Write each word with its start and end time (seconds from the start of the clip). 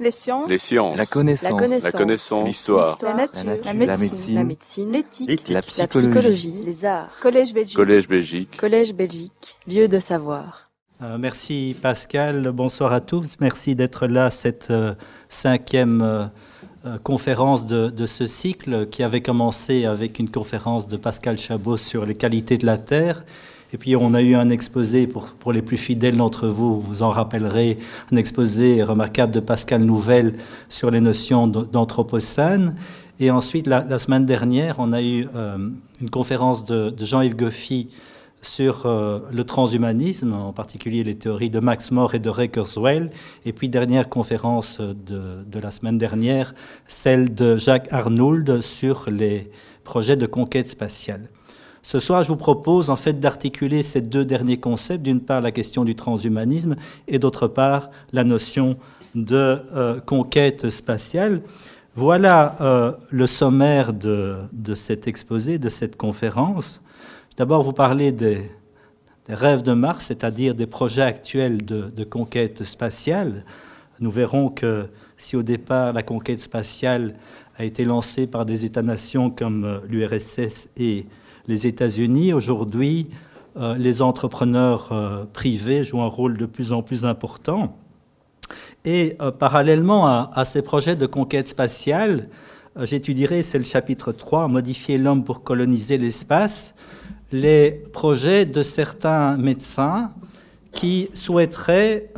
Les 0.00 0.10
sciences. 0.10 0.48
Les 0.48 0.56
sciences. 0.56 0.96
La 0.96 1.04
connaissance. 1.04 1.82
La 1.82 1.92
connaissance. 1.92 2.46
L'histoire. 2.48 2.96
La 3.02 3.14
nature. 3.14 3.44
La 3.44 3.72
La 3.74 3.74
nature. 3.74 3.98
médecine. 3.98 4.34
La 4.34 4.44
médecine. 4.44 4.92
L'éthique. 4.92 5.48
La 5.48 5.54
La 5.56 5.62
psychologie. 5.62 6.54
Les 6.64 6.84
arts. 6.86 7.10
Collège 7.20 7.52
Belgique. 7.52 7.76
Collège 7.76 8.08
Belgique. 8.08 8.56
Collège 8.56 8.94
Belgique. 8.94 9.58
Lieu 9.68 9.88
de 9.88 9.98
savoir. 9.98 10.70
Euh, 11.02 11.18
merci 11.18 11.76
Pascal, 11.80 12.50
bonsoir 12.50 12.92
à 12.92 13.00
tous. 13.00 13.36
Merci 13.40 13.74
d'être 13.74 14.06
là 14.06 14.26
à 14.26 14.30
cette 14.30 14.70
euh, 14.70 14.94
cinquième 15.28 16.02
euh, 16.02 16.26
euh, 16.86 16.98
conférence 16.98 17.66
de, 17.66 17.88
de 17.90 18.06
ce 18.06 18.26
cycle 18.26 18.86
qui 18.88 19.02
avait 19.02 19.22
commencé 19.22 19.84
avec 19.86 20.18
une 20.18 20.30
conférence 20.30 20.88
de 20.88 20.96
Pascal 20.96 21.38
Chabot 21.38 21.76
sur 21.76 22.04
les 22.06 22.14
qualités 22.14 22.56
de 22.58 22.66
la 22.66 22.76
Terre. 22.78 23.24
Et 23.72 23.78
puis 23.78 23.94
on 23.96 24.14
a 24.14 24.22
eu 24.22 24.34
un 24.34 24.50
exposé, 24.50 25.06
pour, 25.06 25.52
les 25.52 25.62
plus 25.62 25.76
fidèles 25.76 26.16
d'entre 26.16 26.48
vous, 26.48 26.80
vous 26.80 27.02
en 27.02 27.10
rappellerez, 27.10 27.78
un 28.12 28.16
exposé 28.16 28.82
remarquable 28.82 29.32
de 29.32 29.40
Pascal 29.40 29.82
Nouvelle 29.82 30.34
sur 30.68 30.90
les 30.90 31.00
notions 31.00 31.46
d'anthropocène. 31.46 32.74
Et 33.20 33.30
ensuite, 33.30 33.66
la, 33.66 33.98
semaine 33.98 34.24
dernière, 34.24 34.76
on 34.78 34.92
a 34.92 35.02
eu 35.02 35.28
euh, 35.34 35.58
une 36.00 36.10
conférence 36.10 36.64
de, 36.64 36.92
Jean-Yves 36.98 37.36
Goffy 37.36 37.88
sur 38.42 38.86
euh, 38.86 39.20
le 39.30 39.44
transhumanisme, 39.44 40.32
en 40.32 40.54
particulier 40.54 41.04
les 41.04 41.16
théories 41.16 41.50
de 41.50 41.60
Max 41.60 41.90
More 41.90 42.14
et 42.14 42.18
de 42.18 42.30
Ray 42.30 42.48
Kurzweil. 42.48 43.10
Et 43.44 43.52
puis, 43.52 43.68
dernière 43.68 44.08
conférence 44.08 44.80
de 44.80 45.58
la 45.60 45.70
semaine 45.70 45.98
dernière, 45.98 46.54
celle 46.86 47.34
de 47.34 47.56
Jacques 47.56 47.92
Arnould 47.92 48.62
sur 48.62 49.10
les 49.10 49.50
projets 49.84 50.16
de 50.16 50.26
conquête 50.26 50.68
spatiale. 50.68 51.28
Ce 51.82 51.98
soir, 51.98 52.22
je 52.22 52.28
vous 52.28 52.36
propose 52.36 52.90
en 52.90 52.96
fait 52.96 53.20
d'articuler 53.20 53.82
ces 53.82 54.02
deux 54.02 54.24
derniers 54.24 54.58
concepts, 54.58 55.02
d'une 55.02 55.20
part 55.20 55.40
la 55.40 55.50
question 55.50 55.84
du 55.84 55.94
transhumanisme 55.94 56.76
et 57.08 57.18
d'autre 57.18 57.48
part 57.48 57.90
la 58.12 58.24
notion 58.24 58.76
de 59.14 59.58
euh, 59.74 60.00
conquête 60.00 60.70
spatiale. 60.70 61.42
Voilà 61.94 62.56
euh, 62.60 62.92
le 63.10 63.26
sommaire 63.26 63.92
de, 63.92 64.36
de 64.52 64.74
cet 64.74 65.08
exposé, 65.08 65.58
de 65.58 65.68
cette 65.68 65.96
conférence. 65.96 66.82
D'abord, 67.36 67.62
vous 67.62 67.72
parlez 67.72 68.12
des, 68.12 68.50
rêves 69.28 69.62
de 69.62 69.72
Mars, 69.72 70.06
c'est-à-dire 70.06 70.54
des 70.54 70.66
projets 70.66 71.02
actuels 71.02 71.64
de, 71.64 71.88
de 71.90 72.04
conquête 72.04 72.64
spatiale. 72.64 73.44
Nous 74.00 74.10
verrons 74.10 74.48
que 74.48 74.86
si 75.16 75.36
au 75.36 75.42
départ 75.42 75.92
la 75.92 76.02
conquête 76.02 76.40
spatiale 76.40 77.14
a 77.56 77.64
été 77.64 77.84
lancée 77.84 78.26
par 78.26 78.44
des 78.46 78.64
États-nations 78.64 79.30
comme 79.30 79.64
euh, 79.64 79.78
l'URSS 79.88 80.70
et 80.76 81.06
les 81.50 81.66
États-Unis, 81.66 82.32
aujourd'hui, 82.32 83.08
euh, 83.56 83.74
les 83.76 84.00
entrepreneurs 84.02 84.90
euh, 84.92 85.24
privés 85.30 85.82
jouent 85.82 86.00
un 86.00 86.06
rôle 86.06 86.38
de 86.38 86.46
plus 86.46 86.72
en 86.72 86.82
plus 86.82 87.04
important. 87.04 87.76
Et 88.84 89.16
euh, 89.20 89.32
parallèlement 89.32 90.06
à, 90.06 90.30
à, 90.32 90.44
ces 90.44 90.62
projets 90.62 90.94
de 90.94 91.06
conquête 91.06 91.48
spatiale, 91.48 92.28
j'étudierai, 92.80 93.42
c'est 93.42 93.58
le 93.58 93.64
chapitre 93.64 94.12
3, 94.12 94.46
Modifier 94.46 94.96
l'homme 94.96 95.24
pour 95.24 95.42
coloniser 95.42 95.98
l'espace, 95.98 96.76
les 97.32 97.82
projets 97.92 98.46
de 98.46 98.62
certains 98.62 99.36
médecins 99.36 100.12
qui 100.72 101.08
souhaiteraient 101.12 102.12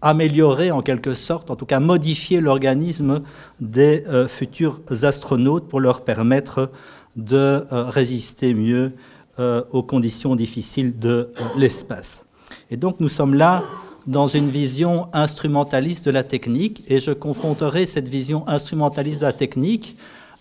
améliorer 0.00 0.70
en 0.70 0.80
quelque 0.80 1.14
sorte, 1.14 1.50
en 1.50 1.56
tout 1.56 1.66
cas 1.66 1.80
modifier 1.80 2.40
l'organisme 2.40 3.22
des 3.60 4.02
futurs 4.28 4.80
astronautes 5.02 5.68
pour 5.68 5.80
leur 5.80 6.04
permettre 6.04 6.70
de 7.16 7.36
euh, 7.36 7.84
résister 7.88 8.54
mieux 8.54 8.92
euh, 9.38 9.62
aux 9.72 9.82
conditions 9.82 10.36
difficiles 10.36 10.98
de 10.98 11.30
l'espace. 11.56 12.24
Et 12.70 12.76
donc 12.76 13.00
nous 13.00 13.08
sommes 13.08 13.34
là 13.34 13.62
dans 14.06 14.26
une 14.26 14.48
vision 14.48 15.08
instrumentaliste 15.12 16.06
de 16.06 16.10
la 16.10 16.22
technique 16.22 16.84
et 16.88 17.00
je 17.00 17.10
confronterai 17.10 17.86
cette 17.86 18.08
vision 18.08 18.46
instrumentaliste 18.48 19.20
de 19.20 19.26
la 19.26 19.32
technique 19.32 19.96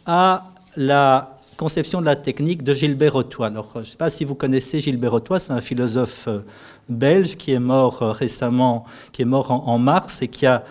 à 0.06 0.44
la 0.78 1.36
conception 1.58 2.02
de 2.02 2.06
la 2.06 2.16
technique 2.16 2.64
de 2.64 2.74
Gilbert 2.74 3.16
Otois. 3.16 3.48
Alors, 3.48 3.70
je 3.76 3.80
ne 3.80 3.84
sais 3.84 3.98
pas 3.98 4.10
si 4.10 4.26
vous 4.26 4.36
connaissez 4.36 4.82
Gilbert 4.82 5.14
Otois, 5.14 5.40
c'est 5.40 5.54
un 5.54 5.62
philosophe 5.62 6.28
euh, 6.28 6.40
belge 6.90 7.38
qui 7.38 7.52
est 7.54 7.60
mort 7.60 8.02
euh, 8.02 8.12
récemment, 8.12 8.86
qui 9.12 9.22
est 9.22 9.26
mort 9.26 9.52
en 9.52 9.80
mars 9.80 10.22
et 10.22 10.28
qui 10.28 10.46
a 10.46 10.64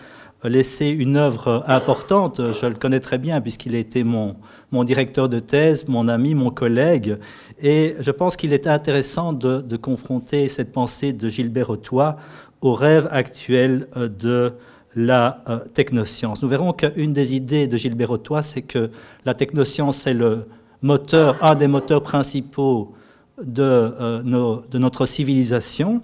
laissé 0.49 0.89
une 0.89 1.17
œuvre 1.17 1.63
importante. 1.67 2.41
Je 2.51 2.65
le 2.65 2.75
connais 2.75 2.99
très 2.99 3.17
bien 3.17 3.41
puisqu'il 3.41 3.75
a 3.75 3.79
été 3.79 4.03
mon, 4.03 4.35
mon 4.71 4.83
directeur 4.83 5.29
de 5.29 5.39
thèse, 5.39 5.87
mon 5.87 6.07
ami, 6.07 6.35
mon 6.35 6.49
collègue. 6.49 7.17
Et 7.61 7.95
je 7.99 8.11
pense 8.11 8.35
qu'il 8.35 8.53
est 8.53 8.67
intéressant 8.67 9.33
de, 9.33 9.61
de, 9.61 9.77
confronter 9.77 10.47
cette 10.47 10.71
pensée 10.71 11.13
de 11.13 11.27
Gilbert 11.27 11.69
Otois 11.69 12.17
au 12.61 12.73
rêve 12.73 13.07
actuel 13.11 13.87
euh, 13.95 14.07
de 14.07 14.53
la 14.95 15.43
euh, 15.49 15.59
technoscience. 15.73 16.41
Nous 16.41 16.49
verrons 16.49 16.73
qu'une 16.73 17.13
des 17.13 17.35
idées 17.35 17.67
de 17.67 17.77
Gilbert 17.77 18.11
Otois, 18.11 18.41
c'est 18.41 18.61
que 18.61 18.89
la 19.25 19.33
technoscience 19.33 20.07
est 20.07 20.13
le 20.13 20.47
moteur, 20.81 21.37
un 21.43 21.55
des 21.55 21.67
moteurs 21.67 22.01
principaux 22.01 22.93
de, 23.41 23.63
euh, 23.63 24.59
de 24.69 24.77
notre 24.77 25.05
civilisation. 25.05 26.01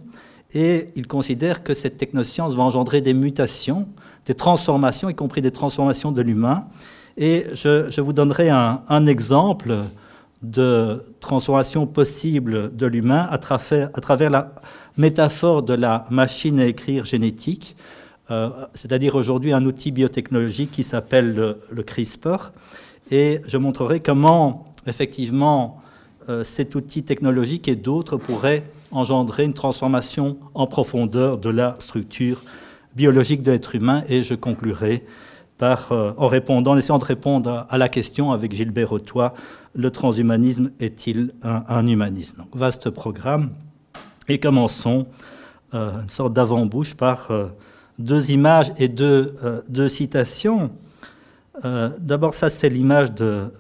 Et 0.54 0.90
il 0.96 1.08
considère 1.08 1.64
que 1.64 1.74
cette 1.74 1.98
technoscience 1.98 2.56
va 2.56 2.64
engendrer 2.64 3.00
des 3.00 3.14
mutations, 3.14 3.88
des 4.26 4.36
transformations, 4.36 5.10
y 5.10 5.16
compris 5.16 5.42
des 5.42 5.52
transformations 5.52 6.12
de 6.12 6.22
l'humain. 6.22 6.68
Et 7.18 7.46
je, 7.54 8.02
vous 8.02 8.14
donnerai 8.14 8.50
un, 8.50 9.06
exemple 9.06 9.76
de 10.42 11.02
transformation 11.20 11.86
possible 11.86 12.76
de 12.76 12.86
l'humain 12.88 13.28
à 13.30 13.38
travers, 13.38 14.30
la 14.30 14.54
métaphore 14.98 15.64
de 15.64 15.74
la 15.74 16.06
machine 16.10 16.60
à 16.60 16.66
écrire 16.66 17.06
génétique, 17.06 17.76
euh, 18.30 18.50
c'est-à-dire 18.74 19.16
aujourd'hui 19.16 19.54
un 19.54 19.66
outil 19.66 19.92
biotechnologique 19.92 20.72
qui 20.72 20.84
s'appelle 20.84 21.36
le, 21.36 21.60
le, 21.70 21.84
CRISPR. 21.84 22.54
Et 23.12 23.42
je 23.46 23.58
montrerai 23.58 24.00
comment, 24.00 24.66
effectivement, 24.88 25.82
euh, 26.30 26.44
cet 26.44 26.76
outil 26.76 27.04
technologique 27.04 27.68
et 27.68 27.76
d'autres 27.76 28.16
pourraient 28.18 28.64
engendrer 28.92 29.44
une 29.44 29.54
transformation 29.54 30.38
en 30.54 30.68
profondeur 30.68 31.38
de 31.38 31.50
la 31.50 31.76
structure 31.80 32.42
biologique 32.96 33.44
de 33.44 33.52
l'être 33.52 33.76
humain. 33.76 34.04
Et 34.08 34.24
je 34.24 34.36
conclurai 34.36 35.04
par, 35.62 35.92
euh, 35.92 36.12
en 36.18 36.28
répondant, 36.28 36.76
essayant 36.76 36.98
de 36.98 37.06
répondre 37.06 37.68
à 37.70 37.78
la 37.78 37.88
question 37.88 38.32
avec 38.32 38.52
Gilbert 38.52 38.92
Otois, 38.92 39.36
le 39.76 39.92
transhumanisme 39.92 40.72
est-il 40.80 41.36
un, 41.44 41.86
humanisme? 41.86 42.46
Vaste 42.52 42.90
programme. 42.90 43.52
Et 44.28 44.40
commençons 44.40 45.06
euh, 45.76 46.02
une 46.02 46.08
sorte 46.08 46.34
d'avant-bouche 46.34 46.96
par 46.96 47.30
euh, 47.30 47.50
deux 48.00 48.32
images 48.32 48.74
et 48.80 48.88
deux, 48.88 49.32
citations. 49.88 50.72
D'abord, 51.64 52.34
ça, 52.34 52.50
c'est 52.50 52.70
l'image 52.70 53.14
de 53.14 53.52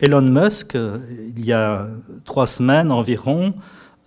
Elon 0.00 0.22
Musk, 0.22 0.74
il 0.74 1.44
y 1.44 1.52
a 1.52 1.86
trois 2.24 2.48
semaines 2.48 2.90
environ. 2.90 3.54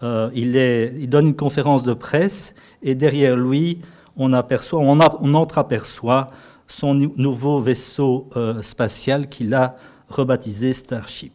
il 0.01 1.07
donne 1.07 1.27
une 1.27 1.35
conférence 1.37 1.83
de 1.85 1.93
presse 1.93 2.53
et 2.81 2.95
derrière 2.95 3.37
lui, 3.37 3.79
on, 4.17 4.33
aperçoit, 4.33 4.81
entreaperçoit 4.81 6.27
son 6.71 6.93
nouveau 6.93 7.59
vaisseau 7.59 8.29
euh, 8.35 8.61
spatial 8.61 9.27
qu'il 9.27 9.53
a 9.53 9.75
rebaptisé 10.09 10.73
Starship. 10.73 11.33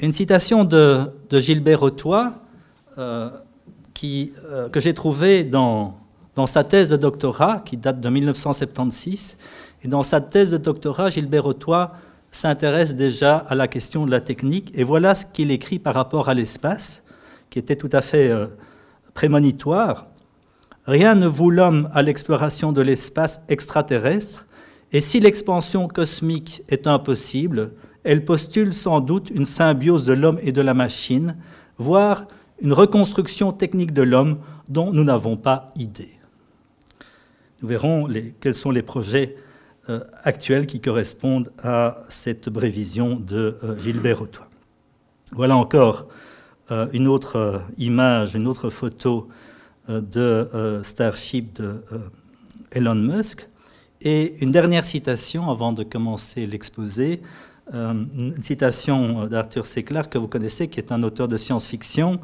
Une 0.00 0.12
citation 0.12 0.64
de, 0.64 1.10
Gilbert 1.32 1.82
Otois 1.82 2.34
euh, 2.98 3.30
euh, 4.04 4.68
que 4.68 4.80
j'ai 4.80 4.92
trouvée 4.94 5.44
dans, 5.44 5.96
sa 6.46 6.64
thèse 6.64 6.90
de 6.90 6.96
doctorat, 6.96 7.62
qui 7.64 7.76
date 7.76 8.00
de 8.00 8.08
1976. 8.08 9.38
Et 9.82 9.88
dans 9.88 10.02
sa 10.02 10.20
thèse 10.20 10.50
de 10.50 10.58
doctorat, 10.58 11.10
Gilbert 11.10 11.46
Otois 11.46 11.92
s'intéresse 12.30 12.94
déjà 12.94 13.36
à 13.36 13.54
la 13.54 13.68
question 13.68 14.04
de 14.04 14.10
la 14.10 14.20
technique. 14.20 14.70
Et 14.74 14.84
voilà 14.84 15.14
ce 15.14 15.24
qu'il 15.24 15.50
écrit 15.50 15.78
par 15.78 15.94
rapport 15.94 16.28
à 16.28 16.34
l'espace, 16.34 17.02
qui 17.48 17.58
était 17.58 17.76
tout 17.76 17.88
à 17.92 18.02
fait 18.02 18.30
prémonitoire. 19.14 20.08
Rien 20.86 21.16
ne 21.16 21.26
vaut 21.26 21.50
l'homme 21.50 21.90
à 21.92 22.02
l'exploration 22.02 22.72
de 22.72 22.80
l'espace 22.80 23.40
extraterrestre, 23.48 24.46
et 24.92 25.00
si 25.00 25.18
l'expansion 25.18 25.88
cosmique 25.88 26.62
est 26.68 26.86
impossible, 26.86 27.72
elle 28.04 28.24
postule 28.24 28.72
sans 28.72 29.00
doute 29.00 29.30
une 29.30 29.44
symbiose 29.44 30.06
de 30.06 30.12
l'homme 30.12 30.38
et 30.42 30.52
de 30.52 30.60
la 30.60 30.74
machine, 30.74 31.36
voire 31.76 32.28
une 32.60 32.72
reconstruction 32.72 33.50
technique 33.50 33.92
de 33.92 34.02
l'homme 34.02 34.38
dont 34.70 34.92
nous 34.92 35.02
n'avons 35.02 35.36
pas 35.36 35.70
idée. 35.74 36.16
Nous 37.60 37.68
verrons 37.68 38.08
quels 38.38 38.54
sont 38.54 38.70
les 38.70 38.82
projets 38.82 39.34
euh, 39.88 40.00
actuels 40.22 40.66
qui 40.66 40.80
correspondent 40.80 41.50
à 41.62 41.98
cette 42.08 42.48
prévision 42.50 43.16
de 43.16 43.58
euh, 43.64 43.76
Gilbert 43.78 44.22
Otois. 44.22 44.48
Voilà 45.32 45.56
encore 45.56 46.06
euh, 46.70 46.86
une 46.92 47.08
autre 47.08 47.62
image, 47.76 48.36
une 48.36 48.46
autre 48.46 48.70
photo 48.70 49.28
de 49.88 50.20
euh, 50.20 50.82
Starship 50.82 51.60
de 51.60 51.82
euh, 51.92 51.98
Elon 52.72 52.94
Musk. 52.94 53.48
Et 54.02 54.42
une 54.42 54.50
dernière 54.50 54.84
citation 54.84 55.50
avant 55.50 55.72
de 55.72 55.82
commencer 55.82 56.46
l'exposé, 56.46 57.22
euh, 57.74 57.94
une 58.16 58.42
citation 58.42 59.26
d'Arthur 59.26 59.66
C. 59.66 59.82
Clarke 59.82 60.12
que 60.12 60.18
vous 60.18 60.28
connaissez, 60.28 60.68
qui 60.68 60.78
est 60.78 60.92
un 60.92 61.02
auteur 61.02 61.28
de 61.28 61.36
science-fiction, 61.36 62.20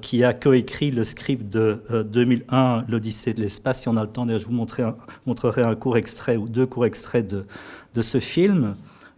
qui 0.00 0.22
a 0.22 0.34
coécrit 0.34 0.92
le 0.92 1.02
script 1.02 1.52
de 1.52 1.82
2001, 2.08 2.84
L'Odyssée 2.88 3.34
de 3.34 3.40
l'espace. 3.40 3.80
Si 3.80 3.88
on 3.88 3.96
a 3.96 4.02
le 4.02 4.08
temps, 4.08 4.24
je 4.28 4.46
vous 4.46 4.52
montrerai 4.52 5.62
un, 5.62 5.74
court 5.74 5.96
extrait 5.96 6.36
ou 6.36 6.48
deux 6.48 6.64
courts 6.64 6.86
extraits 6.86 7.26
de 7.26 8.02
ce 8.02 8.20
film, 8.20 8.76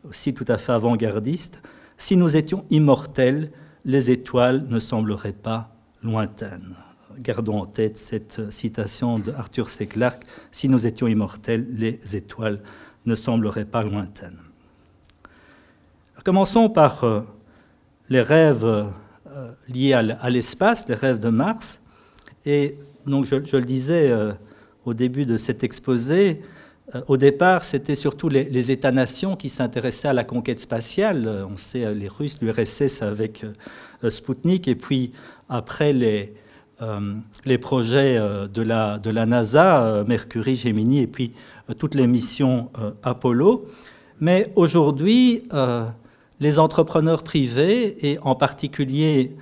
aussi 0.09 0.33
tout 0.33 0.47
à 0.49 0.57
fait 0.57 0.73
avant-gardiste. 0.73 1.63
Si 1.99 2.17
nous 2.17 2.39
étions 2.39 2.65
immortels, 2.71 3.51
les 3.85 4.11
étoiles 4.11 4.65
ne 4.71 4.79
sembleraient 4.79 5.35
pas 5.35 5.75
lointaines. 6.03 6.75
Gardons 7.21 7.61
en 7.61 7.67
tête 7.67 7.99
cette 7.99 8.51
citation 8.51 9.19
de 9.19 9.33
Arthur 9.33 9.69
C. 9.69 9.87
Clarke 9.87 10.23
Si 10.51 10.71
nous 10.71 10.87
étions 10.87 11.07
immortels, 11.07 11.67
les 11.71 11.99
étoiles 12.17 12.61
ne 13.05 13.15
sembleraient 13.15 13.67
pas 13.67 13.83
lointaines. 13.83 14.41
commençons 16.25 16.71
par 16.71 17.05
euh, 17.05 17.21
les 18.09 18.23
rêves 18.23 18.65
euh, 18.65 19.53
liés 19.69 19.93
à 19.93 20.31
l'espace, 20.31 20.89
les 20.89 20.95
rêves 20.95 21.19
de 21.19 21.29
Mars. 21.29 21.83
Et 22.47 22.79
donc, 23.07 23.27
je, 23.27 23.37
le 23.57 23.65
disais 23.65 24.11
euh, 24.11 24.33
au 24.87 24.95
début 24.95 25.27
de 25.27 25.37
cet 25.37 25.63
exposé, 25.63 26.41
au 27.07 27.17
départ, 27.17 27.65
c'était 27.65 27.95
surtout 27.95 28.29
les, 28.29 28.71
États-nations 28.73 29.37
qui 29.37 29.49
s'intéressaient 29.49 30.09
à 30.09 30.13
la 30.13 30.25
conquête 30.25 30.59
spatiale. 30.59 31.47
On 31.49 31.57
sait, 31.57 31.95
les 31.95 32.09
Russes, 32.09 32.39
l'URSS 32.43 33.03
avec 33.03 33.47
Sputnik, 34.09 34.67
et 34.67 34.75
puis 34.75 35.13
après 35.49 35.93
les, 35.93 36.35
les 37.45 37.59
projets 37.59 38.17
euh, 38.17 38.49
de 38.49 38.63
la, 38.63 38.99
de 38.99 39.11
la 39.11 39.27
NASA, 39.27 39.83
euh, 39.83 40.05
Mercury, 40.05 40.57
Gemini 40.57 41.01
et 41.01 41.07
puis 41.07 41.33
toutes 41.79 41.95
les 41.95 42.07
missions 42.07 42.71
Apollo. 43.05 43.65
Mais 44.19 44.51
aujourd'hui, 44.57 45.45
les 46.41 46.59
entrepreneurs 46.59 47.23
privés, 47.23 47.95
et 48.05 48.19
en 48.23 48.35
particulier 48.35 49.37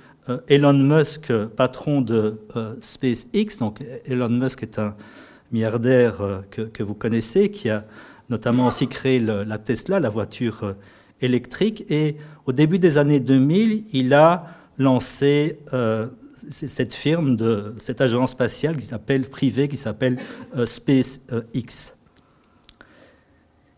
Elon 0.47 0.73
Musk, 0.73 1.33
patron 1.33 2.01
de 2.01 2.39
SpaceX, 2.79 3.57
donc 3.59 3.83
Elon 4.05 4.29
Musk 4.29 4.61
est 4.61 4.77
un 4.77 4.95
milliardaire 5.51 6.43
que, 6.51 6.83
vous 6.83 6.93
connaissez, 6.93 7.49
qui 7.49 7.71
a 7.71 7.83
notamment 8.29 8.67
aussi 8.67 8.87
créé 8.87 9.19
la 9.19 9.57
Tesla, 9.57 9.99
la 9.99 10.09
voiture 10.09 10.75
électrique, 11.19 11.83
et 11.89 12.15
au 12.45 12.51
début 12.51 12.77
des 12.77 12.99
années 12.99 13.19
2000, 13.19 13.85
il 13.91 14.13
a 14.13 14.45
lancé 14.77 15.57
cette 16.49 16.93
firme, 16.93 17.35
de, 17.35 17.73
cette 17.77 18.01
agence 18.01 18.31
spatiale 18.31 18.77
qui 18.77 18.85
s'appelle 18.85 19.29
privée, 19.29 19.67
qui 19.67 19.77
s'appelle 19.77 20.17
euh, 20.55 20.65
SpaceX. 20.65 21.95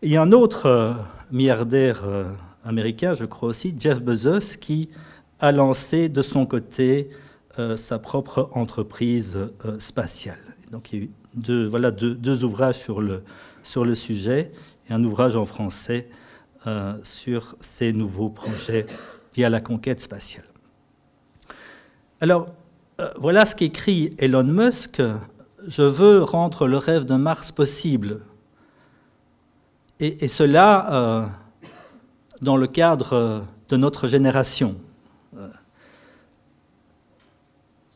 Il 0.02 0.10
y 0.10 0.16
a 0.16 0.22
un 0.22 0.32
autre 0.32 0.66
euh, 0.66 0.94
milliardaire 1.30 2.02
euh, 2.04 2.24
américain, 2.64 3.14
je 3.14 3.24
crois 3.24 3.48
aussi, 3.48 3.74
Jeff 3.78 4.02
Bezos, 4.02 4.58
qui 4.60 4.90
a 5.40 5.52
lancé 5.52 6.08
de 6.08 6.22
son 6.22 6.46
côté 6.46 7.10
sa 7.76 7.98
propre 7.98 8.48
entreprise 8.54 9.36
spatiale. 9.78 10.38
Donc 10.70 10.90
il 10.92 10.98
y 10.98 11.02
a 11.02 11.04
eu 11.04 11.10
deux, 11.34 11.66
voilà, 11.66 11.90
deux, 11.90 12.44
ouvrages 12.44 12.78
sur 12.78 13.02
le, 13.02 13.22
sur 13.62 13.84
le 13.84 13.94
sujet 13.94 14.52
et 14.88 14.92
un 14.94 15.04
ouvrage 15.04 15.36
en 15.36 15.44
français 15.44 16.08
sur 17.02 17.56
ces 17.60 17.92
nouveaux 17.92 18.30
projets 18.30 18.86
liés 19.36 19.44
à 19.44 19.50
la 19.50 19.60
conquête 19.60 20.00
spatiale. 20.00 20.46
Alors, 22.22 22.46
euh, 23.00 23.10
voilà 23.18 23.44
ce 23.44 23.56
qu'écrit 23.56 24.14
Elon 24.16 24.44
Musk. 24.44 25.02
Je 25.66 25.82
veux 25.82 26.22
rendre 26.22 26.68
le 26.68 26.78
rêve 26.78 27.04
de 27.04 27.16
Mars 27.16 27.50
possible. 27.50 28.20
Et, 29.98 30.28
cela 30.28 30.92
euh, 30.92 31.26
dans 32.40 32.56
le 32.56 32.68
cadre 32.68 33.44
de 33.68 33.76
notre 33.76 34.06
génération. 34.06 34.76
Euh, 35.36 35.48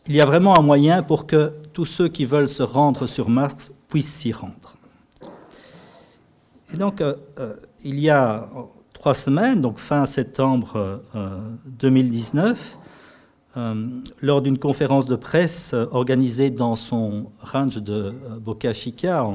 il 0.09 0.17
y 0.17 0.21
a 0.21 0.25
vraiment 0.25 0.59
un 0.59 0.63
moyen 0.63 1.05
pour 1.05 1.29
que 1.29 1.53
tous 1.73 1.85
ceux 1.85 2.09
qui 2.09 2.25
veulent 2.25 2.49
se 2.49 2.65
rendre 2.65 3.07
sur 3.07 3.29
Mars 3.29 3.71
puissent 3.87 4.13
s'y 4.13 4.33
rendre. 4.33 4.75
Et 6.75 6.77
donc, 6.77 7.01
il 7.85 8.01
y 8.01 8.11
a 8.11 8.49
trois 8.93 9.15
semaines, 9.15 9.61
donc 9.61 9.79
fin 9.79 10.05
septembre 10.05 11.01
2019, 11.67 12.77
euh, 12.77 12.86
lors 14.23 14.43
d'une 14.43 14.59
conférence 14.59 15.07
de 15.07 15.17
presse 15.17 15.73
euh, 15.73 15.87
organisée 15.91 16.51
dans 16.51 16.77
son 16.77 17.27
ranch 17.41 17.79
de 17.79 17.93
euh, 17.93 18.13
Boca 18.39 18.73
Chica 18.73 19.27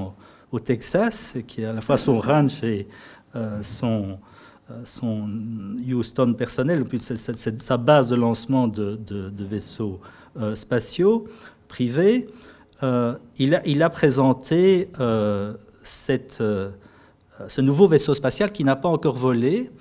au 0.51 0.59
Texas, 0.59 1.37
qui 1.47 1.63
est 1.63 1.65
à 1.65 1.73
la 1.73 1.81
fois 1.81 1.97
son 1.97 2.19
ranch 2.19 2.63
et 2.63 2.87
son, 3.61 4.19
Houston 5.87 6.33
personnel, 6.33 6.85
sa 6.99 7.77
base 7.77 8.09
de 8.09 8.15
lancement 8.15 8.67
de, 8.67 8.99
vaisseaux 9.39 10.01
spatiaux 10.53 11.25
privés. 11.69 12.27
il, 13.39 13.83
a, 13.83 13.89
présenté 13.89 14.89
ce 14.97 16.71
nouveau 17.61 17.87
vaisseau 17.87 18.13
spatial 18.13 18.51
qui 18.51 18.65
n'a 18.65 18.75
pas 18.75 18.89
encore 18.89 19.15
volé, 19.15 19.71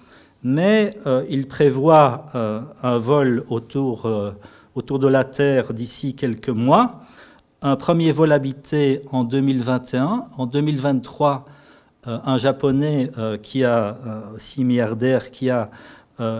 mais 0.43 0.95
euh, 1.07 1.25
il 1.29 1.47
prévoit 1.47 2.27
euh, 2.35 2.61
un 2.83 2.99
vol 2.99 3.45
autour, 3.49 4.07
euh, 4.07 4.33
autour 4.75 4.99
de 4.99 5.09
la 5.09 5.25
Terre 5.25 5.73
d'ici 5.75 6.15
quelques 6.15 6.49
mois, 6.49 7.01
un 7.63 7.77
premier 7.77 8.11
vol 8.11 8.33
habité 8.33 9.03
en 9.13 9.25
2021, 9.25 10.27
en 10.37 10.47
2023 10.47 11.47
un 12.07 12.39
japonais 12.39 13.11
qui 13.43 13.63
a 13.63 13.99
aussi 14.35 14.65
milliardaire 14.65 15.31
qui 15.31 15.51
a 15.51 15.71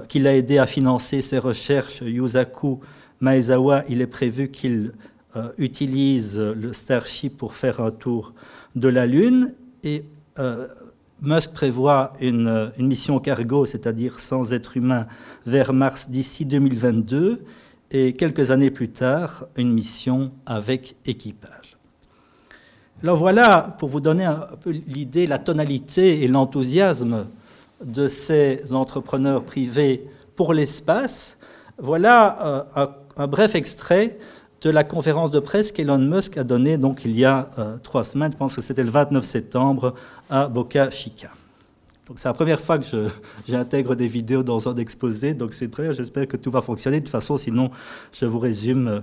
qui 0.09 0.19
l'a 0.19 0.35
aidé 0.35 0.57
à 0.57 0.65
financer 0.67 1.21
ses 1.21 1.39
recherches, 1.39 2.01
Yusaku 2.01 2.81
Maezawa, 3.21 3.83
il 3.91 4.01
est 4.01 4.07
prévu 4.07 4.51
qu'il 4.51 4.93
utilise 5.59 6.39
le 6.39 6.73
Starship 6.73 7.37
pour 7.37 7.53
faire 7.53 7.81
un 7.81 7.91
tour 7.91 8.33
de 8.75 8.89
la 8.89 9.05
Lune. 9.05 9.53
Et 9.85 10.07
Musk 11.23 11.53
prévoit 11.53 12.13
une, 12.21 12.73
mission 12.79 13.19
cargo, 13.19 13.67
c'est-à-dire 13.67 14.21
sans 14.21 14.53
être 14.53 14.77
humain, 14.77 15.07
vers 15.47 15.73
Mars 15.73 16.11
d'ici 16.11 16.47
2022 16.47 17.45
et 17.91 18.13
quelques 18.15 18.51
années 18.51 18.71
plus 18.71 18.89
tard, 18.91 19.47
une 19.57 19.73
mission 19.73 20.33
avec 20.47 20.97
équipage. 21.05 21.77
Alors 23.03 23.17
voilà, 23.17 23.75
pour 23.79 23.89
vous 23.89 24.01
donner 24.01 24.25
un 24.25 24.47
peu 24.61 24.71
l'idée, 24.71 25.27
la 25.27 25.39
tonalité 25.39 26.23
et 26.23 26.29
l'enthousiasme 26.29 27.27
de 27.85 28.07
ces 28.07 28.73
entrepreneurs 28.73 29.45
privés 29.45 30.07
pour 30.37 30.55
l'espace, 30.55 31.39
voilà 31.79 32.67
euh, 32.77 32.87
un, 33.17 33.27
bref 33.27 33.55
extrait 33.55 34.19
de 34.63 34.71
la 34.71 34.85
conférence 34.85 35.31
de 35.31 35.41
presse 35.41 35.73
qu'Elon 35.73 35.99
Musk 35.99 36.37
a 36.37 36.45
donnée 36.45 36.77
donc 36.77 37.03
il 37.05 37.19
y 37.19 37.25
a 37.25 37.51
euh, 37.59 37.77
trois 37.83 38.05
semaines, 38.05 38.33
je 38.33 38.37
pense 38.37 38.55
que 38.55 38.61
c'était 38.61 38.83
le 38.83 38.91
29 38.91 39.25
septembre, 39.25 39.95
à 40.29 40.49
Boca 40.49 40.91
Chica. 40.91 41.31
Donc 42.07 42.19
c'est 42.19 42.29
la 42.29 42.35
première 42.35 42.61
fois 42.61 42.79
que 42.79 42.85
j'intègre 43.49 43.95
des 43.95 44.09
vidéos 44.09 44.43
dans 44.43 44.69
un 44.69 44.77
exposé, 44.77 45.33
donc 45.33 45.53
c'est 45.53 45.71
très 45.71 45.95
j'espère 45.95 46.27
que 46.27 46.37
tout 46.37 46.51
va 46.51 46.61
fonctionner. 46.61 47.01
De 47.01 47.05
toute 47.05 47.13
façon, 47.13 47.37
sinon, 47.37 47.71
je 48.13 48.27
vous 48.27 48.39
résume 48.39 49.03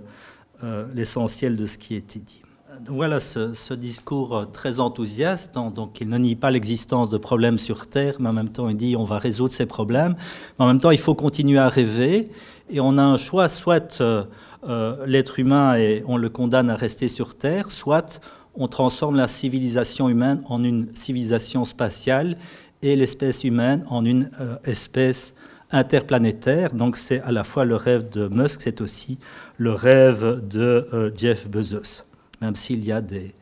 euh, 0.64 0.86
l'essentiel 0.94 1.56
de 1.56 1.66
ce 1.66 1.78
qui 1.78 1.96
a 1.96 1.98
été 1.98 2.20
dit. 2.20 2.42
Voilà 2.86 3.20
ce, 3.20 3.74
discours 3.74 4.46
très 4.52 4.80
enthousiaste. 4.80 5.56
Donc, 5.56 6.00
il 6.00 6.10
ne 6.10 6.18
nie 6.20 6.36
pas 6.36 6.52
l'existence 6.52 7.10
de 7.10 7.18
problèmes 7.18 7.58
sur 7.58 7.88
Terre, 7.88 8.18
mais 8.20 8.30
en 8.30 8.34
même 8.34 8.50
temps 8.50 8.70
il 8.70 8.78
dit 8.78 8.96
on 8.96 9.04
va 9.04 9.18
résoudre 9.18 9.52
ces 9.52 9.66
problèmes. 9.66 10.16
Mais 10.60 10.66
en 10.66 10.68
même 10.68 10.80
temps, 10.80 10.92
il 10.92 11.00
faut 11.00 11.16
continuer 11.16 11.58
à 11.58 11.70
rêver. 11.70 12.30
Et 12.70 12.80
on 12.80 12.98
a 13.00 13.02
un 13.02 13.18
choix, 13.18 13.50
soit 13.50 14.00
euh, 14.02 14.26
euh, 14.64 15.06
l'être 15.06 15.40
humain 15.40 15.76
et 15.76 16.04
on 16.08 16.18
le 16.18 16.30
condamne 16.30 16.70
à 16.70 16.76
rester 16.76 17.08
sur 17.08 17.36
Terre, 17.36 17.70
soit 17.70 18.22
on 18.56 18.68
transforme 18.68 19.16
la 19.16 19.28
civilisation 19.28 20.10
humaine 20.10 20.42
en 20.46 20.64
une 20.64 20.94
civilisation 20.96 21.64
spatiale 21.64 22.38
et 22.82 22.96
l'espèce 22.96 23.44
humaine 23.44 23.86
en 23.88 24.04
une 24.04 24.32
euh, 24.42 24.56
espèce 24.64 25.36
interplanétaire. 25.72 26.74
Donc 26.74 26.98
c'est 26.98 27.22
à 27.22 27.32
la 27.32 27.44
fois 27.44 27.66
le 27.66 27.76
rêve 27.76 28.10
de 28.10 28.28
Musk, 28.28 28.62
c'est 28.62 28.82
aussi 28.82 29.20
le 29.58 29.74
rêve 29.74 30.42
de 30.48 30.88
euh, 30.94 31.12
Jeff 31.16 31.48
Bezos, 31.48 32.04
même 32.42 32.56
s'il 32.56 32.84
y 32.84 32.92
a 32.92 33.02
des, 33.02 33.34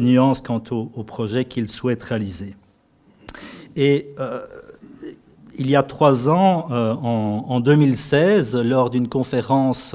nuances 0.00 0.40
quant 0.40 0.62
au, 0.70 1.02
projet 1.04 1.44
qu'il 1.44 1.68
souhaite 1.68 2.02
réaliser. 2.02 2.54
Et 3.74 4.14
il 5.58 5.70
y 5.70 5.76
a 5.76 5.82
trois 5.82 6.28
ans, 6.28 6.68
en, 6.70 7.44
en, 7.48 7.60
2016, 7.60 8.56
lors 8.56 8.90
d'une 8.90 9.08
conférence 9.08 9.94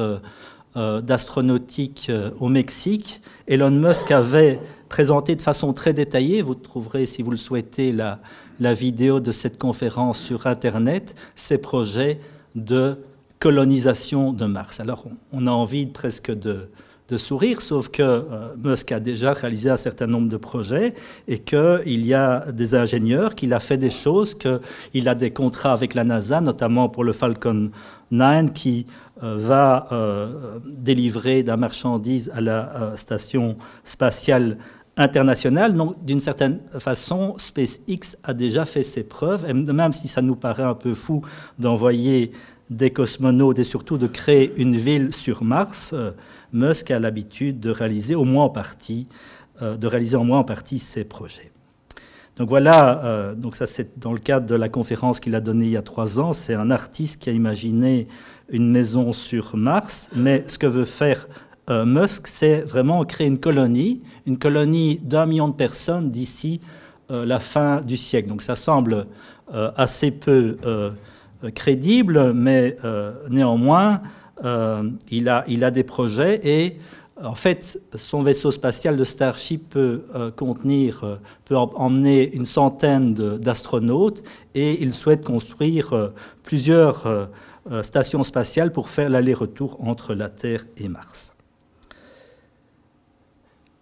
euh, 0.78 1.02
d'astronautique 1.02 2.08
euh, 2.10 2.32
au 2.40 2.48
Mexique. 2.48 3.22
Elon 3.46 3.72
Musk 3.72 4.10
avait 4.10 4.58
présenté 4.88 5.36
de 5.36 5.42
façon 5.42 5.74
très 5.74 5.92
détaillée, 5.92 6.42
vous 6.42 6.56
trouverez 6.56 7.06
si 7.06 7.24
vous 7.24 7.32
le 7.32 7.36
souhaitez 7.36 7.92
la 7.92 8.74
vidéo 8.74 9.20
de 9.20 9.34
cette 9.34 9.58
conférence 9.58 10.18
sur 10.18 10.48
Internet, 10.48 11.14
ses 11.36 11.58
projets 11.58 12.22
de 12.56 13.00
colonisation 13.40 14.32
de 14.32 14.46
Mars. 14.46 14.80
Alors 14.80 15.04
on 15.34 15.46
a 15.46 15.52
envie 15.52 15.88
presque 15.88 16.32
de, 16.32 16.70
de 17.12 17.18
sourire, 17.18 17.62
sauf 17.62 17.90
que 17.90 18.02
euh, 18.02 18.56
Musk 18.64 18.92
a 18.94 19.00
déjà 19.00 19.34
réalisé 19.34 19.70
un 19.70 19.78
certain 19.78 20.08
nombre 20.08 20.30
de 20.30 20.38
projets 20.38 20.94
et 21.28 21.40
qu'il 21.40 22.06
y 22.06 22.14
a 22.14 22.52
des 22.52 22.74
ingénieurs, 22.74 23.36
qu'il 23.36 23.54
a 23.54 23.60
fait 23.60 23.78
des 23.78 23.92
choses, 23.92 24.34
qu'il 24.34 25.10
a 25.10 25.16
des 25.16 25.32
contrats 25.32 25.74
avec 25.74 25.94
la 25.94 26.06
NASA, 26.06 26.40
notamment 26.40 26.88
pour 26.88 27.04
le 27.04 27.12
Falcon 27.12 27.70
9 28.12 28.54
qui 28.54 28.86
euh, 29.24 29.36
va 29.38 29.88
euh, 29.92 30.60
délivrer 30.66 31.44
de 31.44 31.50
la 31.50 31.58
marchandise 31.58 32.32
à 32.34 32.40
la 32.40 32.94
station 32.96 33.58
spatiale 33.84 34.58
internationale. 34.96 35.74
Donc, 35.76 36.04
d'une 36.06 36.22
certaine 36.22 36.60
façon, 36.78 37.34
SpaceX 37.38 38.18
a 38.24 38.34
déjà 38.34 38.64
fait 38.66 38.84
ses 38.84 39.04
preuves, 39.04 39.46
et 39.48 39.54
même 39.54 39.94
si 39.94 40.08
ça 40.08 40.22
nous 40.22 40.36
paraît 40.36 40.64
un 40.64 40.76
peu 40.76 40.94
fou 40.94 41.22
d'envoyer 41.60 42.32
des 42.70 42.92
cosmonautes 42.92 43.60
et 43.60 43.66
surtout 43.66 43.98
de 43.98 44.08
créer 44.08 44.54
une 44.56 44.78
ville 44.78 45.12
sur 45.12 45.44
Mars, 45.44 45.94
Musk 46.54 46.92
a 46.92 47.00
l'habitude 47.00 47.60
de 47.60 47.70
réaliser 47.70 48.16
au 48.16 48.24
moins 48.24 48.46
en 48.46 48.50
partie, 48.50 49.08
euh, 49.62 49.78
de 49.78 49.88
réaliser 49.88 50.18
au 50.18 50.24
moins 50.24 50.40
en 50.40 50.44
partie 50.44 50.80
ses 50.80 51.04
projets. 51.04 51.52
Donc 52.38 52.50
voilà, 52.50 53.04
euh, 53.04 53.36
donc 53.36 53.56
ça 53.56 53.66
c'est 53.66 54.00
dans 54.00 54.14
le 54.14 54.20
cadre 54.20 54.46
de 54.46 54.56
la 54.56 54.70
conférence 54.70 55.20
qu'il 55.20 55.36
a 55.36 55.42
donnée 55.42 55.66
il 55.66 55.72
y 55.72 55.78
a 55.78 55.82
trois 55.82 56.20
ans. 56.20 56.34
C'est 56.34 56.54
un 56.54 56.72
artiste 56.72 57.22
qui 57.22 57.30
a 57.30 57.34
imaginé 57.34 58.08
une 58.50 58.70
maison 58.70 59.14
sur 59.14 59.56
Mars, 59.56 60.10
mais 60.16 60.44
ce 60.48 60.58
que 60.58 60.68
veut 60.68 60.86
faire 60.86 61.28
Musk, 61.70 62.28
c'est 62.28 62.62
vraiment 62.62 63.06
créer 63.06 63.28
une 63.28 63.40
colonie, 63.40 64.02
une 64.26 64.38
colonie 64.38 65.00
d'un 65.02 65.26
million 65.26 65.48
de 65.48 65.54
personnes 65.54 66.12
d'ici 66.12 66.60
la 67.10 67.40
fin 67.40 67.80
du 67.80 67.96
siècle. 67.96 68.28
Donc 68.28 68.42
ça 68.42 68.58
semble 68.58 69.08
assez 69.78 70.12
peu 70.12 70.58
euh, 71.44 71.50
crédible, 71.50 72.34
mais 72.34 72.76
euh, 72.84 73.14
néanmoins, 73.30 73.96
euh, 73.96 73.98
il, 74.44 75.30
a, 75.30 75.44
il 75.48 75.64
a 75.64 75.72
des 75.72 75.84
projets 75.84 76.40
et 76.44 76.78
en 77.24 77.36
fait, 77.36 77.80
son 77.94 78.24
vaisseau 78.24 78.50
spatial 78.50 78.98
de 78.98 79.04
Starship 79.04 79.70
peut 79.70 80.02
contenir, 80.36 81.20
peut 81.46 81.56
emmener 81.56 82.34
une 82.34 82.46
centaine 82.46 83.14
d'astronautes 83.14 84.24
et 84.56 84.82
il 84.82 84.94
souhaite 84.94 85.24
construire 85.24 86.12
plusieurs 86.42 87.30
stations 87.84 88.24
spatiales 88.24 88.72
pour 88.72 88.90
faire 88.90 89.10
l'aller-retour 89.10 89.78
entre 89.82 90.16
la 90.16 90.30
Terre 90.30 90.66
et 90.78 90.88
Mars. 90.88 91.36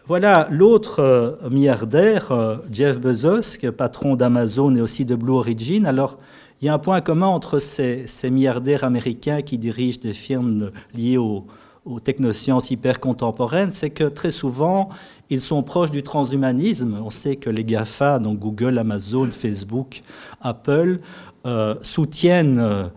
Voilà 0.06 0.48
l'autre 0.50 1.38
milliardaire, 1.50 2.60
Jeff 2.72 3.00
Bezos, 3.00 3.60
patron 3.78 4.16
d'Amazon 4.16 4.74
et 4.74 4.82
aussi 4.82 5.06
de 5.06 5.16
Blue 5.16 5.34
Origin. 5.34 5.86
Alors, 5.86 6.18
il 6.62 6.66
y 6.66 6.70
a 6.70 6.74
un 6.74 6.80
point 6.80 7.02
commun 7.02 7.28
entre 7.28 7.60
ces, 7.60 8.06
milliardaires 8.26 8.84
américains 8.84 9.42
qui 9.42 9.58
dirigent 9.58 10.00
des 10.02 10.14
firmes 10.14 10.72
liées 10.94 11.18
aux, 11.18 11.46
technosciences 12.04 12.70
hyper 12.70 13.00
contemporaines, 13.00 13.72
c'est 13.72 13.90
que 13.90 14.04
très 14.04 14.30
souvent, 14.30 14.90
ils 15.32 15.42
sont 15.42 15.64
proches 15.64 15.90
du 15.90 16.04
transhumanisme. 16.04 17.00
On 17.04 17.10
sait 17.10 17.36
que 17.36 17.50
les 17.50 17.64
GAFA, 17.64 18.20
donc 18.20 18.38
Google, 18.38 18.78
Amazon, 18.78 19.28
Facebook, 19.32 20.04
Apple, 20.40 21.00
euh, 21.48 21.74
soutiennent 21.82 22.60
euh, 22.60 22.90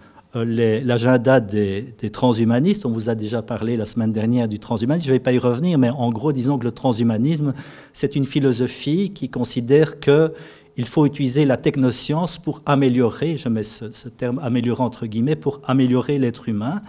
l'agenda 0.85 1.41
des, 1.41 1.95
des, 1.99 2.11
transhumanistes. 2.11 2.85
On 2.85 2.91
vous 2.91 3.09
a 3.09 3.15
déjà 3.15 3.41
parlé 3.41 3.79
la 3.79 3.87
semaine 3.87 4.13
dernière 4.13 4.47
du 4.47 4.59
transhumanisme. 4.59 5.07
Je 5.07 5.13
ne 5.13 5.17
vais 5.17 5.23
pas 5.23 5.33
y 5.33 5.39
revenir, 5.39 5.79
mais 5.79 5.89
en 5.89 6.11
gros, 6.11 6.33
disons 6.33 6.59
que 6.59 6.65
le 6.65 6.73
transhumanisme, 6.73 7.55
c'est 7.95 8.15
une 8.15 8.27
philosophie 8.27 9.11
qui 9.11 9.31
considère 9.31 10.01
que 10.01 10.35
il 10.77 10.87
faut 10.87 11.07
utiliser 11.07 11.45
la 11.45 11.57
technoscience 11.57 12.39
pour 12.39 12.63
améliorer, 12.67 13.37
je 13.37 13.49
mets 13.49 13.63
ce, 13.63 14.09
terme 14.09 14.39
améliorer 14.43 14.83
entre 14.83 15.07
guillemets, 15.07 15.37
pour 15.37 15.61
améliorer 15.67 16.19
l'être 16.19 16.49
humain, 16.49 16.83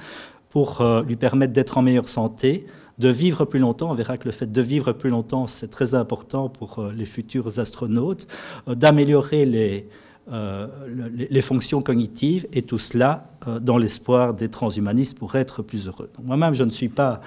pour 0.50 0.82
euh, 0.82 1.04
lui 1.04 1.16
permettre 1.16 1.54
d'être 1.54 1.78
en 1.78 1.82
meilleure 1.82 2.08
santé, 2.08 2.66
de 3.00 3.10
vivre 3.10 3.46
plus 3.46 3.60
longtemps. 3.60 3.92
On 3.92 3.96
verra 3.96 4.18
que 4.18 4.26
le 4.26 4.32
fait 4.32 4.52
de 4.52 4.62
vivre 4.62 4.94
plus 4.94 5.10
longtemps, 5.10 5.48
c'est 5.48 5.70
très 5.70 5.96
important 5.96 6.48
pour 6.48 6.80
euh, 6.80 6.94
les 6.96 7.06
futurs 7.06 7.60
astronautes, 7.60 8.28
euh, 8.68 8.76
d'améliorer 8.76 9.46
les, 9.46 9.90
fonctions 11.42 11.82
cognitives, 11.82 12.48
et 12.54 12.62
tout 12.62 12.78
cela 12.78 13.28
dans 13.60 13.78
l'espoir 13.78 14.34
des 14.34 14.48
transhumanistes 14.48 15.18
pour 15.18 15.36
être 15.36 15.62
plus 15.62 15.88
heureux. 15.88 16.10
Moi-même, 16.24 16.54
je 16.54 16.64
ne 16.64 16.70
suis 16.70 16.88
pas 16.88 17.20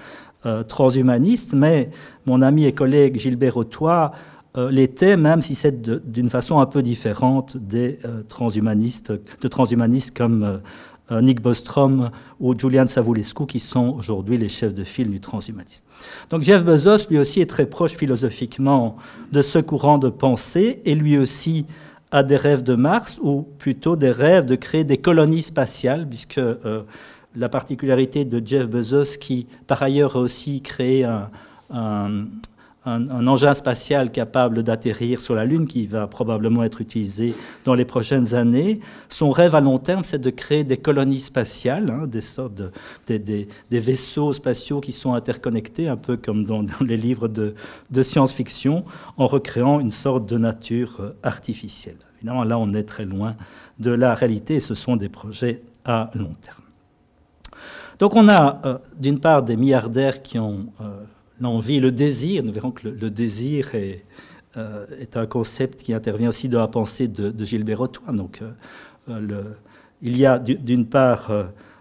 transhumaniste, 0.66 1.52
mais 1.52 1.90
mon 2.24 2.40
ami 2.40 2.64
et 2.64 2.72
collègue 2.72 3.18
Gilbert 3.18 3.58
Autois 3.58 4.12
euh, 4.56 4.70
l'était, 4.70 5.16
même 5.16 5.42
si 5.42 5.54
c'est 5.54 5.82
d'une 6.10 6.30
façon 6.30 6.60
un 6.60 6.66
peu 6.66 6.82
différente 6.82 7.56
des 7.56 7.98
euh, 8.04 8.22
transhumanistes, 8.22 9.12
de 9.12 9.48
transhumanistes 9.48 10.16
comme 10.16 10.60
euh, 11.10 11.20
Nick 11.20 11.40
Bostrom 11.40 12.10
ou 12.40 12.58
Julian 12.58 12.86
Savulescu, 12.86 13.46
qui 13.46 13.60
sont 13.60 13.90
aujourd'hui 13.90 14.38
les 14.38 14.48
chefs 14.48 14.74
de 14.74 14.82
file 14.82 15.10
du 15.10 15.20
transhumanisme. 15.20 15.84
Donc 16.30 16.42
Jeff 16.42 16.64
Bezos, 16.64 17.08
lui 17.10 17.18
aussi, 17.18 17.40
est 17.40 17.50
très 17.50 17.66
proche 17.66 17.92
philosophiquement 17.92 18.96
de 19.30 19.42
ce 19.42 19.58
courant 19.58 19.98
de 19.98 20.08
pensée, 20.08 20.80
et 20.84 20.94
lui 20.94 21.18
aussi 21.18 21.66
a 22.10 22.22
des 22.22 22.36
rêves 22.36 22.62
de 22.62 22.74
Mars, 22.74 23.20
ou 23.22 23.42
plutôt 23.58 23.94
des 23.94 24.10
rêves 24.10 24.46
de 24.46 24.54
créer 24.54 24.84
des 24.84 24.96
colonies 24.96 25.42
spatiales, 25.42 26.08
puisque 26.08 26.40
la 27.34 27.48
particularité 27.48 28.24
de 28.24 28.44
Jeff 28.44 28.68
Bezos, 28.68 29.18
qui 29.20 29.46
par 29.66 29.82
ailleurs 29.82 30.16
a 30.16 30.20
aussi 30.20 30.62
créé 30.62 31.04
un 31.04 31.30
un, 31.70 32.26
engin 32.86 33.54
spatial 33.54 34.10
capable 34.10 34.62
d'atterrir 34.62 35.20
sur 35.20 35.34
la 35.34 35.44
Lune 35.44 35.66
qui 35.66 35.86
va 35.86 36.06
probablement 36.06 36.62
être 36.62 36.80
utilisé 36.80 37.34
dans 37.64 37.74
les 37.74 37.84
prochaines 37.84 38.34
années. 38.34 38.80
Son 39.08 39.30
rêve 39.30 39.54
à 39.54 39.60
long 39.60 39.78
terme, 39.78 40.04
c'est 40.04 40.20
de 40.20 40.30
créer 40.30 40.64
des 40.64 40.76
colonies 40.76 41.20
spatiales, 41.20 41.90
hein, 41.90 42.06
des 42.06 42.20
sortes 42.20 42.54
de, 42.54 42.70
vaisseaux 43.70 44.32
spatiaux 44.32 44.80
qui 44.80 44.92
sont 44.92 45.14
interconnectés, 45.14 45.88
un 45.88 45.96
peu 45.96 46.16
comme 46.16 46.44
dans, 46.44 46.64
les 46.80 46.96
livres 46.96 47.28
de, 47.28 47.54
de 47.90 48.02
science-fiction, 48.02 48.84
en 49.16 49.26
recréant 49.26 49.80
une 49.80 49.90
sorte 49.90 50.26
de 50.26 50.38
nature 50.38 50.98
euh, 51.00 51.10
artificielle. 51.22 51.96
Évidemment, 52.18 52.44
là, 52.44 52.58
on 52.58 52.72
est 52.72 52.84
très 52.84 53.04
loin 53.04 53.36
de 53.78 53.90
la 53.90 54.14
réalité 54.14 54.54
et 54.54 54.60
ce 54.60 54.74
sont 54.74 54.96
des 54.96 55.08
projets 55.08 55.62
à 55.84 56.10
long 56.14 56.34
terme. 56.40 56.62
Donc 57.98 58.14
on 58.14 58.28
a 58.28 58.60
euh, 58.64 58.78
d'une 58.98 59.20
part 59.20 59.42
des 59.42 59.56
milliardaires 59.56 60.22
qui 60.22 60.38
ont 60.38 60.66
euh, 60.80 61.04
l'envie, 61.40 61.80
le 61.80 61.92
désir. 61.92 62.42
Nous 62.42 62.52
verrons 62.52 62.70
que 62.70 62.88
le, 62.88 63.10
désir 63.10 63.74
est, 63.74 64.04
euh, 64.56 64.86
est, 65.00 65.16
un 65.16 65.26
concept 65.26 65.82
qui 65.82 65.92
intervient 65.94 66.28
aussi 66.28 66.48
dans 66.48 66.60
la 66.60 66.68
pensée 66.68 67.08
de, 67.08 67.44
Gilbert 67.44 67.80
Autoin. 67.80 68.12
Donc, 68.12 68.42
euh, 68.42 68.50
euh, 69.08 69.42
il 70.02 70.16
y 70.16 70.26
a 70.26 70.38
d'une 70.38 70.86
part 70.86 71.32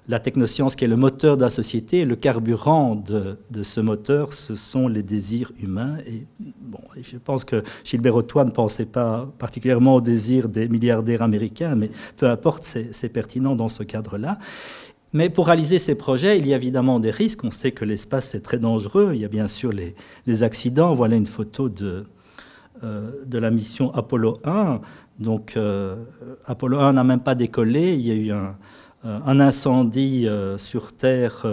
la 0.08 0.20
technoscience 0.20 0.76
qui 0.76 0.86
est 0.86 0.88
le 0.88 0.96
moteur 0.96 1.36
de 1.36 1.42
la 1.42 1.50
société, 1.50 2.06
le 2.06 2.16
carburant 2.16 2.96
de, 2.96 3.38
ce 3.64 3.82
moteur, 3.82 4.34
ce 4.34 4.56
sont 4.56 4.88
les 4.88 5.04
désirs 5.04 5.52
humains. 5.62 5.98
Et 6.08 6.26
bon, 6.40 6.80
je 7.02 7.18
pense 7.18 7.44
que 7.44 7.64
Gilbert 7.84 8.16
Autoin 8.16 8.46
ne 8.46 8.52
pensait 8.52 8.86
pas 8.86 9.28
particulièrement 9.40 9.96
aux 9.96 10.02
désirs 10.02 10.48
des 10.48 10.70
milliardaires 10.70 11.24
américains, 11.24 11.76
mais 11.76 11.90
peu 12.18 12.30
importe, 12.30 12.64
c'est 12.64 13.10
pertinent 13.10 13.56
dans 13.56 13.68
ce 13.68 13.84
cadre-là. 13.84 14.38
Mais 15.16 15.30
pour 15.30 15.48
réaliser 15.48 15.80
ces 15.80 15.96
projets, 15.96 16.38
il 16.38 16.46
y 16.46 16.54
a 16.54 16.58
évidemment 16.58 17.00
des 17.00 17.10
risques. 17.10 17.46
On 17.46 17.50
sait 17.50 17.72
que 17.72 17.86
l'espace, 17.86 18.28
c'est 18.28 18.42
très 18.42 18.60
dangereux. 18.60 19.12
Il 19.14 19.22
y 19.22 19.24
a 19.24 19.30
bien 19.30 19.48
sûr 19.48 19.72
les, 19.72 20.44
accidents. 20.44 20.92
Voilà 20.92 21.16
une 21.16 21.26
photo 21.26 21.70
de, 21.70 22.06
euh, 22.84 23.12
de 23.26 23.38
la 23.38 23.50
mission 23.50 23.94
Apollo 23.96 24.40
1. 24.44 24.82
Donc, 25.20 25.54
euh, 25.56 25.96
Apollo 26.46 26.80
1 26.80 26.92
n'a 26.92 27.06
même 27.06 27.22
pas 27.22 27.34
décollé. 27.34 27.94
Il 27.94 28.02
y 28.02 28.12
a 28.12 28.14
eu 28.14 28.32
un, 28.34 28.58
euh, 29.06 29.40
incendie 29.40 30.28
sur 30.58 30.92
Terre 30.92 31.46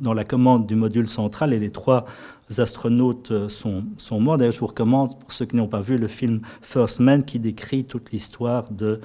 dans, 0.00 0.14
la 0.14 0.24
commande 0.24 0.66
du 0.66 0.74
module 0.74 1.06
central 1.06 1.52
et 1.52 1.58
les 1.58 1.70
trois 1.70 2.06
astronautes 2.56 3.48
sont, 3.48 3.84
sont 3.98 4.20
morts. 4.20 4.38
D'ailleurs, 4.38 4.54
je 4.54 4.60
vous 4.60 4.68
recommande, 4.68 5.18
pour 5.18 5.32
ceux 5.32 5.44
qui 5.44 5.56
n'ont 5.56 5.68
pas 5.68 5.82
vu, 5.82 5.98
le 5.98 6.06
film 6.06 6.40
First 6.62 7.00
Man 7.00 7.24
qui 7.24 7.38
décrit 7.38 7.84
toute 7.84 8.10
l'histoire 8.10 8.70
de 8.70 9.00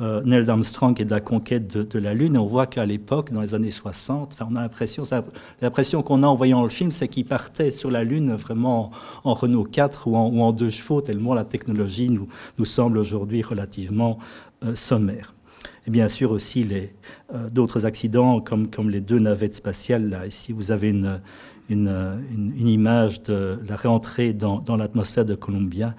euh, 0.00 0.22
Neil 0.24 0.48
Armstrong 0.48 0.98
et 1.00 1.04
de 1.04 1.10
la 1.10 1.20
conquête 1.20 1.76
de, 1.76 1.98
la 1.98 2.14
Lune. 2.14 2.38
On 2.38 2.46
voit 2.46 2.66
qu'à 2.66 2.86
l'époque, 2.86 3.32
dans 3.32 3.42
les 3.42 3.54
années 3.54 3.70
60, 3.70 4.38
on 4.48 4.56
a 4.56 4.62
l'impression, 4.62 5.02
l'impression 5.60 6.02
qu'on 6.02 6.22
a 6.22 6.26
en 6.26 6.34
voyant 6.34 6.62
le 6.62 6.70
film, 6.70 6.90
c'est 6.90 7.08
qu'il 7.08 7.26
partait 7.26 7.70
sur 7.70 7.90
la 7.90 8.02
Lune 8.02 8.34
vraiment 8.34 8.90
en, 9.24 9.34
Renault 9.34 9.64
4 9.64 10.08
ou 10.08 10.16
en, 10.16 10.52
deux 10.52 10.70
chevaux, 10.70 11.02
tellement 11.02 11.34
la 11.34 11.44
technologie 11.44 12.10
nous, 12.10 12.64
semble 12.64 12.98
aujourd'hui 12.98 13.42
relativement 13.42 14.18
euh, 14.64 14.74
sommaire. 14.74 15.34
Et 15.86 15.90
bien 15.90 16.08
sûr 16.08 16.30
aussi 16.30 16.64
les, 16.64 16.94
euh, 17.34 17.50
d'autres 17.50 17.84
accidents 17.84 18.40
comme, 18.40 18.90
les 18.90 19.00
deux 19.00 19.18
navettes 19.18 19.54
spatiales. 19.54 20.22
Ici, 20.26 20.52
vous 20.52 20.72
avez 20.72 20.88
une, 20.88 21.20
image 21.68 23.22
de 23.24 23.58
la 23.68 23.76
réentrée 23.76 24.32
dans, 24.32 24.76
l'atmosphère 24.76 25.24
de 25.24 25.34
Columbia 25.34 25.94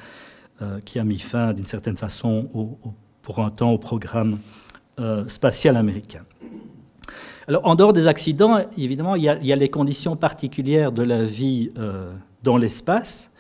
qui 0.86 1.00
a 1.00 1.04
mis 1.04 1.18
fin 1.18 1.54
d'une 1.54 1.66
certaine 1.66 1.96
façon 1.96 2.48
au 2.54 2.78
pour 3.22 3.40
un 3.40 3.50
temps 3.50 3.72
au 3.72 3.78
programme 3.78 4.40
euh, 5.00 5.28
spatial 5.28 5.78
américain. 5.78 6.24
Alors, 7.48 7.66
en 7.66 7.76
dehors 7.76 7.94
des 7.94 8.08
accidents, 8.08 8.60
évidemment, 8.78 9.16
il 9.16 9.24
y 9.24 9.30
a, 9.30 9.56
les 9.56 9.70
conditions 9.70 10.16
particulières 10.16 10.92
de 10.92 11.04
la 11.04 11.24
vie 11.24 11.72
euh, 11.78 12.14
dans 12.44 12.58
l'espace. 12.58 13.32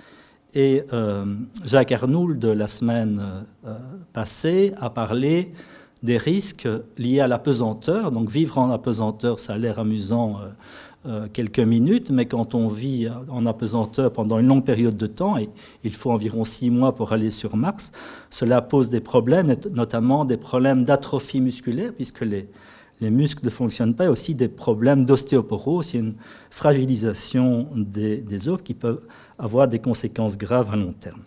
Et 0.53 0.83
euh, 0.91 1.25
Jacques 1.63 1.91
Arnould, 1.91 2.43
la 2.43 2.67
semaine 2.67 3.21
passée, 4.11 4.73
a 4.81 4.89
parlé 4.89 5.53
des 6.03 6.17
risques 6.17 6.67
liés 6.97 7.21
à 7.21 7.27
la 7.27 7.39
pesanteur. 7.39 8.11
Donc, 8.11 8.29
vivre 8.29 8.57
en 8.57 8.71
apesanteur, 8.71 9.39
ça 9.39 9.53
a 9.53 9.57
l'air 9.57 9.79
amusant 9.79 10.39
euh, 11.07 11.27
quelques 11.33 11.59
minutes, 11.59 12.11
mais 12.11 12.27
quand 12.27 12.53
on 12.53 12.67
vit 12.67 13.09
en 13.27 13.47
apesanteur 13.47 14.13
pendant 14.13 14.37
une 14.37 14.45
longue 14.45 14.63
période 14.63 14.95
de 14.95 15.07
temps, 15.07 15.35
et 15.35 15.49
il 15.83 15.93
faut 15.95 16.11
environ 16.11 16.45
six 16.45 16.69
mois 16.69 16.93
pour 16.93 17.11
aller 17.11 17.31
sur 17.31 17.55
Mars, 17.55 17.91
cela 18.29 18.61
pose 18.61 18.91
des 18.91 18.99
problèmes, 18.99 19.51
notamment 19.71 20.25
des 20.25 20.37
problèmes 20.37 20.83
d'atrophie 20.83 21.41
musculaire, 21.41 21.91
puisque 21.91 22.21
les, 22.21 22.47
les 22.99 23.09
muscles 23.09 23.43
ne 23.43 23.49
fonctionnent 23.49 23.95
pas, 23.95 24.05
et 24.05 24.07
aussi 24.09 24.35
des 24.35 24.47
problèmes 24.47 25.03
d'ostéoporose, 25.03 25.95
une 25.95 26.13
fragilisation 26.51 27.67
des, 27.75 28.47
os 28.47 28.61
qui 28.63 28.75
peuvent 28.75 29.07
avoir 29.39 29.67
des 29.67 29.79
conséquences 29.79 30.37
graves 30.37 30.71
à 30.71 30.75
long 30.75 30.93
terme. 30.93 31.21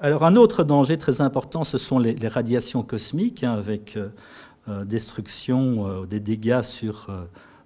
Alors 0.00 0.24
un 0.24 0.36
autre 0.36 0.64
danger 0.64 0.96
très 0.96 1.20
important, 1.20 1.64
ce 1.64 1.76
sont 1.76 1.98
les, 1.98 2.16
radiations 2.28 2.82
cosmiques, 2.82 3.44
hein, 3.44 3.52
avec 3.52 3.98
euh, 3.98 4.08
euh, 4.70 4.86
destruction, 4.86 6.06
des 6.06 6.18
dégâts 6.18 6.62
sur 6.62 7.10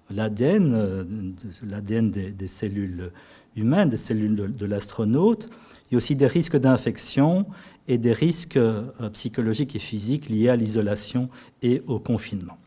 l'ADN, 0.09 1.35
l'ADN 1.69 2.11
des, 2.11 2.47
cellules 2.47 3.11
humaines, 3.55 3.89
des 3.89 3.97
cellules 3.97 4.35
de 4.35 4.65
l'astronaute. 4.65 5.49
Il 5.89 5.93
y 5.93 5.95
a 5.95 5.97
aussi 5.97 6.15
des 6.15 6.27
risques 6.27 6.57
d'infection 6.57 7.45
et 7.87 7.97
des 7.97 8.13
risques 8.13 8.57
euh, 8.57 8.83
psychologiques 9.13 9.75
et 9.75 9.79
physiques 9.79 10.29
liés 10.29 10.49
à 10.49 10.55
l'isolation 10.55 11.29
et 11.61 11.81
au 11.87 11.99
confinement. 11.99 12.57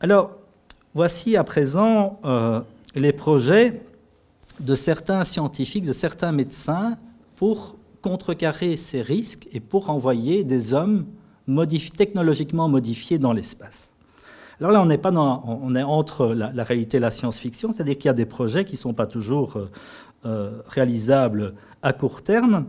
Alors, 0.00 0.32
voici 0.94 1.36
à 1.36 1.44
présent 1.44 2.20
euh, 2.24 2.60
les 2.94 3.12
projets 3.12 3.80
de 4.60 4.74
certains 4.74 5.24
scientifiques, 5.24 5.86
de 5.86 5.92
certains 5.92 6.32
médecins 6.32 6.98
pour 7.36 7.76
contrecarrer 8.02 8.76
ces 8.76 9.00
risques 9.00 9.48
et 9.52 9.60
pour 9.60 9.88
envoyer 9.88 10.44
des 10.44 10.74
hommes 10.74 11.06
technologiquement 11.96 12.68
modifiés 12.68 13.18
dans 13.18 13.32
l'espace. 13.32 13.93
Alors 14.60 14.70
là, 14.70 14.82
on 14.82 15.74
est 15.74 15.82
entre 15.82 16.26
la, 16.28 16.64
réalité 16.64 16.98
et 16.98 17.00
la 17.00 17.10
science-fiction, 17.10 17.72
c'est-à-dire 17.72 17.98
qu'il 17.98 18.06
y 18.06 18.10
a 18.10 18.14
des 18.14 18.26
projets 18.26 18.64
qui 18.64 18.74
ne 18.74 18.78
sont 18.78 18.94
pas 18.94 19.06
toujours 19.06 19.58
euh, 20.24 20.50
réalisables 20.68 21.54
à 21.82 21.92
court 21.92 22.22
terme, 22.22 22.66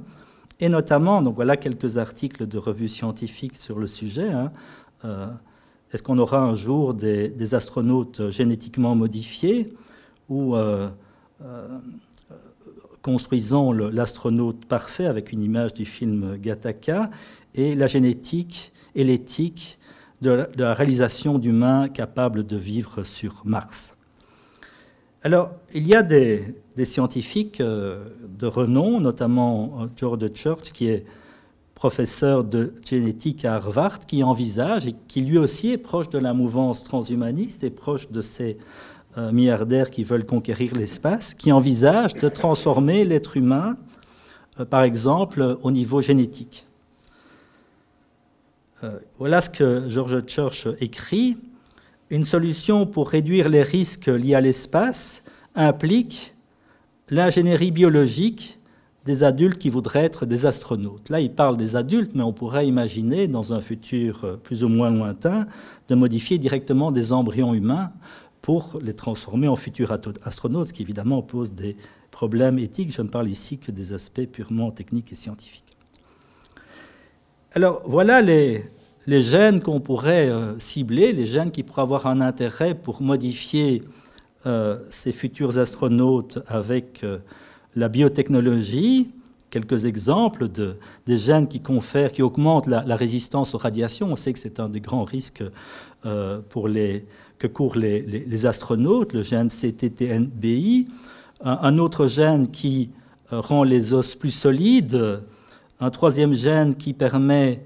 et 0.60 0.70
notamment, 0.70 1.22
donc 1.22 1.36
voilà 1.36 1.58
quelques 1.58 1.98
articles 1.98 2.48
de 2.48 2.58
revues 2.58 2.88
scientifiques 2.88 3.58
sur 3.58 3.78
le 3.78 3.88
sujet. 3.88 4.32
Hein. 4.32 4.52
Euh, 5.04 5.28
est-ce 5.92 6.02
qu'on 6.04 6.18
aura 6.18 6.40
un 6.40 6.56
jour 6.56 6.94
des, 6.94 7.56
astronautes 7.56 8.30
génétiquement 8.30 8.96
modifiés 8.96 9.74
ou 10.30 10.56
euh, 10.56 10.90
euh, 11.44 11.68
construisons 13.02 13.72
l'astronaute 13.72 14.66
parfait 14.66 15.06
avec 15.06 15.32
une 15.32 15.42
image 15.42 15.74
du 15.74 15.86
film 15.86 16.38
Gattaca 16.38 17.10
et 17.54 17.76
la 17.76 17.88
génétique 17.88 18.74
et 18.96 19.04
l'éthique 19.04 19.78
de, 20.26 20.48
la 20.58 20.74
réalisation 20.74 21.38
d'humains 21.38 21.88
capables 21.88 22.46
de 22.46 22.58
vivre 22.58 23.04
sur 23.04 23.44
Mars. 23.46 23.96
Alors, 25.24 25.52
il 25.74 25.88
y 25.88 25.96
a 25.96 26.04
des, 26.04 26.56
scientifiques 26.84 27.62
euh, 27.62 28.04
de 28.28 28.48
renom, 28.48 29.00
notamment 29.00 29.82
euh, 29.82 29.88
George 29.96 30.34
Church, 30.34 30.72
qui 30.72 30.88
est 30.88 31.06
professeur 31.74 32.44
de 32.44 32.74
génétique 32.84 33.46
à 33.46 33.56
Harvard, 33.56 34.00
qui 34.00 34.24
envisage, 34.24 34.88
et 34.88 34.96
qui 35.08 35.22
lui 35.22 35.38
aussi 35.38 35.72
est 35.72 35.78
proche 35.78 36.10
de 36.10 36.18
la 36.18 36.34
mouvance 36.34 36.84
transhumaniste 36.84 37.64
et 37.64 37.70
proche 37.70 38.12
de 38.12 38.22
ces 38.22 38.58
euh, 39.18 39.32
milliardaires 39.32 39.90
qui 39.90 40.04
veulent 40.04 40.26
conquérir 40.26 40.74
l'espace, 40.76 41.34
qui 41.34 41.52
envisage 41.52 42.14
de 42.16 42.30
transformer 42.30 43.04
l'être 43.04 43.38
humain, 43.38 43.78
par 44.70 44.84
exemple, 44.84 45.58
au 45.64 45.72
niveau 45.72 46.02
génétique. 46.02 46.65
Voilà 49.18 49.42
ce 49.42 49.50
que 49.50 49.90
George 49.90 50.26
Church 50.28 50.68
écrit. 50.80 51.38
Une 52.10 52.24
solution 52.24 52.86
pour 52.86 53.10
réduire 53.10 53.50
les 53.50 53.64
risques 53.64 54.08
liés 54.08 54.36
à 54.36 54.42
l'espace 54.42 55.24
implique 55.56 56.36
l'ingénierie 57.10 57.72
biologique 57.72 58.60
des 59.06 59.24
adultes 59.24 59.60
qui 59.60 59.70
voudraient 59.70 60.04
être 60.04 60.26
des 60.26 60.46
astronautes. 60.46 61.10
Là, 61.10 61.22
il 61.22 61.32
parle 61.32 61.58
des 61.58 61.76
adultes, 61.76 62.12
mais 62.16 62.24
on 62.24 62.34
pourrait 62.34 62.68
imaginer, 62.68 63.28
dans 63.28 63.54
un 63.54 63.62
futur 63.62 64.26
euh, 64.26 64.36
plus 64.36 64.64
ou 64.64 64.68
moins 64.68 64.90
lointain, 64.90 65.48
de 65.90 65.96
modifier 65.96 66.40
directement 66.40 66.92
des 66.92 67.14
embryons 67.14 67.54
humains 67.54 67.92
pour 68.42 68.80
les 68.82 68.94
transformer 68.94 69.48
en 69.48 69.56
futurs 69.56 69.96
astronautes, 70.24 70.70
ce 70.70 70.74
qui 70.74 70.82
évidemment 70.82 71.22
pose 71.22 71.52
des 71.54 71.78
problèmes 72.12 72.58
éthiques. 72.60 72.92
Je 72.92 73.02
ne 73.04 73.08
parle 73.08 73.30
ici 73.30 73.60
que 73.60 73.72
des 73.72 73.94
aspects 73.94 74.26
purement 74.26 74.72
techniques 74.72 75.12
et 75.12 75.16
scientifiques. 75.16 75.64
Alors 77.54 77.82
voilà 77.86 78.22
les, 78.22 78.66
les 79.08 79.22
gènes 79.22 79.62
qu'on 79.62 79.80
pourrait 79.80 80.30
euh, 80.30 80.58
cibler, 80.60 81.14
les 81.14 81.26
gènes 81.26 81.52
qui 81.52 81.64
pourraient 81.64 81.84
avoir 81.84 82.08
un 82.08 82.22
intérêt 82.22 82.74
pour 82.74 83.02
modifier 83.02 83.84
euh, 84.46 84.80
ces 84.90 85.12
futurs 85.12 85.58
astronautes 85.58 86.40
avec 86.48 87.04
euh, 87.04 87.20
la 87.76 87.88
biotechnologie, 87.88 89.12
quelques 89.50 89.86
exemples 89.86 90.50
de, 90.50 90.76
des 91.06 91.18
gènes 91.18 91.48
qui 91.48 91.60
confèrent, 91.60 92.12
qui 92.12 92.22
augmentent 92.22 92.68
la, 92.68 92.96
résistance 92.96 93.54
aux 93.54 93.58
radiations. 93.58 94.12
On 94.12 94.16
sait 94.16 94.34
que 94.34 94.40
c'est 94.40 94.60
un 94.60 94.70
des 94.70 94.82
grands 94.82 95.04
risques 95.04 95.44
que 96.04 97.48
courent 97.48 97.76
les, 97.76 98.46
astronautes, 98.46 99.14
le 99.14 99.24
gène 99.24 99.50
CTTNBI. 99.50 100.88
Un, 101.42 101.78
autre 101.78 102.08
gène 102.08 102.50
qui 102.50 102.92
rend 103.30 103.64
les 103.64 103.94
os 103.94 104.16
plus 104.16 104.32
solides. 104.32 105.22
Un 105.80 105.90
troisième 105.90 106.34
gène 106.34 106.76
qui 106.76 106.94
permet 106.94 107.62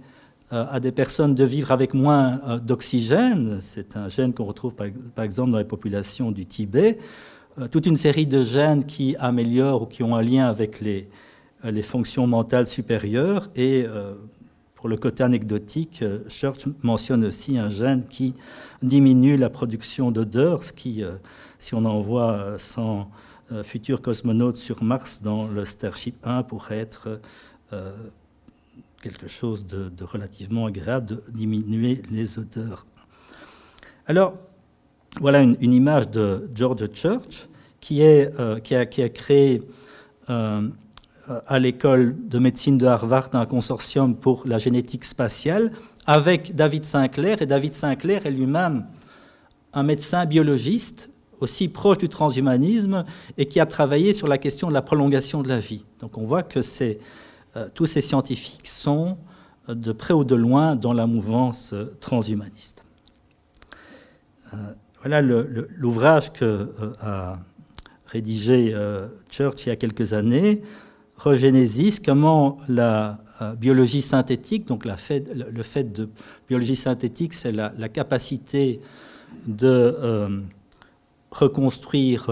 à 0.52 0.80
des 0.80 0.92
personnes 0.92 1.36
de 1.36 1.44
vivre 1.44 1.72
avec 1.72 1.94
moins 1.94 2.42
euh, 2.48 2.60
d'oxygène. 2.60 3.58
C'est 3.62 3.96
un 3.96 4.08
gène 4.08 4.34
qu'on 4.34 4.46
retrouve 4.46 4.74
par, 4.74 4.88
exemple 5.24 5.52
dans 5.52 5.60
les 5.60 5.64
populations 5.64 6.32
du 6.32 6.46
Tibet. 6.46 6.98
Euh, 7.60 7.68
toute 7.68 7.86
une 7.86 7.96
série 7.96 8.26
de 8.26 8.42
gènes 8.42 8.86
qui 8.86 9.16
améliorent 9.20 9.84
ou 9.84 9.86
qui 9.86 10.02
ont 10.02 10.16
un 10.16 10.22
lien 10.22 10.48
avec 10.48 10.82
les, 10.82 11.08
les 11.64 11.84
fonctions 11.84 12.26
mentales 12.26 12.66
supérieures. 12.66 13.50
Et 13.56 13.86
pour 14.76 14.88
le 14.88 14.98
côté 14.98 15.24
anecdotique, 15.24 16.04
Church 16.30 16.66
mentionne 16.84 17.26
aussi 17.26 17.58
un 17.58 17.70
gène 17.70 18.06
qui 18.08 18.34
diminue 18.82 19.36
la 19.36 19.50
production 19.50 20.10
d'odeur, 20.10 20.64
ce 20.64 20.72
qui, 20.72 21.04
si 21.58 21.76
on 21.76 21.84
envoie 21.84 22.54
100 22.58 23.12
futurs 23.64 24.02
cosmonautes 24.02 24.58
sur 24.58 24.82
Mars 24.84 25.22
dans 25.22 25.48
le 25.48 25.66
Starship 25.66 26.16
1, 26.24 26.44
pourrait 26.44 26.80
être 26.80 27.20
quelque 29.02 29.28
chose 29.28 29.66
de, 29.66 30.04
relativement 30.04 30.66
agréable, 30.66 31.06
de 31.06 31.24
diminuer 31.32 32.02
les 32.12 32.38
odeurs. 32.38 32.86
Alors, 34.08 34.34
voilà 35.20 35.42
une, 35.42 35.74
image 35.74 36.10
de 36.10 36.50
George 36.54 36.88
Church 36.94 37.48
qui, 37.80 38.02
euh, 38.04 38.58
a, 38.58 38.86
créé 38.86 39.64
euh, 40.30 40.68
à 41.48 41.60
l'école 41.60 42.16
de 42.28 42.40
médecine 42.40 42.78
de 42.78 42.86
Harvard 42.86 43.30
un 43.34 43.46
consortium 43.46 44.16
pour 44.16 44.48
la 44.48 44.58
génétique 44.58 45.06
spatiale 45.06 45.72
avec 46.06 46.56
David 46.56 46.86
Sinclair. 46.86 47.42
Et 47.42 47.46
David 47.46 47.74
Sinclair 47.74 48.26
est 48.26 48.32
lui-même 48.32 48.86
un 49.74 49.84
médecin 49.84 50.26
biologiste 50.26 51.10
aussi 51.40 51.70
proche 51.70 52.00
du 52.00 52.10
transhumanisme 52.10 53.06
et 53.38 53.46
qui 53.46 53.60
a 53.60 53.66
travaillé 53.66 54.14
sur 54.14 54.28
la 54.28 54.38
question 54.38 54.68
de 54.68 54.74
la 54.74 54.82
prolongation 54.82 55.42
de 55.42 55.48
la 55.48 55.60
vie. 55.60 55.86
Donc 56.00 56.18
on 56.18 56.26
voit 56.26 56.44
que 56.44 56.62
c'est 56.62 57.00
tous 57.74 57.86
ces 57.86 58.02
scientifiques 58.02 58.68
sont 58.68 59.18
euh, 59.68 59.76
de 59.76 59.92
près 59.92 60.14
ou 60.14 60.24
de 60.24 60.36
loin 60.36 60.76
dans 60.76 60.94
la 60.94 61.08
mouvance 61.08 61.74
euh, 61.74 61.96
transhumaniste. 62.00 62.84
Voilà 65.02 65.22
l'ouvrage 65.22 66.34
que 66.34 66.72
a 67.02 67.38
rédigé 68.08 68.76
Church 69.30 69.68
il 69.68 69.70
y 69.70 69.72
a 69.72 69.76
quelques 69.76 70.14
années, 70.14 70.64
Regenesis, 71.18 72.00
comment 72.04 72.58
la 72.68 73.20
biologie 73.60 74.02
synthétique, 74.02 74.68
donc 74.68 74.86
le 74.86 74.96
fait 74.98 75.94
de 75.94 76.10
biologie 76.48 76.76
synthétique, 76.76 77.36
c'est 77.36 77.52
la, 77.52 77.90
capacité 77.90 78.82
de 79.46 80.42
reconstruire 81.30 82.28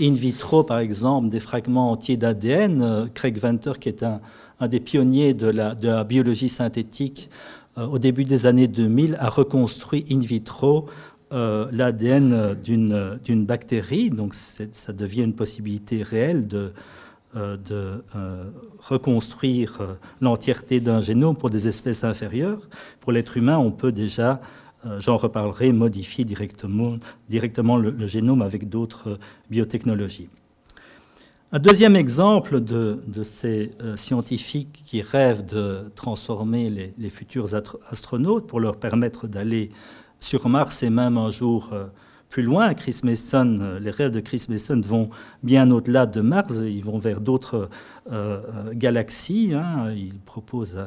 in 0.00 0.14
vitro, 0.14 0.64
par 0.64 0.78
exemple, 0.78 1.28
des 1.28 1.40
fragments 1.40 1.92
entiers 1.92 2.16
d'ADN. 2.16 3.10
Craig 3.12 3.36
Venter, 3.36 3.72
qui 3.78 3.90
est 3.90 4.02
un, 4.02 4.22
un 4.60 4.68
des 4.68 4.80
pionniers 4.80 5.34
de 5.34 5.48
la, 5.48 6.04
biologie 6.04 6.48
synthétique 6.48 7.30
euh, 7.78 7.86
au 7.86 7.98
début 7.98 8.24
des 8.24 8.46
années 8.46 8.68
2000, 8.68 9.16
a 9.18 9.28
reconstruit 9.28 10.04
in 10.10 10.18
vitro 10.18 10.86
euh, 11.32 11.68
l'ADN 11.72 12.54
d'une 12.62 13.46
bactérie. 13.46 14.10
Donc 14.10 14.34
ça 14.34 14.92
devient 14.92 15.22
une 15.22 15.34
possibilité 15.34 16.02
réelle 16.02 16.46
de, 16.46 16.72
euh, 17.36 18.50
reconstruire 18.80 19.96
l'entièreté 20.20 20.80
d'un 20.80 21.00
génome 21.00 21.36
pour 21.36 21.48
des 21.50 21.68
espèces 21.68 22.04
inférieures. 22.04 22.68
Pour 23.00 23.12
l'être 23.12 23.36
humain, 23.36 23.56
on 23.56 23.70
peut 23.70 23.92
déjà, 23.92 24.40
j'en 24.98 25.16
reparlerai, 25.16 25.72
modifier 25.72 26.24
directement 26.24 27.76
le 27.76 28.06
génome 28.06 28.42
avec 28.42 28.68
d'autres 28.68 29.18
biotechnologies. 29.48 30.28
Un 31.52 31.58
deuxième 31.58 31.96
exemple 31.96 32.60
de, 32.60 33.00
ces 33.24 33.72
euh, 33.82 33.96
scientifiques 33.96 34.84
qui 34.86 35.02
rêvent 35.02 35.44
de 35.44 35.90
transformer 35.96 36.92
les, 36.96 37.10
futurs 37.10 37.56
astronautes 37.90 38.46
pour 38.46 38.60
leur 38.60 38.76
permettre 38.76 39.26
d'aller 39.26 39.72
sur 40.20 40.48
Mars 40.48 40.84
et 40.84 40.90
même 40.90 41.18
un 41.18 41.32
jour 41.32 41.70
euh, 41.72 41.86
plus 42.28 42.44
loin. 42.44 42.72
Chris 42.74 43.00
Mason, 43.02 43.78
les 43.80 43.90
rêves 43.90 44.12
de 44.12 44.20
Chris 44.20 44.46
Mason 44.48 44.80
vont 44.80 45.10
bien 45.42 45.68
au-delà 45.72 46.06
de 46.06 46.20
Mars, 46.20 46.60
ils 46.64 46.84
vont 46.84 47.00
vers 47.00 47.20
d'autres 47.20 47.68
galaxies. 48.72 49.50
Hein. 49.52 49.92
Il 49.92 50.20
propose, 50.20 50.78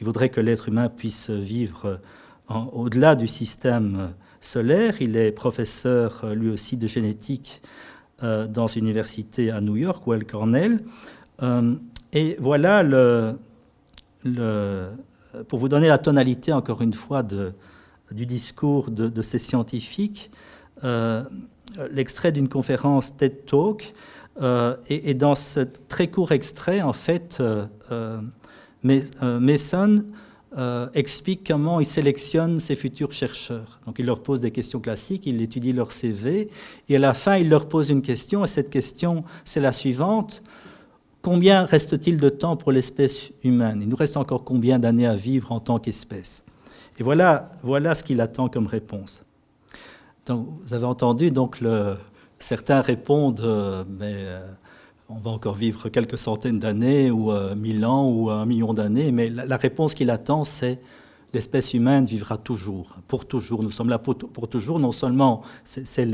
il 0.00 0.06
voudrait 0.06 0.30
que 0.30 0.40
l'être 0.40 0.70
humain 0.70 0.88
puisse 0.88 1.28
vivre 1.28 2.00
au-delà 2.48 3.16
du 3.16 3.28
système 3.28 4.14
solaire. 4.40 5.02
Il 5.02 5.18
est 5.18 5.32
professeur 5.32 6.24
lui 6.34 6.48
aussi 6.48 6.78
de 6.78 6.86
génétique 6.86 7.60
dans 8.22 8.66
une 8.66 8.84
université 8.84 9.50
à 9.50 9.60
New 9.60 9.76
York, 9.76 10.06
Well 10.06 10.24
Cornell. 10.24 10.80
et 12.12 12.36
voilà 12.40 12.82
pour 15.48 15.58
vous 15.58 15.68
donner 15.68 15.88
la 15.88 15.98
tonalité, 15.98 16.52
encore 16.52 16.82
une 16.82 16.92
fois, 16.92 17.22
du 17.22 18.26
discours 18.26 18.90
de, 18.90 19.22
ces 19.22 19.38
scientifiques, 19.38 20.30
euh, 20.84 21.24
l'extrait 21.90 22.32
d'une 22.32 22.48
conférence 22.48 23.16
TED 23.16 23.44
Talk, 23.46 23.92
euh, 24.40 24.76
et, 24.88 25.14
dans 25.14 25.34
ce 25.34 25.60
très 25.60 26.08
court 26.08 26.32
extrait, 26.32 26.82
en 26.82 26.92
fait, 26.92 27.42
euh, 30.56 30.88
explique 30.94 31.46
comment 31.46 31.80
il 31.80 31.86
sélectionne 31.86 32.60
ses 32.60 32.76
futurs 32.76 33.12
chercheurs. 33.12 33.80
Donc 33.84 33.96
il 33.98 34.06
leur 34.06 34.22
pose 34.22 34.40
des 34.40 34.52
questions 34.52 34.80
classiques, 34.80 35.26
il 35.26 35.42
étudie 35.42 35.72
leur 35.72 35.92
CV, 35.92 36.50
et 36.88 36.96
à 36.96 36.98
la 36.98 37.14
fin, 37.14 37.36
il 37.36 37.48
leur 37.48 37.68
pose 37.68 37.90
une 37.90 38.02
question, 38.02 38.44
et 38.44 38.46
cette 38.46 38.70
question, 38.70 39.24
c'est 39.44 39.60
la 39.60 39.72
suivante. 39.72 40.42
Combien 41.20 41.64
reste-t-il 41.64 42.18
de 42.18 42.28
temps 42.28 42.56
pour 42.56 42.70
l'espèce 42.70 43.32
humaine? 43.42 43.80
Il 43.82 43.88
nous 43.88 43.96
reste 43.96 44.16
encore 44.16 44.44
combien 44.44 44.78
d'années 44.78 45.06
à 45.06 45.16
vivre 45.16 45.50
en 45.50 45.58
tant 45.58 45.78
qu'espèce? 45.80 46.44
Et 46.98 47.02
voilà, 47.02 47.50
voilà 47.62 47.94
ce 47.94 48.04
qu'il 48.04 48.20
attend 48.20 48.48
comme 48.48 48.66
réponse. 48.66 49.24
Donc, 50.26 50.48
vous 50.62 50.74
avez 50.74 50.86
entendu, 50.86 51.30
donc 51.30 51.58
certains 52.38 52.80
répondent, 52.80 53.40
euh, 53.40 53.84
mais 53.88 54.14
euh, 54.14 54.46
on 55.08 55.18
va 55.18 55.30
encore 55.30 55.54
vivre 55.54 55.88
quelques 55.88 56.18
centaines 56.18 56.58
d'années, 56.58 57.10
ou 57.10 57.30
euh, 57.32 57.54
mille 57.54 57.84
ans, 57.84 58.08
ou 58.08 58.30
un 58.30 58.46
million 58.46 58.74
d'années. 58.74 59.12
Mais 59.12 59.30
la 59.30 59.56
réponse 59.56 59.94
qu'il 59.94 60.10
attend, 60.10 60.44
c'est 60.44 60.80
l'espèce 61.36 61.74
humaine 61.74 62.04
vivra 62.04 62.38
toujours, 62.38 62.96
pour 63.08 63.26
toujours. 63.26 63.62
Nous 63.62 63.70
sommes 63.70 63.88
là 63.88 63.98
pour, 63.98 64.16
toujours, 64.48 64.78
non 64.80 64.92
seulement, 64.92 65.42
c'est 65.64 66.08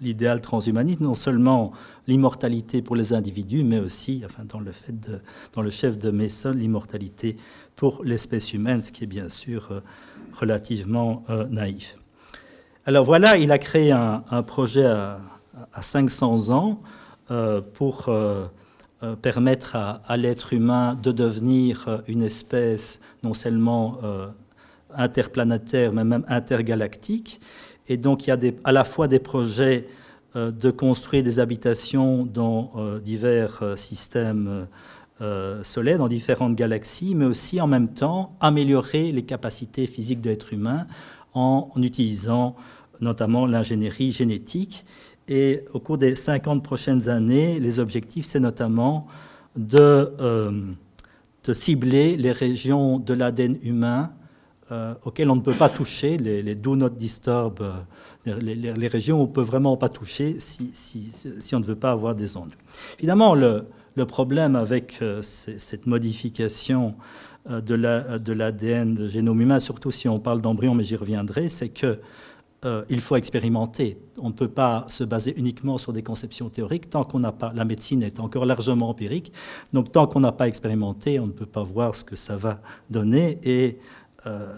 l'idéal 0.00 0.40
transhumaniste, 0.40 1.00
non 1.00 1.14
seulement 1.14 1.72
l'immortalité 2.06 2.80
pour 2.80 2.96
les 2.96 3.12
individus, 3.12 3.64
mais 3.64 3.80
aussi, 3.80 4.22
enfin, 4.24 4.44
dans 4.44 4.60
le, 4.60 4.72
fait 4.72 4.98
de, 4.98 5.20
dans 5.54 5.62
le 5.62 5.70
chef 5.70 5.98
de 5.98 6.10
Mason, 6.10 6.52
l'immortalité 6.52 7.36
pour 7.74 8.04
l'espèce 8.04 8.52
humaine, 8.52 8.82
ce 8.82 8.92
qui 8.92 9.04
est 9.04 9.08
bien 9.08 9.28
sûr 9.28 9.68
euh, 9.70 9.80
relativement 10.32 11.24
euh, 11.30 11.46
naïf. 11.48 11.98
Alors 12.86 13.04
voilà, 13.04 13.36
il 13.38 13.50
a 13.50 13.58
créé 13.58 13.92
un, 13.92 14.42
projet 14.46 14.84
à, 14.84 15.18
500 15.80 16.50
ans 16.50 16.80
euh, 16.82 17.03
pour 17.74 18.08
euh, 19.04 19.16
permettre 19.16 19.76
à, 19.76 20.16
l'être 20.16 20.52
humain 20.52 20.94
de 20.94 21.10
devenir 21.10 21.84
euh, 21.88 21.98
une 22.06 22.22
espèce 22.22 23.00
non 23.22 23.34
seulement 23.34 23.98
euh, 24.02 24.28
interplanétaire, 24.94 25.92
mais 25.92 26.04
même 26.04 26.24
intergalactique. 26.28 27.40
Et 27.88 27.96
donc 27.96 28.26
il 28.26 28.30
y 28.30 28.32
a 28.32 28.38
à 28.62 28.72
la 28.72 28.84
fois 28.84 29.08
des 29.08 29.18
projets 29.18 29.86
de 30.34 30.70
construire 30.70 31.22
des 31.22 31.38
habitations 31.38 32.24
dans 32.24 32.72
divers 33.04 33.62
systèmes 33.76 34.66
solaires, 35.62 35.98
dans 35.98 36.08
différentes 36.08 36.56
galaxies, 36.56 37.14
mais 37.14 37.24
aussi 37.24 37.60
en 37.60 37.66
même 37.66 37.88
temps 37.88 38.36
améliorer 38.40 39.12
les 39.12 39.22
capacités 39.22 39.86
physiques 39.86 40.20
de 40.20 40.30
l'être 40.30 40.52
humain 40.52 40.86
en 41.34 41.70
utilisant 41.76 42.56
notamment 43.00 43.46
l'ingénierie 43.46 44.12
génétique. 44.12 44.84
Et 45.28 45.64
au 45.72 45.80
cours 45.80 45.98
des 45.98 46.14
50 46.14 46.62
prochaines 46.62 47.08
années, 47.08 47.58
les 47.58 47.78
objectifs, 47.78 48.26
c'est 48.26 48.40
notamment 48.40 49.06
de, 49.56 50.12
euh, 50.20 50.52
cibler 51.52 52.16
les 52.16 52.32
régions 52.32 52.98
de 52.98 53.14
l'ADN 53.14 53.58
humain 53.62 54.12
euh, 54.72 54.94
auxquelles 55.04 55.30
on 55.30 55.36
ne 55.36 55.42
peut 55.42 55.54
pas 55.54 55.68
toucher, 55.68 56.16
les, 56.16 56.54
do 56.54 56.74
not 56.74 56.90
disturb, 56.90 57.60
euh, 57.60 58.38
les, 58.40 58.88
régions 58.88 59.18
où 59.18 59.24
on 59.24 59.26
ne 59.26 59.32
peut 59.32 59.42
vraiment 59.42 59.76
pas 59.76 59.90
toucher 59.90 60.36
si, 60.38 60.70
on 61.52 61.60
ne 61.60 61.64
veut 61.64 61.76
pas 61.76 61.92
avoir 61.92 62.14
des 62.14 62.36
ondes. 62.36 62.52
Évidemment, 62.98 63.34
le, 63.34 63.66
le 63.94 64.06
problème 64.06 64.56
avec 64.56 65.02
cette 65.22 65.86
modification 65.86 66.94
de 67.48 67.74
l'ADN, 67.74 68.94
la, 68.94 69.02
de 69.02 69.06
génome 69.06 69.42
humain, 69.42 69.58
surtout 69.58 69.90
si 69.90 70.08
on 70.08 70.18
parle 70.18 70.40
d'embryon, 70.40 70.74
mais 70.74 70.84
j'y 70.84 70.96
reviendrai, 70.96 71.50
c'est 71.50 71.68
que 71.68 71.98
euh, 72.64 72.84
il 72.88 73.00
faut 73.00 73.16
expérimenter. 73.16 73.98
On 74.18 74.28
ne 74.28 74.34
peut 74.34 74.48
pas 74.48 74.86
se 74.88 75.04
baser 75.04 75.34
uniquement 75.36 75.76
sur 75.76 75.92
des 75.92 76.02
conceptions 76.02 76.48
théoriques 76.48 76.88
tant 76.88 77.04
qu'on 77.04 77.18
n'a 77.18 77.32
pas. 77.32 77.52
La 77.54 77.64
médecine 77.64 78.02
est 78.02 78.20
encore 78.20 78.46
largement 78.46 78.88
empirique, 78.88 79.32
donc 79.72 79.92
tant 79.92 80.06
qu'on 80.06 80.20
n'a 80.20 80.32
pas 80.32 80.48
expérimenté, 80.48 81.20
on 81.20 81.26
ne 81.26 81.32
peut 81.32 81.46
pas 81.46 81.62
voir 81.62 81.94
ce 81.94 82.04
que 82.04 82.16
ça 82.16 82.36
va 82.36 82.60
donner. 82.88 83.38
Et 83.42 83.78
euh, 84.26 84.56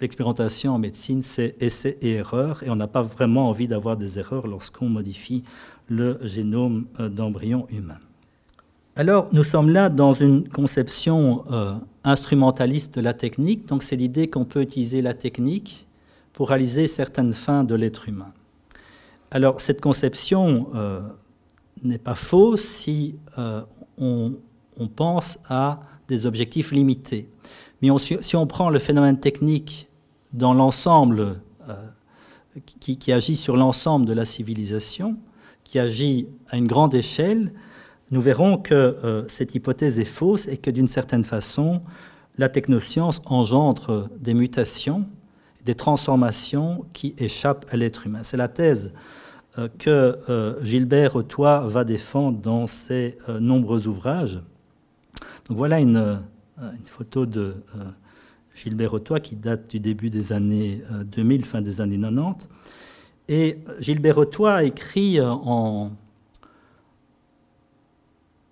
l'expérimentation 0.00 0.72
en 0.72 0.78
médecine, 0.78 1.22
c'est 1.22 1.54
essai 1.60 1.96
et 2.02 2.14
erreur, 2.14 2.62
et 2.64 2.70
on 2.70 2.76
n'a 2.76 2.88
pas 2.88 3.02
vraiment 3.02 3.48
envie 3.48 3.68
d'avoir 3.68 3.96
des 3.96 4.18
erreurs 4.18 4.48
lorsqu'on 4.48 4.88
modifie 4.88 5.44
le 5.86 6.18
génome 6.22 6.86
euh, 6.98 7.08
d'embryon 7.08 7.66
humain. 7.70 7.98
Alors, 8.96 9.28
nous 9.32 9.44
sommes 9.44 9.70
là 9.70 9.90
dans 9.90 10.10
une 10.10 10.48
conception 10.48 11.44
instrumentaliste 12.02 12.96
de 12.96 13.00
la 13.00 13.14
technique, 13.14 13.68
donc 13.68 13.84
c'est 13.84 13.94
l'idée 13.94 14.28
qu'on 14.28 14.44
peut 14.44 14.60
utiliser 14.60 15.02
la 15.02 15.14
technique 15.14 15.87
pour 16.38 16.50
réaliser 16.50 16.86
certaines 16.86 17.32
fins 17.32 17.64
de 17.64 17.74
l'être 17.74 18.08
humain. 18.08 18.32
Alors 19.32 19.60
cette 19.60 19.80
conception 19.80 20.68
euh, 20.76 21.00
n'est 21.82 21.98
pas 21.98 22.14
fausse 22.14 22.62
si 22.62 23.18
euh, 23.38 23.62
on, 23.98 24.36
pense 24.94 25.40
à 25.48 25.80
des 26.06 26.26
objectifs 26.26 26.70
limités. 26.70 27.28
Mais 27.82 27.88
si 27.98 28.36
on 28.36 28.46
prend 28.46 28.70
le 28.70 28.78
phénomène 28.78 29.18
technique 29.18 29.88
dans 30.32 30.54
l'ensemble, 30.54 31.40
euh, 31.68 31.74
qui, 32.78 32.98
qui, 32.98 33.12
agit 33.12 33.34
sur 33.34 33.56
l'ensemble 33.56 34.06
de 34.06 34.12
la 34.12 34.24
civilisation, 34.24 35.16
qui 35.64 35.80
agit 35.80 36.28
à 36.50 36.56
une 36.56 36.68
grande 36.68 36.94
échelle, 36.94 37.52
nous 38.12 38.20
verrons 38.20 38.58
que 38.58 39.26
cette 39.26 39.56
hypothèse 39.56 39.98
est 39.98 40.04
fausse 40.04 40.46
et 40.46 40.56
que 40.56 40.70
d'une 40.70 40.86
certaine 40.86 41.24
façon, 41.24 41.82
la 42.36 42.48
technoscience 42.48 43.22
engendre 43.26 44.08
des 44.20 44.34
mutations 44.34 45.04
des 45.64 45.74
transformations 45.74 46.84
qui 46.92 47.14
échappent 47.18 47.66
à 47.70 47.76
l'être 47.76 48.06
humain. 48.06 48.22
C'est 48.22 48.36
la 48.36 48.48
thèse 48.48 48.92
euh, 49.58 49.68
que 49.78 50.18
euh, 50.28 50.62
Gilbert 50.62 51.16
Autois 51.16 51.60
va 51.66 51.84
défendre 51.84 52.38
dans 52.38 52.66
ses 52.66 53.18
euh, 53.28 53.40
nombreux 53.40 53.88
ouvrages. 53.88 54.40
Donc 55.48 55.56
voilà 55.56 55.80
une, 55.80 56.22
photo 56.84 57.24
de 57.24 57.54
Gilbert 58.54 58.92
Autois 58.92 59.20
qui 59.20 59.36
date 59.36 59.70
du 59.70 59.78
début 59.78 60.10
des 60.10 60.32
années 60.32 60.82
2000, 61.06 61.44
fin 61.44 61.62
des 61.62 61.80
années 61.80 61.98
90. 61.98 62.48
Et 63.28 63.58
Gilbert 63.78 64.18
Autois 64.18 64.54
a 64.54 64.64
écrit 64.64 65.20
en, 65.20 65.92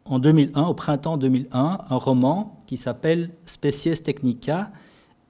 en 0.05 0.19
2001, 0.19 0.63
au 0.63 0.75
printemps 0.75 1.17
2001, 1.17 1.79
un 1.91 1.97
roman 1.97 2.63
qui 2.67 2.77
s'appelle 2.77 3.31
Species 3.45 4.03
Technica 4.03 4.71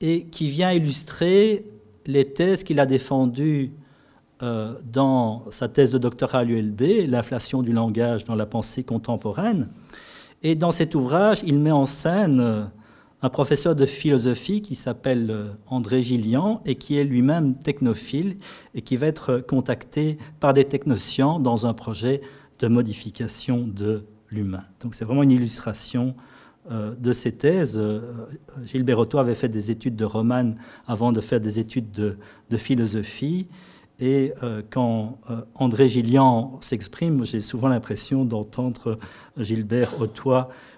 et 0.01 0.25
qui 0.27 0.49
vient 0.49 0.73
illustrer 0.73 1.65
les 2.07 2.25
thèses 2.25 2.65
qu'il 2.65 2.81
a 2.81 2.87
défendues 2.87 3.73
euh, 4.43 4.75
dans 4.85 5.45
sa 5.51 5.69
thèse 5.69 5.93
de 5.93 5.99
doctorat 5.99 6.41
à 6.41 6.45
l'ULB, 6.45 7.09
L'inflation 7.09 7.63
du 7.63 7.73
langage 7.73 8.25
dans 8.25 8.35
la 8.35 8.47
pensée 8.47 8.85
contemporaine. 8.85 9.71
Et 10.43 10.55
dans 10.55 10.71
cet 10.71 10.95
ouvrage, 10.95 11.41
il 11.47 11.59
met 11.59 11.71
en 11.71 11.87
scène 11.87 12.41
euh, 12.41 12.65
un 13.23 13.31
professeur 13.31 13.75
de 13.75 13.87
philosophie 13.87 14.61
qui 14.61 14.75
s'appelle 14.75 15.31
euh, 15.31 15.49
André 15.69 16.03
Gillian 16.03 16.61
et 16.67 16.75
qui 16.75 16.99
est 16.99 17.05
lui-même 17.05 17.55
technophile 17.55 18.37
et 18.75 18.83
qui 18.83 18.97
va 18.97 19.07
être 19.07 19.39
contacté 19.39 20.19
par 20.39 20.53
des 20.53 20.67
technociens 20.67 21.41
dans 21.41 21.67
un 21.67 21.73
projet 21.73 22.21
de 22.59 22.69
modification 22.69 23.67
de 23.67 24.05
l'humain. 24.31 24.65
Donc 24.81 24.95
c'est 24.95 25.07
vraiment 25.07 25.23
une 25.23 25.31
illustration 25.31 26.15
de 26.71 27.13
ses 27.13 27.33
thèses. 27.33 27.79
Euh, 27.79 28.01
Gilbert 28.65 28.99
Otto 28.99 29.19
avait 29.19 29.35
fait 29.35 29.49
des 29.49 29.71
études 29.71 29.97
de 29.97 30.05
romane 30.05 30.57
avant 30.87 31.13
de 31.13 31.21
faire 31.21 31.41
des 31.41 31.59
études 31.59 31.91
de, 31.91 32.57
philosophie. 32.57 33.49
Et 33.99 34.33
euh, 34.43 34.63
quand 34.69 35.19
André 35.55 35.89
Gillian 35.89 36.59
s'exprime, 36.61 37.25
j'ai 37.25 37.41
souvent 37.41 37.69
l'impression 37.69 38.25
d'entendre 38.25 38.99
Gilbert 39.39 40.01
Otto 40.01 40.35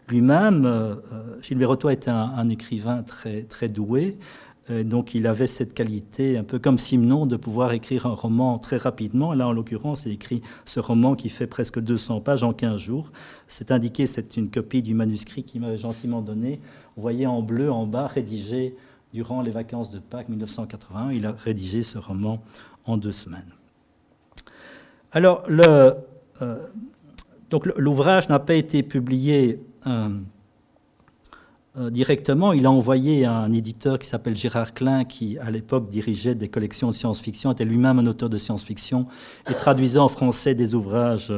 lui-même. 0.09 0.96
Gilbert 1.42 1.70
Otto 1.70 1.90
était 1.90 2.11
un, 2.11 2.33
un, 2.37 2.48
écrivain 2.48 3.03
très, 3.03 3.42
très 3.42 3.68
doué, 3.68 4.16
euh, 4.16 4.47
donc 4.70 5.14
il 5.14 5.26
avait 5.26 5.46
cette 5.46 5.72
qualité, 5.74 6.37
un 6.37 6.44
peu 6.44 6.59
comme 6.59 6.78
Simon, 6.78 7.26
de 7.26 7.37
pouvoir 7.37 7.72
écrire 7.72 8.07
un 8.07 8.14
roman 8.14 8.59
très 8.59 8.76
rapidement. 8.76 9.33
Là, 9.33 9.48
en 9.48 9.52
l'occurrence, 9.52 10.04
il 10.07 10.12
écrit 10.12 10.42
ce 10.64 10.81
roman 10.81 11.14
qui 11.14 11.31
fait 11.31 11.46
presque 11.46 11.81
200 11.81 12.20
pages 12.20 12.44
en 12.44 12.52
15 12.52 12.78
jours. 12.78 13.11
C'est 13.46 13.70
indiqué, 13.70 14.07
c'est 14.07 14.37
une 14.37 14.50
copie 14.50 14.83
du 14.83 14.94
manuscrit 14.94 15.44
qu'il 15.44 15.61
m'avait 15.61 15.78
gentiment 15.78 16.20
donné. 16.20 16.61
Vous 16.96 17.02
voyez 17.02 17.26
en 17.26 17.42
bleu 17.42 17.72
en 17.72 17.87
bas, 17.87 18.07
rédigé 18.07 18.76
durant 19.14 19.40
les 19.40 19.50
vacances 19.50 19.90
de 19.90 19.98
Pâques 19.98 20.28
1981. 20.28 21.12
Il 21.12 21.24
a 21.24 21.33
rédigé 21.33 21.83
ce 21.83 21.96
roman 21.96 22.42
en 22.85 22.98
deux 22.98 23.12
semaines. 23.12 23.52
Alors, 25.12 25.44
donc 27.48 27.66
l'ouvrage 27.76 28.28
n'a 28.28 28.38
pas 28.38 28.54
été 28.54 28.83
publié 28.83 29.61
directement. 31.90 32.52
Il 32.52 32.66
a 32.66 32.70
envoyé 32.70 33.24
un 33.24 33.52
éditeur 33.52 33.98
qui 33.98 34.06
s'appelle 34.06 34.36
Gérard 34.36 34.74
Klein, 34.74 35.04
qui 35.04 35.38
à 35.38 35.50
l'époque 35.50 35.88
dirigeait 35.88 36.34
des 36.34 36.48
collections 36.48 36.88
de 36.88 36.94
science-fiction, 36.94 37.52
était 37.52 37.64
lui-même 37.64 37.98
un 37.98 38.06
auteur 38.06 38.28
de 38.28 38.38
science-fiction 38.38 39.06
et 39.50 39.54
traduisait 39.54 39.98
en 39.98 40.08
français 40.08 40.54
des 40.54 40.74
ouvrages 40.74 41.32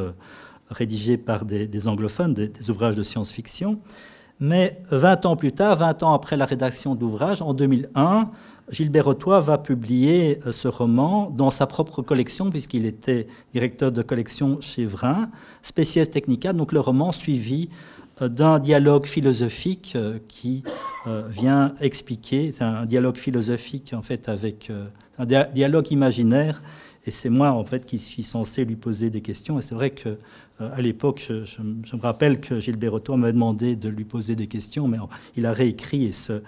rédigés 0.71 1.17
par 1.17 1.45
des, 1.45 1.89
anglophones, 1.89 2.35
des, 2.35 2.71
ouvrages 2.71 2.97
de 2.97 3.03
science-fiction. 3.03 3.81
Mais 4.43 4.81
20 4.91 5.27
ans 5.27 5.37
plus 5.37 5.53
tard, 5.53 5.77
20 5.77 6.03
ans 6.03 6.15
après 6.15 6.37
la 6.37 6.47
rédaction 6.47 6.95
de 6.95 7.01
l'ouvrage, 7.01 7.43
en 7.43 7.53
2001, 7.53 8.31
Gilbert 8.71 9.07
Autois 9.09 9.41
va 9.41 9.59
publier 9.59 10.39
euh, 10.47 10.53
ce 10.53 10.69
roman 10.69 11.29
dans 11.29 11.51
sa 11.51 11.67
propre 11.67 12.01
collection, 12.01 12.51
puisqu'il 12.51 12.87
était 12.87 13.27
directeur 13.53 13.93
de 13.93 14.01
collection 14.01 14.59
chez 14.61 14.87
Vrin, 14.87 15.29
Species 15.61 16.07
Technica, 16.07 16.55
donc 16.55 16.73
le 16.73 16.81
roman 16.81 17.13
suivi 17.13 17.69
euh, 17.69 18.00
d'un 18.21 18.59
dialogue 18.59 19.07
philosophique 19.07 19.95
euh, 19.97 20.19
qui 20.29 20.63
vient 21.29 21.73
expliquer, 21.81 22.53
c'est 22.53 22.65
un 22.65 22.85
dialogue 22.85 23.17
philosophique 23.17 23.95
en 23.95 24.03
fait 24.03 24.29
avec 24.29 24.71
un 25.19 25.25
dialogue 25.25 25.91
imaginaire, 25.91 26.63
et 27.07 27.11
c'est 27.11 27.31
moi 27.31 27.53
en 27.53 27.65
fait 27.65 27.87
qui 27.87 27.97
suis 27.97 28.23
censé 28.23 28.67
lui 28.67 28.77
poser 28.77 29.09
des 29.09 29.23
questions, 29.23 29.59
et 29.59 29.63
c'est 29.63 29.75
vrai 29.75 29.91
que 29.91 30.19
à 30.59 30.83
l'époque, 30.83 31.25
je, 31.27 31.63
me 31.63 32.03
rappelle 32.03 32.39
que 32.39 32.61
Gilbert 32.61 32.93
Autois 32.93 33.17
m'avait 33.17 33.33
demandé 33.33 33.77
de 33.77 33.89
lui 33.89 34.05
poser 34.05 34.37
des 34.37 34.47
questions, 34.47 34.89
mais 34.89 34.99
il 35.35 35.47
a 35.47 35.55
réécrit 35.55 36.05
et 36.05 36.13
ce, 36.13 36.43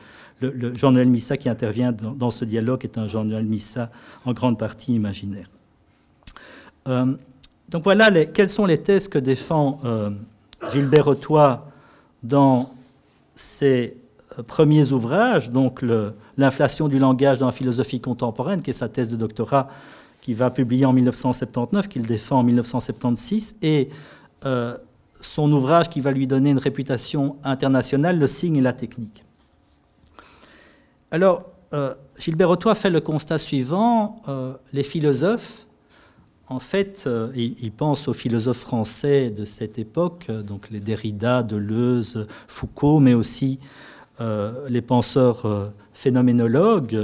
le, 0.51 0.75
journal 0.75 1.07
Missa 1.07 1.37
qui 1.37 1.49
intervient 1.49 1.93
dans, 1.93 2.31
ce 2.31 2.45
dialogue 2.45 2.85
est 2.85 2.99
un 2.99 3.07
journal 3.07 3.45
Missa 3.45 3.91
en 4.25 4.33
grande 4.33 4.59
partie 4.59 4.95
imaginaire. 4.95 5.49
Euh, 6.89 7.15
donc 7.69 7.85
voilà 7.85 8.11
les, 8.11 8.27
quelles 8.27 8.49
sont 8.49 8.67
les 8.67 8.79
thèses 8.79 9.09
que 9.09 9.19
défend 9.19 9.79
euh, 9.85 10.11
Gilbert 10.71 11.09
Autois 11.09 11.67
dans 12.23 12.71
ses 13.35 13.97
euh, 14.39 14.43
premiers 14.43 14.93
ouvrages, 14.93 15.51
donc 15.51 15.83
l'inflation 16.37 16.89
du 16.89 16.99
langage 16.99 17.39
dans 17.39 17.47
la 17.47 17.53
philosophie 17.53 18.01
contemporaine, 18.01 18.63
qui 18.63 18.71
est 18.71 18.75
sa 18.75 18.89
thèse 18.89 19.11
de 19.11 19.17
doctorat 19.17 19.69
qu'il 20.21 20.37
va 20.37 20.51
publier 20.51 20.87
en 20.87 20.93
1979, 20.93 21.89
qu'il 21.89 22.07
défend 22.07 22.39
en 22.39 22.43
1976, 22.45 23.57
et 23.63 23.89
son 25.21 25.51
ouvrage 25.53 25.89
qui 25.89 26.01
va 26.01 26.11
lui 26.11 26.27
donner 26.27 26.51
une 26.51 26.59
réputation 26.59 27.37
internationale, 27.45 28.19
Le 28.19 28.27
signe 28.27 28.57
et 28.57 28.61
la 28.61 28.73
technique. 28.73 29.25
Alors, 31.11 31.45
euh, 31.73 31.95
Gilbert 32.19 32.51
Autois 32.51 32.75
fait 32.75 32.91
le 32.91 33.01
constat 33.01 33.39
suivant, 33.39 34.17
euh, 34.29 34.55
les 34.73 34.83
philosophes, 34.83 35.67
en 36.49 36.59
fait, 36.59 37.05
euh, 37.07 37.31
il, 37.35 37.73
pense 37.73 38.09
aux 38.09 38.13
philosophes 38.13 38.59
français 38.59 39.31
de 39.31 39.45
cette 39.45 39.79
époque, 39.79 40.31
donc 40.31 40.69
les 40.71 40.81
Derrida, 40.81 41.43
Deleuze, 41.43 42.27
Foucault, 42.49 43.01
mais 43.01 43.15
aussi 43.15 43.59
les 44.69 44.83
penseurs 44.83 45.73
phénoménologues. 45.93 46.97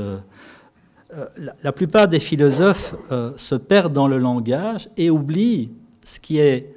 La, 1.65 1.73
plupart 1.73 2.07
des 2.07 2.21
philosophes 2.21 2.95
se 3.35 3.57
perdent 3.57 3.93
dans 3.93 4.07
le 4.07 4.19
langage 4.19 4.89
et 4.97 5.11
oublient 5.11 5.73
ce 6.05 6.21
qui 6.21 6.39
est 6.39 6.77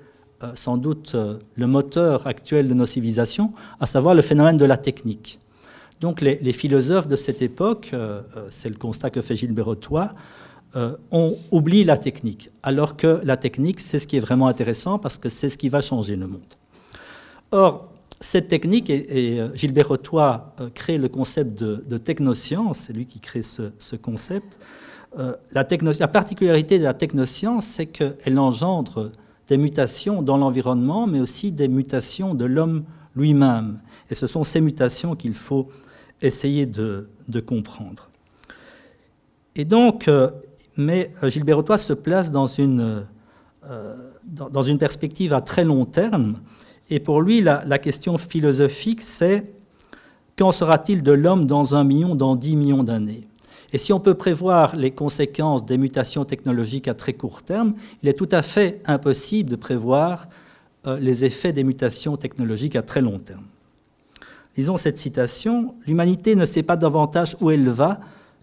sans 0.56 0.78
doute 0.78 1.16
le 1.56 1.68
moteur 1.68 2.26
actuel 2.26 2.68
de 2.68 2.74
nos 2.74 2.88
civilisations, 2.88 3.54
à 3.80 3.86
savoir 3.86 4.16
le 4.16 4.24
phénomène 4.24 4.58
de 4.58 4.66
la 4.66 4.78
technique. 4.78 5.40
Donc 6.02 6.20
les, 6.22 6.54
philosophes 6.54 7.08
de 7.08 7.16
cette 7.16 7.44
époque, 7.44 7.92
euh, 7.94 8.22
euh, 8.36 8.48
c'est 8.50 8.70
le 8.70 8.76
constat 8.76 9.12
que 9.12 9.22
fait 9.22 9.36
Gilbert 9.36 9.68
Autois, 9.68 10.16
euh, 10.76 10.96
on 11.12 11.36
oublie 11.52 11.84
la 11.84 11.98
technique, 11.98 12.50
alors 12.64 12.96
que 12.96 13.20
la 13.24 13.38
technique, 13.38 13.80
c'est 13.80 14.00
ce 14.00 14.08
qui 14.08 14.18
est 14.18 14.22
vraiment 14.22 14.48
intéressant 14.48 15.00
parce 15.00 15.18
que 15.18 15.30
c'est 15.30 15.50
ce 15.50 15.58
qui 15.58 15.70
va 15.70 15.82
changer 15.82 16.16
le 16.16 16.28
monde. 16.28 16.42
Or, 17.52 17.90
cette 18.20 18.48
technique, 18.48 18.90
et, 18.90 19.42
Gilbert 19.56 19.92
Autois 19.92 20.54
crée 20.76 20.98
le 20.98 21.10
concept 21.10 21.62
de, 21.62 21.98
technoscience, 21.98 22.80
c'est 22.80 22.94
lui 22.94 23.06
qui 23.08 23.20
crée 23.20 23.42
ce, 23.42 23.96
concept. 23.96 24.60
la, 25.18 25.68
la, 26.00 26.08
particularité 26.08 26.78
de 26.78 26.84
la 26.84 26.94
technoscience, 26.94 27.66
c'est 27.66 27.88
qu'elle 27.88 28.38
engendre 28.38 29.12
des 29.48 29.58
mutations 29.58 30.22
dans 30.22 30.38
l'environnement, 30.38 31.08
mais 31.08 31.20
aussi 31.20 31.52
des 31.52 31.68
mutations 31.68 32.36
de 32.36 32.46
l'homme 32.46 32.86
lui-même. 33.16 33.80
Et 34.10 34.16
ce 34.16 34.28
sont 34.28 34.44
ces 34.44 34.62
mutations 34.62 35.16
qu'il 35.16 35.34
faut 35.34 35.68
essayer 36.22 36.66
de, 36.66 37.10
comprendre. 37.46 38.10
Et 39.56 39.66
donc, 39.66 40.08
euh, 40.08 40.30
mais 40.82 41.12
euh, 41.24 41.30
Gilbert 41.30 41.58
Autois 41.58 41.78
se 41.78 41.94
place 41.94 42.32
dans 42.32 42.48
une, 42.48 43.06
euh, 43.70 43.96
dans, 44.26 44.62
une 44.62 44.78
perspective 44.78 45.34
à 45.34 45.42
très 45.42 45.64
long 45.64 45.86
terme. 45.86 46.40
Et 46.90 47.00
pour 47.00 47.22
lui, 47.22 47.42
la, 47.42 47.64
la 47.66 47.80
question 47.80 48.18
philosophique, 48.18 49.02
c'est 49.02 49.52
qu'en 50.38 50.52
sera-t-il 50.52 51.04
de 51.04 51.12
l'homme 51.12 51.46
dans 51.46 51.76
un 51.76 51.84
million, 51.84 52.16
dans 52.16 52.36
dix 52.36 52.56
millions 52.56 52.84
d'années? 52.84 53.28
Et 53.74 53.78
si 53.78 53.94
on 53.94 54.02
peut 54.02 54.16
prévoir 54.16 54.76
les 54.76 54.92
conséquences 54.92 55.66
des 55.66 55.78
mutations 55.78 56.26
technologiques 56.26 56.90
à 56.90 56.94
très 56.94 57.14
court 57.14 57.42
terme, 57.44 57.74
il 58.04 58.10
est 58.10 58.14
tout 58.14 58.28
à 58.32 58.42
fait 58.42 58.82
impossible 58.86 59.50
de 59.50 59.56
prévoir 59.56 60.28
les 61.00 61.24
effets 61.24 61.54
des 61.54 61.64
mutations 61.64 62.18
technologiques 62.18 62.76
à 62.76 62.82
très 62.82 63.02
long 63.02 63.20
terme. 63.20 63.46
Lisons 64.58 64.76
cette 64.76 64.98
citation, 64.98 65.76
L'humanité 65.88 66.36
ne 66.36 66.44
sait 66.44 66.64
pas 66.64 66.76
davantage 66.76 67.38
où 67.40 67.52
elle 67.52 67.70
va 67.70 68.02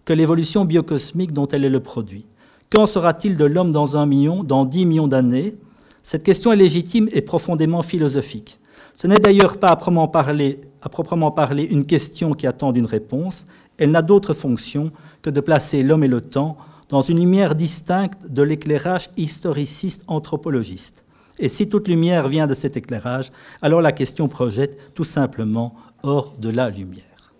que 0.09 0.13
l'évolution 0.15 0.65
biocosmique 0.65 1.33
dont 1.33 1.45
elle 1.49 1.63
est 1.63 1.69
le 1.69 1.81
produit. 1.81 2.25
Qu'en 2.71 2.87
sera-t-il 2.87 3.37
de 3.37 3.45
l'homme 3.45 3.69
dans 3.69 3.95
un 3.95 4.07
million, 4.07 4.43
dans 4.43 4.65
dix 4.65 4.87
millions 4.87 5.07
d'années? 5.07 5.55
Cette 6.01 6.23
question 6.23 6.51
est 6.51 6.55
légitime 6.55 7.07
et 7.11 7.21
profondément 7.21 7.83
philosophique. 7.83 8.59
Ce 8.95 9.05
n'est 9.05 9.19
d'ailleurs 9.19 9.59
pas 9.59 9.67
à 9.67 9.75
proprement, 9.75 10.07
parler, 10.07 10.61
à 10.81 10.89
proprement 10.89 11.29
parler 11.29 11.61
une 11.61 11.85
question 11.85 12.33
qui 12.33 12.47
attend 12.47 12.73
une 12.73 12.87
réponse. 12.87 13.45
Elle 13.77 13.91
n'a 13.91 14.01
d'autre 14.01 14.33
fonction 14.33 14.91
que 15.21 15.29
de 15.29 15.41
placer 15.41 15.83
l'homme 15.83 16.03
et 16.03 16.07
le 16.07 16.21
temps 16.21 16.57
dans 16.89 17.01
une 17.01 17.19
lumière 17.19 17.53
distincte 17.53 18.31
de 18.31 18.41
l'éclairage 18.41 19.11
historiciste 19.15 20.05
anthropologiste. 20.07 21.05
Et 21.37 21.49
si 21.49 21.69
toute 21.69 21.87
lumière 21.87 22.29
vient 22.29 22.47
de 22.47 22.55
cet 22.55 22.77
éclairage, 22.77 23.31
alors 23.61 23.79
la 23.79 23.91
question 23.91 24.27
projette 24.27 24.95
tout 24.95 25.03
simplement 25.03 25.75
hors 26.01 26.35
de 26.39 26.49
la 26.49 26.71
lumière. 26.71 27.31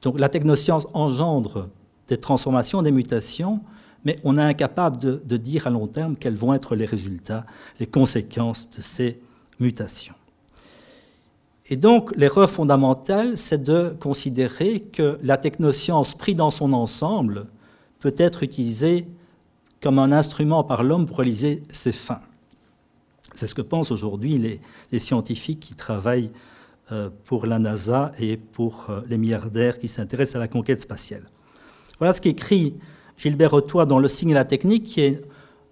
Donc 0.00 0.18
la 0.18 0.30
technoscience 0.30 0.86
engendre 0.94 1.68
des 2.08 2.16
transformations, 2.16 2.82
des 2.82 2.92
mutations, 2.92 3.60
mais 4.04 4.18
on 4.22 4.36
est 4.36 4.40
incapable 4.42 4.98
de, 4.98 5.36
dire 5.36 5.66
à 5.66 5.70
long 5.70 5.88
terme 5.88 6.16
quels 6.16 6.36
vont 6.36 6.54
être 6.54 6.76
les 6.76 6.86
résultats, 6.86 7.44
les 7.80 7.86
conséquences 7.86 8.70
de 8.70 8.80
ces 8.80 9.20
mutations. 9.58 10.14
Et 11.68 11.76
donc 11.76 12.14
l'erreur 12.16 12.48
fondamentale, 12.48 13.36
c'est 13.36 13.64
de 13.64 13.96
considérer 13.98 14.80
que 14.80 15.18
la 15.22 15.36
technoscience 15.36 16.14
prise 16.14 16.36
dans 16.36 16.50
son 16.50 16.72
ensemble 16.72 17.46
peut 17.98 18.14
être 18.16 18.44
utilisée 18.44 19.08
comme 19.82 19.98
un 19.98 20.12
instrument 20.12 20.62
par 20.62 20.84
l'homme 20.84 21.06
pour 21.06 21.18
réaliser 21.18 21.64
ses 21.70 21.92
fins. 21.92 22.20
C'est 23.34 23.46
ce 23.46 23.54
que 23.54 23.62
pensent 23.62 23.90
aujourd'hui 23.90 24.60
les, 24.92 24.98
scientifiques 24.98 25.60
qui 25.60 25.74
travaillent 25.74 26.30
euh, 26.92 27.10
pour 27.24 27.46
la 27.46 27.58
NASA 27.58 28.12
et 28.18 28.36
pour 28.36 28.86
euh, 28.88 29.00
les 29.08 29.18
milliardaires 29.18 29.78
qui 29.80 29.88
s'intéressent 29.88 30.36
à 30.36 30.38
la 30.38 30.48
conquête 30.48 30.80
spatiale. 30.80 31.28
Voilà 31.98 32.12
ce 32.12 32.20
qu'écrit 32.20 32.74
Gilbert 33.16 33.54
Autois 33.54 33.86
dans 33.86 33.98
Le 33.98 34.08
signe 34.08 34.30
et 34.30 34.34
la 34.34 34.44
technique, 34.44 34.84
qui 34.84 35.00
est 35.00 35.22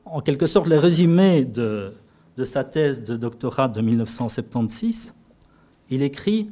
en 0.05 0.21
quelque 0.21 0.47
sorte 0.47 0.67
le 0.67 0.79
résumé 0.79 1.45
de, 1.45 1.93
de 2.37 2.45
sa 2.45 2.65
thèse 2.65 3.03
de 3.03 3.17
doctorat 3.17 3.69
de 3.69 3.81
1976. 3.81 5.15
Il 5.91 6.03
écrit 6.03 6.51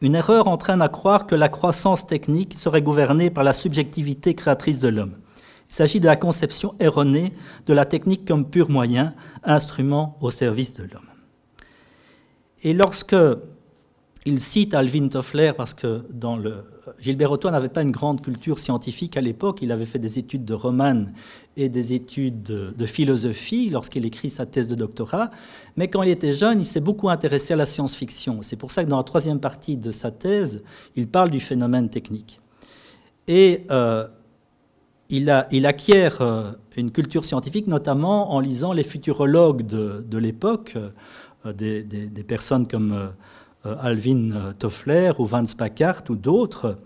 Une 0.00 0.14
erreur 0.14 0.48
entraîne 0.48 0.80
à 0.80 0.88
croire 0.88 1.26
que 1.26 1.34
la 1.34 1.48
croissance 1.48 2.06
technique 2.06 2.54
serait 2.54 2.82
gouvernée 2.82 3.30
par 3.30 3.44
la 3.44 3.52
subjectivité 3.52 4.34
créatrice 4.34 4.80
de 4.80 4.88
l'homme. 4.88 5.16
Il 5.68 5.74
s'agit 5.74 6.00
de 6.00 6.06
la 6.06 6.16
conception 6.16 6.74
erronée 6.78 7.34
de 7.66 7.72
la 7.72 7.84
technique 7.84 8.26
comme 8.26 8.48
pur 8.48 8.70
moyen, 8.70 9.14
instrument 9.42 10.16
au 10.20 10.30
service 10.30 10.74
de 10.74 10.84
l'homme. 10.84 11.08
Et 12.62 12.72
lorsque 12.72 13.16
il 14.26 14.40
cite 14.40 14.74
Alvin 14.74 15.08
Toffler, 15.08 15.52
parce 15.56 15.74
que. 15.74 16.02
Gilbert 17.00 17.32
Autois 17.32 17.50
n'avait 17.50 17.68
pas 17.68 17.82
une 17.82 17.90
grande 17.90 18.20
culture 18.20 18.58
scientifique 18.58 19.16
à 19.16 19.20
l'époque, 19.20 19.60
il 19.62 19.72
avait 19.72 19.86
fait 19.86 19.98
des 19.98 20.18
études 20.18 20.44
de 20.44 20.54
romane 20.54 21.14
et 21.56 21.68
des 21.68 21.94
études 21.94 22.42
de, 22.42 22.86
philosophie 22.86 23.70
lorsqu'il 23.70 24.04
écrit 24.04 24.28
sa 24.28 24.44
thèse 24.44 24.68
de 24.68 24.74
doctorat, 24.74 25.30
mais 25.76 25.88
quand 25.88 26.02
il 26.02 26.10
était 26.10 26.32
jeune, 26.32 26.60
il 26.60 26.66
s'est 26.66 26.80
beaucoup 26.80 27.08
intéressé 27.08 27.54
à 27.54 27.56
la 27.56 27.66
science-fiction. 27.66 28.42
C'est 28.42 28.56
pour 28.56 28.70
ça 28.70 28.84
que 28.84 28.90
dans 28.90 28.98
la 28.98 29.04
troisième 29.04 29.40
partie 29.40 29.76
de 29.76 29.90
sa 29.90 30.10
thèse, 30.10 30.62
il 30.96 31.08
parle 31.08 31.30
du 31.30 31.40
phénomène 31.40 31.88
technique. 31.88 32.40
Et 33.26 33.64
euh, 33.70 34.06
il, 35.08 35.30
acquiert 35.30 36.20
euh, 36.20 36.52
une 36.76 36.90
culture 36.90 37.24
scientifique, 37.24 37.66
notamment 37.66 38.32
en 38.32 38.40
lisant 38.40 38.72
les 38.72 38.84
futurologues 38.84 39.62
de, 39.66 40.18
l'époque. 40.18 40.76
Euh, 41.46 41.52
des, 41.52 42.24
personnes 42.26 42.66
comme 42.66 43.12
Alvin 43.64 44.52
Toffler 44.58 45.12
ou 45.18 45.24
Vance 45.24 45.54
Packard 45.54 46.02
ou 46.10 46.16
d'autres. 46.16 46.78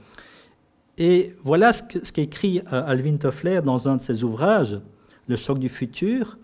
Et 0.96 1.34
voilà 1.42 1.72
ce 1.72 2.12
qu'écrit 2.12 2.62
Alvin 2.70 3.16
Toffler 3.16 3.60
dans 3.64 3.88
un 3.88 3.96
de 3.96 4.00
ses 4.00 4.24
ouvrages, 4.24 4.80
le 5.26 5.36
choc 5.36 5.58
du 5.58 5.68
futur. 5.68 6.38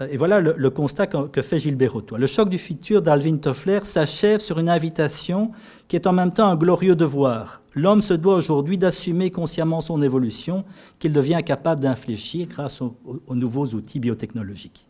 Euh, 0.00 0.08
et 0.10 0.16
voilà 0.16 0.40
le, 0.40 0.70
constat 0.70 1.06
que, 1.06 1.42
fait 1.42 1.58
Gilbert 1.58 1.94
Autois. 1.94 2.18
Le 2.18 2.26
choc 2.26 2.48
du 2.48 2.58
futur 2.58 3.02
d'Alvin 3.02 3.36
Toffler 3.36 3.80
s'achève 3.82 4.40
sur 4.40 4.58
une 4.58 4.68
invitation 4.68 5.52
qui 5.88 5.96
est 5.96 6.06
en 6.06 6.12
même 6.12 6.32
temps 6.32 6.48
un 6.48 6.56
glorieux 6.56 6.96
devoir. 6.96 7.62
L'homme 7.74 8.02
se 8.02 8.14
doit 8.14 8.34
aujourd'hui 8.34 8.78
d'assumer 8.78 9.30
consciemment 9.30 9.80
son 9.80 10.00
évolution, 10.02 10.64
qu'il 10.98 11.12
devient 11.12 11.40
capable 11.44 11.82
d'infléchir 11.82 12.46
grâce 12.48 12.80
aux, 12.80 12.96
nouveaux 13.34 13.66
outils 13.66 14.00
biotechnologiques. 14.00 14.88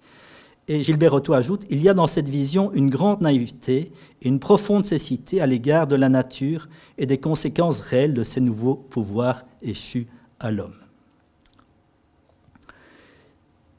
Et 0.66 0.82
Gilbert 0.82 1.12
Otto 1.12 1.34
ajoute 1.34 1.66
Il 1.70 1.82
y 1.82 1.88
a 1.88 1.94
dans 1.94 2.06
cette 2.06 2.28
vision 2.28 2.72
une 2.72 2.88
grande 2.88 3.20
naïveté 3.20 3.92
et 4.22 4.28
une 4.28 4.40
profonde 4.40 4.86
cécité 4.86 5.40
à 5.40 5.46
l'égard 5.46 5.86
de 5.86 5.96
la 5.96 6.08
nature 6.08 6.68
et 6.96 7.06
des 7.06 7.18
conséquences 7.18 7.80
réelles 7.80 8.14
de 8.14 8.22
ces 8.22 8.40
nouveaux 8.40 8.74
pouvoirs 8.74 9.44
échus 9.62 10.06
à 10.40 10.50
l'homme. 10.50 10.74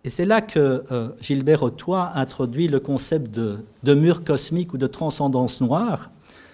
Et 0.03 0.09
c'est 0.09 0.25
là 0.25 0.41
que 0.41 0.83
euh, 0.91 1.09
Gilbert 1.19 1.63
Ottois 1.63 2.11
introduit 2.13 2.67
le 2.67 2.79
concept 2.79 3.31
de, 3.31 3.93
mur 3.95 4.23
cosmique 4.23 4.71
ou 4.75 4.77
de 4.77 4.85
transcendance 4.85 5.61
noire. 5.61 6.11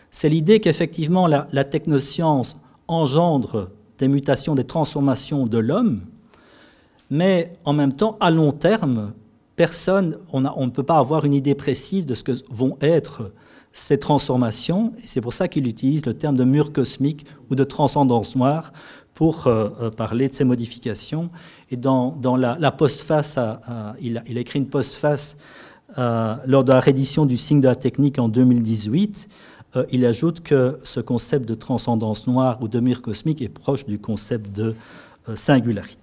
C'est 0.09 0.29
l'idée 0.29 0.61
qu'effectivement 0.61 1.27
la, 1.27 1.65
technoscience 1.65 2.57
engendre 2.87 3.69
des 3.97 4.07
mutations, 4.07 4.55
des 4.55 4.63
transformations 4.63 5.47
de 5.47 5.57
l'homme, 5.57 5.99
mais 7.09 7.51
en 7.65 7.73
même 7.73 7.93
temps, 7.93 8.15
à 8.21 8.31
long 8.31 8.53
terme, 8.53 9.11
personne, 9.55 10.17
on, 10.31 10.41
ne 10.41 10.71
peut 10.71 10.83
pas 10.83 10.97
avoir 10.97 11.25
une 11.25 11.33
idée 11.33 11.55
précise 11.55 12.05
de 12.05 12.15
ce 12.15 12.23
que 12.23 12.31
vont 12.49 12.77
être 12.81 13.31
ces 13.73 13.97
transformations, 13.97 14.93
et 14.97 15.07
c'est 15.07 15.21
pour 15.21 15.33
ça 15.33 15.47
qu'il 15.47 15.65
utilise 15.65 16.05
le 16.05 16.13
terme 16.13 16.35
de 16.35 16.43
mur 16.43 16.73
cosmique 16.73 17.25
ou 17.49 17.55
de 17.55 17.63
transcendance 17.63 18.35
noire 18.35 18.73
pour 19.13 19.47
euh, 19.47 19.69
euh, 19.81 19.89
parler 19.91 20.29
de 20.29 20.33
ces 20.33 20.43
modifications. 20.43 21.29
Et 21.69 21.77
dans, 21.77 22.17
la, 22.35 22.71
postface, 22.71 23.39
il, 24.01 24.17
a, 24.17 24.23
écrit 24.27 24.59
une 24.59 24.67
postface 24.67 25.37
euh, 25.97 26.35
lors 26.45 26.63
de 26.63 26.71
la 26.71 26.79
réédition 26.79 27.25
du 27.25 27.37
signe 27.37 27.61
de 27.61 27.67
la 27.67 27.75
technique 27.75 28.19
en 28.19 28.29
2018. 28.29 29.29
il 29.91 30.05
ajoute 30.05 30.41
que 30.41 30.79
ce 30.83 30.99
concept 30.99 31.47
de 31.47 31.55
transcendance 31.55 32.27
noire 32.27 32.57
ou 32.61 32.67
de 32.67 32.79
mire 32.79 33.01
cosmique 33.01 33.41
est 33.41 33.49
proche 33.49 33.85
du 33.85 33.99
concept 33.99 34.53
de 34.53 34.75
singularité. 35.35 36.00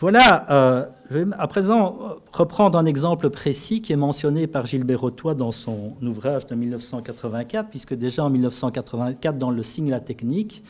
Voilà, 0.00 0.46
euh, 0.50 0.86
je 1.10 1.18
vais 1.18 1.26
à 1.38 1.46
présent 1.46 1.98
reprendre 2.32 2.78
un 2.78 2.86
exemple 2.86 3.28
précis 3.28 3.82
qui 3.82 3.92
est 3.92 3.96
mentionné 3.96 4.46
par 4.46 4.64
Gilbert 4.64 5.02
Rotois 5.02 5.34
dans 5.34 5.52
son 5.52 5.92
ouvrage 6.00 6.46
de 6.46 6.54
1984, 6.54 7.68
puisque 7.68 7.92
déjà 7.92 8.24
en 8.24 8.30
1984, 8.30 9.36
dans 9.36 9.50
le 9.50 9.62
signe 9.62 9.90
La 9.90 10.00
Technique, 10.00 10.64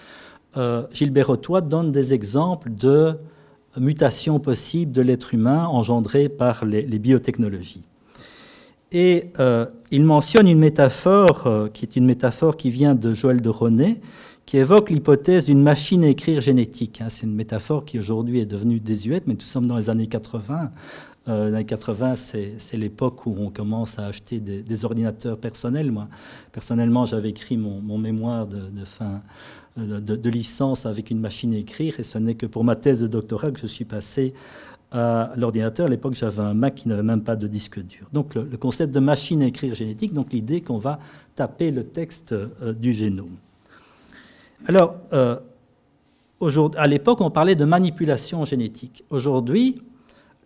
euh, 0.56 0.82
Gilbert 0.92 1.28
Rotois 1.28 1.60
donne 1.60 1.92
des 1.92 2.12
exemples 2.12 2.70
de 2.70 3.18
mutations 3.76 4.40
possibles 4.40 4.90
de 4.90 5.00
l'être 5.00 5.32
humain 5.32 5.64
engendrées 5.64 6.28
par 6.28 6.64
les, 6.64 6.82
biotechnologies. 6.98 7.84
Et 8.90 9.30
euh, 9.38 9.66
il 9.92 10.04
mentionne 10.04 10.48
une 10.48 10.58
métaphore 10.58 11.48
qui 11.72 11.84
est 11.84 11.94
une 11.94 12.04
métaphore 12.04 12.56
qui 12.56 12.70
vient 12.70 12.96
de 12.96 13.14
Joël 13.14 13.40
de 13.40 13.48
Ronet, 13.48 14.00
qui 14.50 14.58
évoque 14.58 14.90
l'hypothèse 14.90 15.44
d'une 15.46 15.62
machine 15.62 16.02
à 16.02 16.08
écrire 16.08 16.40
génétique. 16.40 17.00
Hein. 17.00 17.06
C'est 17.08 17.24
une 17.24 17.36
métaphore 17.36 17.84
qui 17.84 18.00
aujourd'hui 18.00 18.40
est 18.40 18.46
devenue 18.46 18.80
désuète, 18.80 19.28
mais 19.28 19.34
nous 19.34 19.40
sommes 19.42 19.68
dans 19.68 19.76
les 19.76 19.90
années 19.90 20.08
80. 20.08 20.72
Euh, 21.28 21.50
les 21.50 21.54
années 21.54 21.64
80, 21.64 22.16
c'est 22.16 22.76
l'époque 22.76 23.26
où 23.26 23.36
on 23.38 23.50
commence 23.50 24.00
à 24.00 24.06
acheter 24.06 24.40
des, 24.40 24.84
ordinateurs 24.84 25.38
personnels. 25.38 25.92
Moi, 25.92 26.08
personnellement, 26.50 27.06
j'avais 27.06 27.30
écrit 27.30 27.56
mon, 27.56 27.96
mémoire 27.96 28.48
de, 28.48 28.84
fin 28.84 29.22
euh, 29.78 30.00
de, 30.00 30.30
licence 30.30 30.84
avec 30.84 31.12
une 31.12 31.20
machine 31.20 31.54
à 31.54 31.58
écrire, 31.58 32.00
et 32.00 32.02
ce 32.02 32.18
n'est 32.18 32.34
que 32.34 32.46
pour 32.46 32.64
ma 32.64 32.74
thèse 32.74 33.02
de 33.02 33.06
doctorat 33.06 33.52
que 33.52 33.60
je 33.60 33.68
suis 33.68 33.84
passé 33.84 34.34
à 34.90 35.30
l'ordinateur. 35.36 35.86
À 35.86 35.90
l'époque, 35.90 36.14
j'avais 36.14 36.42
un 36.42 36.54
Mac 36.54 36.74
qui 36.74 36.88
n'avait 36.88 37.04
même 37.04 37.22
pas 37.22 37.36
de 37.36 37.46
disque 37.46 37.78
dur. 37.78 38.08
Donc, 38.12 38.34
le, 38.34 38.56
concept 38.56 38.92
de 38.92 38.98
machine 38.98 39.44
à 39.44 39.46
écrire 39.46 39.76
génétique, 39.76 40.12
donc 40.12 40.32
l'idée 40.32 40.60
qu'on 40.60 40.78
va 40.78 40.98
taper 41.36 41.70
le 41.70 41.84
texte 41.84 42.32
euh, 42.32 42.72
du 42.72 42.92
génome. 42.92 43.36
Alors, 44.66 44.98
euh, 45.12 45.36
à 46.76 46.86
l'époque, 46.86 47.20
on 47.20 47.30
parlait 47.30 47.54
de 47.54 47.64
manipulation 47.64 48.44
génétique. 48.44 49.04
Aujourd'hui, 49.10 49.82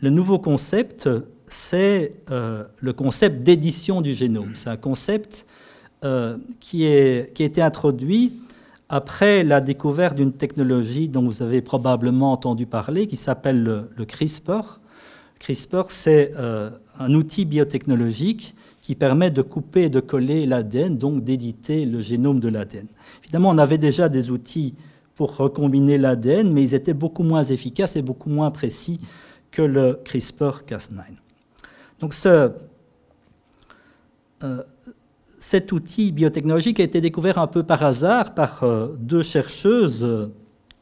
le 0.01 0.11
nouveau 0.11 0.39
concept, 0.39 1.09
c'est 1.47 2.15
euh, 2.31 2.65
le 2.81 2.93
concept 2.93 3.43
d'édition 3.43 4.01
du 4.01 4.13
génome. 4.13 4.51
C'est 4.55 4.71
un 4.71 4.77
concept 4.77 5.47
euh, 6.05 6.37
qui, 6.61 6.87
a 6.87 7.21
été 7.39 7.63
introduit 7.63 8.33
après 8.89 9.45
la 9.45 9.61
découverte 9.61 10.17
d'une 10.17 10.33
technologie 10.33 11.09
dont 11.09 11.25
vous 11.25 11.43
avez 11.43 11.63
probablement 11.63 12.33
entendu 12.33 12.67
parler, 12.67 13.07
qui 13.07 13.17
s'appelle 13.17 13.63
le, 13.63 14.05
CRISPR. 14.05 14.81
CRISPR, 15.39 15.85
c'est 15.89 16.31
un 16.99 17.15
outil 17.15 17.45
biotechnologique 17.45 18.55
qui 18.83 18.95
permet 18.95 19.31
de 19.31 19.43
couper 19.43 19.85
et 19.85 19.91
de 19.91 20.01
coller 20.01 20.47
l'ADN, 20.47 20.99
donc 20.99 21.25
d'éditer 21.25 21.87
le 21.87 22.01
génome 22.01 22.41
de 22.41 22.49
l'ADN. 22.49 22.87
Évidemment, 23.23 23.51
on 23.51 23.59
avait 23.59 23.79
déjà 23.79 24.09
des 24.09 24.31
outils 24.31 24.75
pour 25.15 25.37
recombiner 25.37 25.97
l'ADN, 25.97 26.53
mais 26.53 26.63
ils 26.63 26.75
étaient 26.75 26.95
beaucoup 26.95 27.23
moins 27.23 27.43
efficaces 27.43 27.97
et 27.97 28.03
beaucoup 28.03 28.31
moins 28.31 28.51
précis 28.51 29.01
que 29.51 29.63
le 29.63 30.01
CRISPR-Cas9. 30.05 31.01
Donc 32.01 32.15
euh, 34.45 34.63
cet 35.39 35.73
outil 35.73 36.13
biotechnologique 36.13 36.81
a 36.81 36.83
été 36.83 37.01
découvert 37.01 37.39
un 37.39 37.47
peu 37.47 37.63
par 37.63 37.85
hasard 37.85 38.35
par 38.35 38.65
euh, 38.65 38.89
deux 38.99 39.23
chercheuses, 39.23 40.05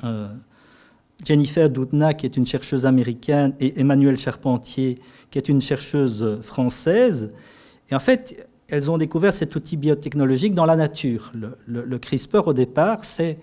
euh, 0.02 0.28
Jennifer 1.24 1.70
Doudna, 1.70 2.14
qui 2.14 2.26
est 2.26 2.36
une 2.36 2.46
chercheuse 2.46 2.86
américaine, 2.86 3.54
et 3.60 3.80
Emmanuelle 3.80 4.18
Charpentier, 4.18 4.98
qui 5.30 5.38
est 5.38 5.48
une 5.48 5.60
chercheuse 5.60 6.38
française. 6.42 7.32
Et 7.90 7.94
en 7.94 8.00
fait, 8.00 8.48
elles 8.72 8.90
ont 8.90 8.96
découvert 8.96 9.34
cet 9.34 9.54
outil 9.54 9.76
biotechnologique 9.76 10.54
dans 10.54 10.64
la 10.64 10.76
nature. 10.76 11.30
Le, 11.66 11.98
CRISPR, 11.98 12.48
au 12.48 12.54
départ, 12.54 13.04
c'est 13.04 13.38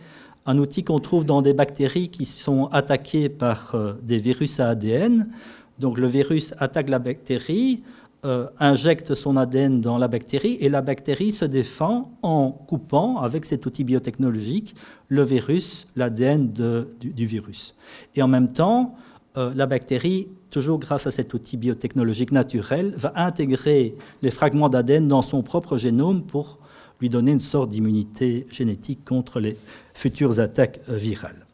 un 0.47 0.57
outil 0.57 0.83
qu'on 0.83 0.99
trouve 0.99 1.23
dans 1.23 1.43
des 1.43 1.53
bactéries 1.53 2.09
qui 2.09 2.25
sont 2.25 2.65
attaquées 2.71 3.29
par 3.29 3.75
euh, 3.75 3.93
des 4.01 4.17
virus 4.17 4.59
à 4.59 4.69
ADN. 4.69 5.29
Donc 5.77 5.99
le 5.99 6.07
virus 6.07 6.55
attaque 6.57 6.89
la 6.89 6.97
bactérie, 6.97 7.83
euh, 8.25 8.47
injecte 8.59 9.13
son 9.13 9.37
ADN 9.37 9.79
dans 9.79 9.97
la 9.97 10.09
bactérie 10.09 10.57
et 10.59 10.67
la 10.67 10.81
bactérie 10.81 11.31
se 11.31 11.45
défend 11.45 12.11
en 12.21 12.51
coupant 12.51 13.17
avec 13.19 13.45
cet 13.45 13.65
outil 13.65 13.85
biotechnologique 13.85 14.75
le 15.07 15.23
virus, 15.23 15.87
l'ADN 15.95 16.51
du, 16.51 17.25
virus. 17.25 17.75
Et 18.15 18.21
en 18.21 18.27
même 18.27 18.51
temps, 18.51 18.95
euh, 19.37 19.53
la 19.55 19.67
bactérie, 19.67 20.27
toujours 20.49 20.79
grâce 20.79 21.07
à 21.07 21.11
cet 21.11 21.33
outil 21.33 21.55
biotechnologique 21.55 22.33
naturel, 22.33 22.93
va 22.97 23.13
intégrer 23.15 23.95
les 24.21 24.31
fragments 24.31 24.67
d'ADN 24.67 25.07
dans 25.07 25.21
son 25.21 25.41
propre 25.41 25.77
génome 25.77 26.23
pour 26.23 26.59
lui 26.99 27.07
donner 27.07 27.31
une 27.31 27.39
sorte 27.39 27.69
d'immunité 27.69 28.47
génétique 28.51 29.05
contre 29.05 29.39
les 29.39 29.55
futures 29.93 30.41
attaques 30.41 30.81
euh, 30.89 30.97
virales. 30.97 31.45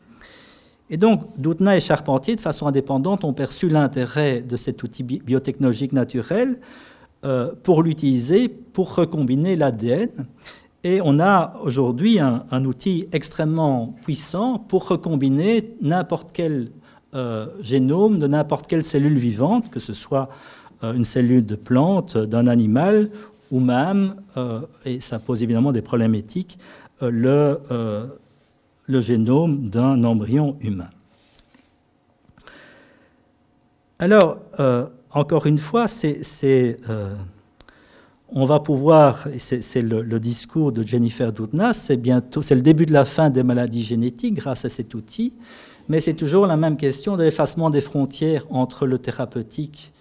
Et 0.90 0.98
donc, 0.98 1.40
Doudna 1.40 1.76
et 1.76 1.80
Charpentier, 1.80 2.36
de 2.36 2.42
façon 2.42 2.68
indépendante, 2.68 3.24
ont 3.24 3.34
perçu 3.34 3.70
l'intérêt 3.70 4.42
de 4.42 4.56
cet 4.56 4.84
outil 4.84 5.04
biotechnologique 5.04 5.94
naturel 5.94 6.60
euh, 7.26 7.54
pour 7.64 7.82
l'utiliser 7.82 8.50
pour 8.50 8.94
recombiner 8.94 9.56
l'ADN. 9.56 10.10
Et 10.84 11.02
on 11.04 11.20
a 11.20 11.54
aujourd'hui 11.64 12.20
un, 12.20 12.66
outil 12.66 13.08
extrêmement 13.12 13.96
puissant 14.04 14.60
pour 14.60 14.88
recombiner 14.88 15.76
n'importe 15.82 16.30
quel 16.32 16.70
euh, 17.16 17.48
génome 17.62 18.20
de 18.20 18.28
n'importe 18.28 18.68
quelle 18.68 18.84
cellule 18.84 19.18
vivante, 19.18 19.72
que 19.72 19.80
ce 19.80 19.94
soit 19.94 20.30
euh, 20.84 20.94
une 20.94 21.04
cellule 21.04 21.44
de 21.44 21.56
plante, 21.56 22.16
d'un 22.16 22.46
animal, 22.46 23.10
ou 23.50 23.60
même, 23.60 24.16
et 24.86 25.00
ça 25.02 25.20
pose 25.20 25.44
évidemment 25.44 25.72
des 25.72 25.84
problèmes 25.84 26.16
éthiques, 26.16 26.58
le, 27.00 27.60
le 28.88 29.02
génome 29.02 29.70
d'un 29.70 30.04
embryon 30.04 30.58
humain. 30.62 30.90
Alors, 34.00 34.40
encore 35.12 35.46
une 35.46 35.58
fois, 35.58 35.88
c'est, 35.88 36.78
on 38.30 38.46
va 38.46 38.60
pouvoir, 38.60 39.28
c'est, 39.38 39.82
le, 39.82 40.20
discours 40.20 40.72
de 40.72 40.84
Jennifer 40.84 41.32
Doudna, 41.32 41.74
c'est 41.74 41.98
bientôt, 41.98 42.42
c'est 42.42 42.56
le 42.56 42.62
début 42.62 42.86
de 42.86 42.94
la 42.94 43.06
fin 43.06 43.30
des 43.30 43.44
maladies 43.44 43.84
génétiques 43.84 44.36
grâce 44.36 44.66
à 44.66 44.70
cet 44.70 44.94
outil 44.94 45.34
mais 45.88 46.00
c'est 46.00 46.14
toujours 46.14 46.48
la 46.48 46.58
même 46.58 46.78
question 46.78 47.16
de 47.16 47.24
l'effacement 47.24 47.70
des 47.70 47.82
frontières 47.82 48.46
entre 48.50 48.88
le 48.88 48.98
thérapeutique 48.98 49.94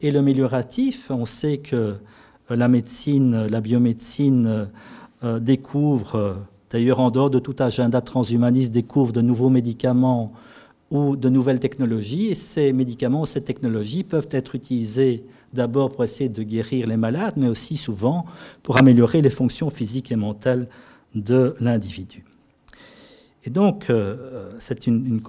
et 0.00 0.10
le 0.10 0.22
mélioratif. 0.22 1.10
On 1.10 1.24
sait 1.24 1.58
que 1.58 1.76
euh, 1.76 2.56
la 2.56 2.68
médecine, 2.68 3.46
la 3.46 3.60
biomédecine 3.60 4.46
euh, 4.46 4.64
euh, 5.24 5.38
découvre, 5.40 6.36
d'ailleurs 6.72 7.00
en 7.00 7.10
dehors 7.10 7.30
de 7.30 7.38
tout 7.38 7.56
agenda 7.58 8.00
transhumaniste, 8.00 8.72
découvre 8.72 9.12
de 9.12 9.20
nouveaux 9.20 9.50
médicaments 9.50 10.32
ou 10.90 11.16
de 11.16 11.28
nouvelles 11.28 11.60
technologies. 11.60 12.28
Et 12.28 12.34
ces 12.34 12.72
médicaments, 12.72 13.26
ces 13.26 13.42
technologies 13.42 14.04
peuvent 14.04 14.28
être 14.30 14.54
utilisés 14.54 15.24
d'abord 15.52 15.90
pour 15.90 16.02
essayer 16.02 16.30
de 16.30 16.42
guérir 16.42 16.86
les 16.86 16.96
malades, 16.96 17.34
mais 17.36 17.48
aussi 17.48 17.76
souvent 17.76 18.24
pour 18.62 18.78
améliorer 18.78 19.20
les 19.20 19.30
fonctions 19.30 19.68
physiques 19.68 20.10
et 20.10 20.16
mentales 20.16 20.66
de 21.14 21.54
l'individu. 21.60 22.24
Et 23.44 23.50
donc, 23.50 23.90
c'est 24.58 24.86
une, 24.86 25.20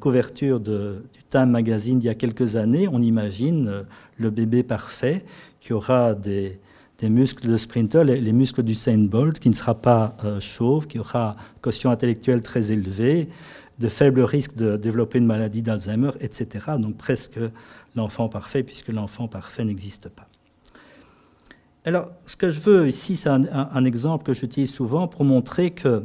couverture 0.00 0.60
du 0.60 1.22
Time 1.30 1.50
Magazine 1.50 1.98
d'il 1.98 2.08
y 2.08 2.10
a 2.10 2.14
quelques 2.14 2.56
années. 2.56 2.88
On 2.88 3.00
imagine 3.00 3.84
le 4.18 4.30
bébé 4.30 4.62
parfait 4.64 5.24
qui 5.60 5.72
aura 5.72 6.14
des, 6.14 6.58
des 7.04 7.10
muscles 7.10 7.46
de 7.46 7.58
sprinter, 7.58 8.02
les, 8.02 8.32
muscles 8.32 8.62
du 8.62 8.74
Saint 8.74 8.96
Bolt, 8.96 9.38
qui 9.38 9.50
ne 9.50 9.54
sera 9.54 9.74
pas 9.74 10.16
euh, 10.24 10.40
chauve, 10.40 10.86
qui 10.86 10.98
aura 10.98 11.36
quotient 11.60 11.90
intellectuel 11.90 12.40
très 12.40 12.72
élevé, 12.72 13.28
de 13.78 13.88
faibles 13.88 14.22
risques 14.22 14.56
de 14.56 14.78
développer 14.78 15.18
une 15.18 15.26
maladie 15.26 15.60
d'Alzheimer, 15.60 16.12
etc. 16.20 16.48
Donc 16.78 16.96
presque 16.96 17.38
l'enfant 17.94 18.30
parfait, 18.30 18.62
puisque 18.62 18.88
l'enfant 18.88 19.28
parfait 19.28 19.66
n'existe 19.66 20.08
pas. 20.08 20.26
Alors, 21.84 22.10
ce 22.26 22.36
que 22.36 22.48
je 22.48 22.60
veux 22.60 22.88
ici, 22.88 23.16
c'est 23.16 23.28
un, 23.28 23.84
exemple 23.84 24.24
que 24.24 24.32
j'utilise 24.32 24.72
souvent 24.72 25.06
pour 25.06 25.24
montrer 25.24 25.72
que 25.72 26.04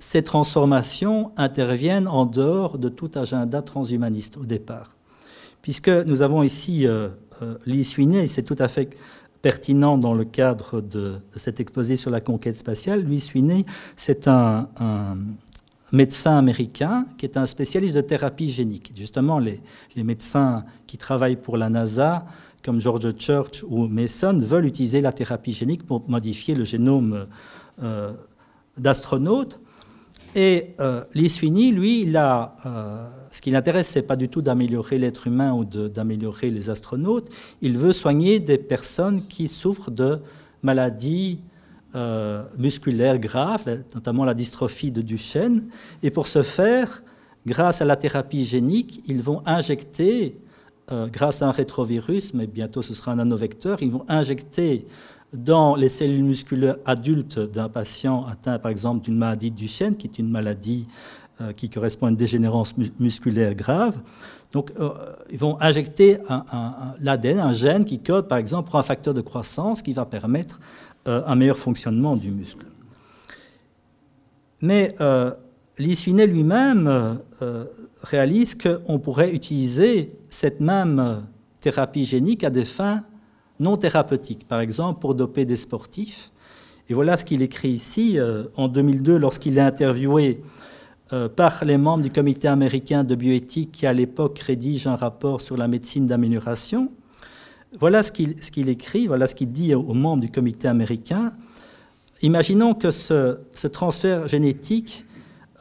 ces 0.00 0.24
transformations 0.24 1.30
interviennent 1.36 2.08
en 2.08 2.26
dehors 2.26 2.78
de 2.78 2.88
tout 2.88 3.12
agenda 3.14 3.62
transhumaniste 3.62 4.38
au 4.38 4.44
départ. 4.44 4.96
Puisque 5.60 5.88
nous 5.88 6.22
avons 6.22 6.42
ici 6.42 6.88
euh, 6.88 7.10
Lee 7.66 7.84
Sweeney, 7.84 8.28
c'est 8.28 8.42
tout 8.42 8.56
à 8.58 8.68
fait 8.68 8.96
pertinent 9.42 9.98
dans 9.98 10.14
le 10.14 10.24
cadre 10.24 10.80
de, 10.80 11.16
cet 11.36 11.60
exposé 11.60 11.96
sur 11.96 12.10
la 12.10 12.20
conquête 12.20 12.56
spatiale. 12.56 13.04
Lee 13.04 13.20
Sweeney, 13.20 13.66
c'est 13.96 14.28
un, 14.28 14.68
médecin 15.90 16.38
américain 16.38 17.04
qui 17.18 17.26
est 17.26 17.36
un 17.36 17.44
spécialiste 17.44 17.96
de 17.96 18.00
thérapie 18.00 18.48
génique. 18.48 18.92
Justement, 18.96 19.38
les, 19.38 19.60
médecins 19.96 20.64
qui 20.86 20.96
travaillent 20.96 21.36
pour 21.36 21.58
la 21.58 21.68
NASA, 21.68 22.24
comme 22.64 22.80
George 22.80 23.14
Church 23.18 23.62
ou 23.68 23.88
Mason, 23.88 24.38
veulent 24.38 24.64
utiliser 24.64 25.00
la 25.00 25.12
thérapie 25.12 25.52
génique 25.52 25.84
pour 25.84 26.08
modifier 26.08 26.54
le 26.54 26.64
génome 26.64 27.26
euh, 27.82 28.12
d'astronautes. 28.78 29.60
Et 30.34 30.74
euh, 30.80 31.04
Lee 31.12 31.28
Sweeney, 31.28 31.72
lui, 31.72 32.02
il 32.02 32.16
a, 32.16 32.56
euh, 32.64 33.06
ce 33.32 33.40
qui 33.40 33.50
l'intéresse, 33.50 33.88
c'est 33.88 34.02
pas 34.02 34.16
du 34.16 34.28
tout 34.28 34.42
d'améliorer 34.42 34.98
l'être 34.98 35.26
humain 35.26 35.54
ou 35.54 35.64
d'améliorer 35.64 36.50
les 36.50 36.68
astronautes. 36.68 37.30
Il 37.62 37.78
veut 37.78 37.92
soigner 37.92 38.40
des 38.40 38.58
personnes 38.58 39.22
qui 39.22 39.48
souffrent 39.48 39.90
de 39.90 40.20
maladies 40.62 41.40
euh, 41.94 42.44
musculaires 42.58 43.18
graves, 43.18 43.64
notamment 43.94 44.24
la 44.24 44.34
dystrophie 44.34 44.90
de 44.90 45.00
Duchenne. 45.00 45.64
Et 46.02 46.10
pour 46.10 46.26
ce 46.26 46.42
faire, 46.42 47.02
grâce 47.46 47.80
à 47.80 47.86
la 47.86 47.96
thérapie 47.96 48.44
génique, 48.44 49.02
ils 49.06 49.22
vont 49.22 49.42
injecter, 49.46 50.38
euh, 50.90 51.08
grâce 51.08 51.40
à 51.40 51.48
un 51.48 51.52
rétrovirus, 51.52 52.34
mais 52.34 52.46
bientôt 52.46 52.82
ce 52.82 52.92
sera 52.92 53.12
un 53.12 53.16
nanovecteur, 53.16 53.82
ils 53.82 53.90
vont 53.90 54.04
injecter 54.08 54.86
dans 55.32 55.74
les 55.74 55.88
cellules 55.88 56.24
musculaires 56.24 56.76
adultes 56.84 57.38
d'un 57.38 57.70
patient 57.70 58.26
atteint 58.26 58.58
par 58.58 58.70
exemple 58.70 59.04
d'une 59.04 59.16
maladie 59.16 59.50
de 59.50 59.56
Duchenne, 59.56 59.96
qui 59.96 60.06
est 60.06 60.18
une 60.18 60.28
maladie 60.28 60.86
qui 61.56 61.68
correspond 61.68 62.06
à 62.06 62.10
une 62.10 62.16
dégénérance 62.16 62.74
musculaire 62.98 63.54
grave. 63.54 63.98
Donc, 64.52 64.70
euh, 64.78 64.90
ils 65.30 65.38
vont 65.38 65.60
injecter 65.60 66.18
l'ADN, 67.00 67.40
un 67.40 67.52
gène 67.52 67.84
qui 67.84 68.00
code 68.00 68.28
par 68.28 68.38
exemple 68.38 68.70
pour 68.70 68.78
un 68.78 68.82
facteur 68.82 69.14
de 69.14 69.22
croissance 69.22 69.82
qui 69.82 69.92
va 69.92 70.04
permettre 70.04 70.60
euh, 71.08 71.22
un 71.26 71.34
meilleur 71.34 71.56
fonctionnement 71.56 72.16
du 72.16 72.30
muscle. 72.30 72.66
Mais 74.60 74.94
euh, 75.00 75.32
lui-même 75.78 77.18
réalise 78.02 78.54
qu'on 78.54 78.98
pourrait 78.98 79.32
utiliser 79.32 80.14
cette 80.28 80.60
même 80.60 81.24
thérapie 81.60 82.04
génique 82.04 82.44
à 82.44 82.50
des 82.50 82.64
fins 82.64 83.02
non 83.58 83.76
thérapeutiques, 83.76 84.46
par 84.46 84.60
exemple 84.60 85.00
pour 85.00 85.14
doper 85.14 85.44
des 85.44 85.56
sportifs. 85.56 86.30
Et 86.88 86.94
voilà 86.94 87.16
ce 87.16 87.24
qu'il 87.24 87.42
écrit 87.42 87.70
ici 87.70 88.18
euh, 88.18 88.44
en 88.56 88.68
2002 88.68 89.16
lorsqu'il 89.16 89.56
est 89.56 89.62
interviewé 89.62 90.42
euh, 91.12 91.28
par 91.28 91.64
les 91.64 91.76
membres 91.76 92.02
du 92.02 92.10
comité 92.10 92.48
américain 92.48 93.04
de 93.04 93.14
bioéthique 93.14 93.72
qui 93.72 93.86
à 93.86 93.92
l'époque 93.92 94.38
rédige 94.38 94.86
un 94.86 94.96
rapport 94.96 95.40
sur 95.42 95.56
la 95.58 95.68
médecine 95.68 96.06
d'amélioration. 96.06 96.90
Voilà 97.78 98.02
ce 98.02 98.12
qu'il 98.12 98.68
écrit, 98.68 99.06
voilà 99.06 99.26
ce 99.26 99.34
qu'il 99.34 99.52
dit 99.52 99.74
aux 99.74 99.94
membres 99.94 100.22
du 100.22 100.30
comité 100.30 100.68
américain. 100.68 101.32
Imaginons 102.22 102.74
que 102.74 102.90
ce, 102.90 103.36
transfert 103.66 104.28
génétique 104.28 105.06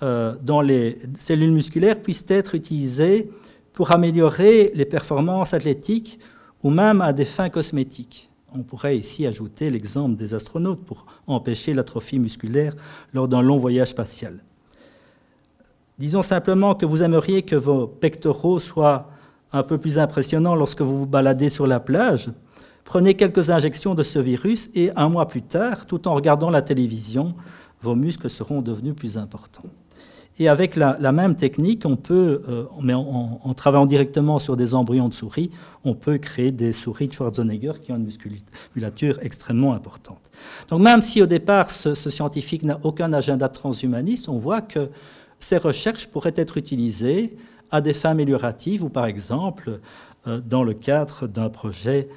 euh, 0.04 0.36
dans 0.42 0.62
les 0.62 0.96
cellules 1.18 1.52
musculaires 1.52 2.02
puisse 2.02 2.24
être 2.30 2.56
utilisé 2.56 3.30
pour 3.74 3.92
améliorer 3.92 4.72
les 4.76 4.86
performances 4.86 5.54
athlétiques 5.54 6.20
ou 6.64 6.70
même 6.70 7.02
à 7.02 7.14
des 7.14 7.26
fins 7.26 7.50
cosmétiques. 7.50 8.30
On 8.54 8.64
pourrait 8.64 8.98
ici 8.98 9.26
ajouter 9.26 9.70
l'exemple 9.70 10.16
des 10.16 10.34
astronautes 10.34 10.84
pour 10.86 11.06
empêcher 11.28 11.74
l'atrophie 11.74 12.20
musculaire 12.20 12.76
lors 13.14 13.28
d'un 13.28 13.42
long 13.42 13.58
voyage 13.58 13.90
spatial. 13.90 14.42
Disons 16.02 16.24
simplement 16.24 16.74
que 16.74 16.88
vous 16.88 17.04
aimeriez 17.04 17.44
que 17.44 17.56
vos 17.56 17.86
pectoraux 17.86 18.58
soient 18.58 19.12
un 19.54 19.62
peu 19.62 19.78
plus 19.78 20.00
impressionnants 20.00 20.56
lorsque 20.56 20.82
vous 20.82 20.98
vous 20.98 21.06
baladez 21.06 21.48
sur 21.48 21.68
la 21.68 21.80
plage. 21.80 22.32
Prenez 22.86 23.14
quelques 23.14 23.52
injections 23.52 23.94
de 23.94 24.02
ce 24.02 24.18
virus 24.18 24.72
et 24.74 24.90
un 24.96 25.10
mois 25.10 25.28
plus 25.28 25.44
tard, 25.44 25.86
tout 25.86 26.08
en 26.08 26.16
regardant 26.16 26.50
la 26.50 26.64
télévision, 26.64 27.36
vos 27.84 27.94
muscles 27.94 28.32
seront 28.32 28.64
devenus 28.64 28.96
plus 28.96 29.20
importants. 29.20 29.70
Et 30.40 30.48
avec 30.48 30.76
la, 30.76 31.12
même 31.12 31.36
technique, 31.36 31.86
on 31.86 31.98
peut, 31.98 32.42
euh, 32.50 32.64
mais 32.82 32.96
en, 32.96 33.54
travaillant 33.56 33.86
directement 33.86 34.40
sur 34.40 34.58
des 34.58 34.74
embryons 34.74 35.08
de 35.08 35.14
souris, 35.14 35.52
on 35.84 35.94
peut 35.94 36.18
créer 36.18 36.50
des 36.50 36.72
souris 36.72 37.10
de 37.10 37.14
Schwarzenegger 37.14 37.74
qui 37.80 37.92
ont 37.92 37.98
une 37.98 38.06
musculature 38.06 39.20
extrêmement 39.22 39.74
importante. 39.74 40.32
Donc 40.70 40.82
même 40.82 41.02
si 41.02 41.22
au 41.22 41.28
départ 41.28 41.70
ce, 41.70 41.94
scientifique 41.94 42.64
n'a 42.64 42.80
aucun 42.82 43.14
agenda 43.14 43.50
transhumaniste, 43.50 44.30
on 44.30 44.40
voit 44.40 44.62
que 44.62 44.90
ces 45.42 45.58
recherches 45.58 46.08
pourraient 46.08 46.34
être 46.36 46.58
utilisées 46.58 47.36
à 47.72 47.82
des 47.82 47.94
fins 47.94 48.12
amélioratives 48.12 48.84
ou 48.84 48.90
par 48.90 49.06
exemple 49.06 49.80
euh, 50.28 50.40
dans 50.40 50.64
le 50.64 50.74
cadre 50.74 51.28
d'un 51.28 51.50
projet 51.50 52.08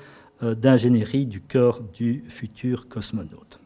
euh, 0.42 0.54
d'ingénierie 0.54 1.26
du 1.26 1.40
corps 1.40 1.80
du 1.80 2.24
futur 2.28 2.88
cosmonaute. 2.88 3.60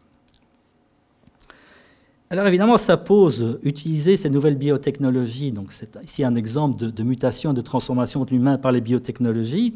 Alors 2.31 2.47
évidemment, 2.47 2.77
ça 2.77 2.99
pose 2.99 3.59
utiliser 3.63 4.19
ces 4.19 4.29
nouvelles 4.29 4.57
biotechnologies. 4.57 5.51
Donc 5.51 5.73
c'est 5.73 5.99
ici 6.05 6.25
un 6.25 6.35
exemple 6.35 6.77
de, 6.77 7.03
mutation, 7.03 7.55
de 7.55 7.63
transformation 7.63 8.25
de 8.25 8.31
l'humain 8.31 8.59
par 8.59 8.71
les 8.71 8.83
biotechnologies, 8.83 9.75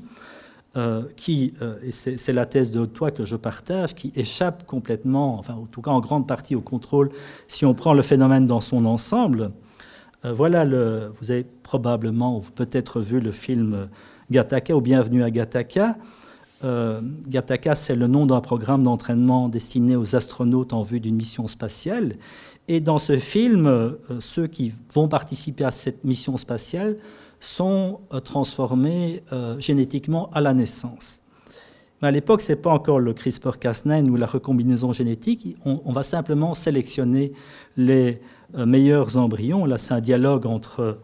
euh, 0.76 1.04
qui, 1.16 1.54
et 1.82 1.92
c'est 1.92 2.32
la 2.32 2.44
thèse 2.44 2.70
de 2.70 2.84
toi 2.84 3.10
que 3.10 3.24
je 3.24 3.36
partage, 3.36 3.94
qui 3.94 4.12
échappe 4.14 4.66
complètement, 4.66 5.38
enfin 5.38 5.54
en 5.54 5.64
tout 5.64 5.80
cas 5.80 5.92
en 5.92 6.00
grande 6.00 6.28
partie 6.28 6.54
au 6.54 6.60
contrôle, 6.60 7.10
si 7.48 7.64
on 7.64 7.72
prend 7.72 7.94
le 7.94 8.02
phénomène 8.02 8.44
dans 8.44 8.60
son 8.60 8.84
ensemble. 8.84 9.52
Euh, 10.24 10.32
voilà, 10.32 10.64
vous 10.64 11.30
avez 11.30 11.44
probablement 11.62 12.36
ou 12.38 12.40
peut-être 12.40 13.00
vu 13.00 13.20
le 13.20 13.32
film 13.32 13.88
Gattaca 14.30 14.76
ou 14.76 14.80
Bienvenue 14.80 15.22
à 15.22 15.30
Gattaca. 15.30 15.96
Euh, 16.64 17.00
Gattaca, 17.26 17.74
c'est 17.74 17.96
le 17.96 18.06
nom 18.06 18.26
d'un 18.26 18.40
programme 18.40 18.82
d'entraînement 18.82 19.48
destiné 19.48 19.96
aux 19.96 20.14
astronautes 20.14 20.72
en 20.72 20.82
vue 20.82 21.00
d'une 21.00 21.16
mission 21.16 21.48
spatiale. 21.48 22.16
Et 22.68 22.80
dans 22.80 22.98
ce 22.98 23.16
film, 23.16 23.66
euh, 23.66 23.92
ceux 24.20 24.46
qui 24.46 24.72
vont 24.92 25.08
participer 25.08 25.64
à 25.64 25.70
cette 25.70 26.04
mission 26.04 26.36
spatiale 26.36 26.96
sont 27.40 28.00
euh, 28.12 28.20
transformés 28.20 29.22
génétiquement 29.58 30.30
à 30.30 30.40
la 30.40 30.54
naissance. 30.54 31.22
Mais 32.00 32.08
à 32.08 32.10
l'époque, 32.10 32.40
ce 32.40 32.52
n'est 32.52 32.58
pas 32.58 32.70
encore 32.70 33.00
le 33.00 33.12
CRISPR-Cas9 33.12 34.08
ou 34.08 34.16
la 34.16 34.26
recombinaison 34.26 34.92
génétique. 34.92 35.56
On, 35.64 35.92
va 35.92 36.02
simplement 36.02 36.54
sélectionner 36.54 37.32
les 37.76 38.20
meilleurs 38.54 39.16
embryons. 39.16 39.64
Là, 39.64 39.78
c'est 39.78 39.94
un 39.94 40.00
dialogue 40.00 40.46
entre 40.46 40.98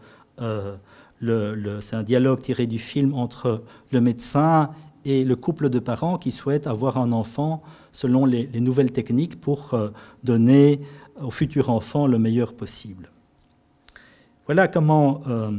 c'est 1.81 1.95
un 1.95 2.03
dialogue 2.03 2.39
tiré 2.39 2.65
du 2.65 2.79
film 2.79 3.13
entre 3.13 3.63
le 3.91 4.01
médecin 4.01 4.69
et 5.05 5.23
le 5.23 5.35
couple 5.35 5.69
de 5.69 5.79
parents 5.79 6.17
qui 6.17 6.31
souhaitent 6.31 6.67
avoir 6.67 6.97
un 6.97 7.11
enfant 7.11 7.61
selon 7.91 8.25
les, 8.25 8.47
nouvelles 8.59 8.91
techniques 8.91 9.39
pour 9.39 9.73
euh, 9.73 9.89
donner 10.23 10.81
au 11.21 11.31
futur 11.31 11.69
enfant 11.69 12.07
le 12.07 12.19
meilleur 12.19 12.53
possible. 12.53 13.09
Voilà, 14.45 14.67
comment, 14.67 15.21
euh, 15.27 15.51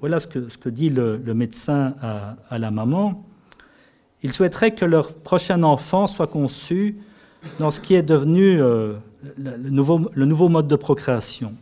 voilà 0.00 0.20
ce, 0.20 0.26
que, 0.26 0.48
ce 0.48 0.58
que 0.58 0.68
dit 0.68 0.90
le, 0.90 1.18
médecin 1.34 1.94
à, 2.00 2.58
la 2.58 2.70
maman. 2.70 3.24
Il 4.22 4.32
souhaiterait 4.32 4.74
que 4.74 4.84
leur 4.84 5.14
prochain 5.14 5.62
enfant 5.62 6.06
soit 6.06 6.28
conçu 6.28 6.98
dans 7.58 7.70
ce 7.70 7.80
qui 7.80 7.94
est 7.94 8.02
devenu 8.02 8.60
euh, 9.24 9.56
le, 9.56 9.70
nouveau, 9.70 10.10
nouveau 10.16 10.48
mode 10.48 10.66
de 10.66 10.76
procréation. 10.76 11.54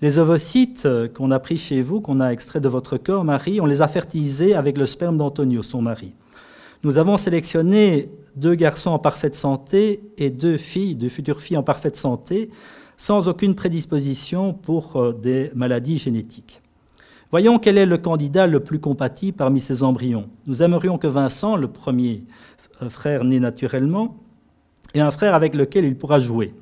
Les 0.00 0.18
ovocytes 0.18 0.88
qu'on 1.14 1.30
a 1.30 1.38
pris 1.38 1.58
chez 1.58 1.80
vous, 1.80 2.00
qu'on 2.00 2.20
a 2.20 2.30
extraits 2.30 2.62
de 2.62 2.68
votre 2.68 2.96
corps, 2.96 3.24
Marie, 3.24 3.60
on 3.60 3.66
les 3.66 3.82
a 3.82 3.88
fertilisés 3.88 4.54
avec 4.54 4.76
le 4.76 4.86
sperme 4.86 5.16
d'Antonio, 5.16 5.62
son 5.62 5.80
mari. 5.80 6.14
Nous 6.84 6.98
avons 6.98 7.16
sélectionné 7.16 8.10
deux 8.34 8.56
garçons 8.56 8.90
en 8.90 8.98
parfaite 8.98 9.36
santé 9.36 10.02
et 10.18 10.30
deux 10.30 10.56
filles, 10.56 10.96
deux 10.96 11.08
futures 11.08 11.40
filles 11.40 11.56
en 11.56 11.62
parfaite 11.62 11.94
santé, 11.94 12.50
sans 12.96 13.28
aucune 13.28 13.54
prédisposition 13.54 14.52
pour 14.52 14.96
euh, 14.96 15.12
des 15.12 15.50
maladies 15.54 15.98
génétiques. 15.98 16.60
Voyons 17.30 17.58
quel 17.58 17.78
est 17.78 17.86
le 17.86 17.98
candidat 17.98 18.46
le 18.46 18.60
plus 18.60 18.78
compatible 18.78 19.36
parmi 19.36 19.60
ces 19.60 19.82
embryons. 19.82 20.28
Nous 20.46 20.62
aimerions 20.62 20.98
que 20.98 21.06
Vincent, 21.06 21.56
le 21.56 21.68
premier 21.68 22.24
euh, 22.82 22.88
frère 22.88 23.24
né 23.24 23.38
naturellement, 23.38 24.16
et 24.94 25.00
un 25.00 25.10
frère 25.10 25.34
avec 25.34 25.54
lequel 25.54 25.84
il 25.84 25.96
pourra 25.96 26.18
jouer. 26.18 26.52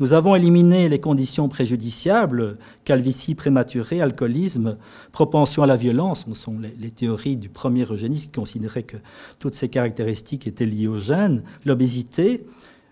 Nous 0.00 0.12
avons 0.12 0.36
éliminé 0.36 0.88
les 0.88 1.00
conditions 1.00 1.48
préjudiciables, 1.48 2.56
calvitie 2.84 3.34
prématurée, 3.34 4.00
alcoolisme, 4.00 4.76
propension 5.10 5.64
à 5.64 5.66
la 5.66 5.74
violence. 5.74 6.24
Ce 6.28 6.34
sont 6.34 6.56
les, 6.78 6.90
théories 6.92 7.36
du 7.36 7.48
premier 7.48 7.82
eugéniste 7.82 8.26
qui 8.26 8.38
considérait 8.38 8.84
que 8.84 8.96
toutes 9.40 9.56
ces 9.56 9.68
caractéristiques 9.68 10.46
étaient 10.46 10.66
liées 10.66 10.86
au 10.86 10.98
gène, 10.98 11.42
l'obésité. 11.64 12.46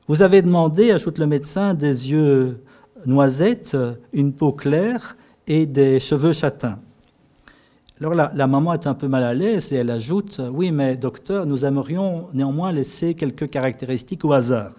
Vous 0.08 0.22
avez 0.22 0.42
demandé, 0.42 0.90
ajoute 0.90 1.18
le 1.18 1.26
médecin, 1.26 1.74
des 1.74 2.10
yeux 2.10 2.64
noisettes, 3.06 3.76
une 4.12 4.32
peau 4.32 4.52
claire 4.52 5.16
et 5.46 5.66
des 5.66 6.00
cheveux 6.00 6.32
châtains. 6.32 6.80
Alors 8.00 8.14
la, 8.14 8.32
la, 8.34 8.46
maman 8.48 8.74
est 8.74 8.86
un 8.88 8.94
peu 8.94 9.06
mal 9.06 9.22
à 9.22 9.32
l'aise 9.32 9.72
et 9.72 9.76
elle 9.76 9.90
ajoute 9.90 10.40
Oui, 10.52 10.72
mais 10.72 10.96
docteur, 10.96 11.46
nous 11.46 11.64
aimerions 11.64 12.26
néanmoins 12.34 12.72
laisser 12.72 13.14
quelques 13.14 13.48
caractéristiques 13.48 14.24
au 14.24 14.32
hasard. 14.32 14.72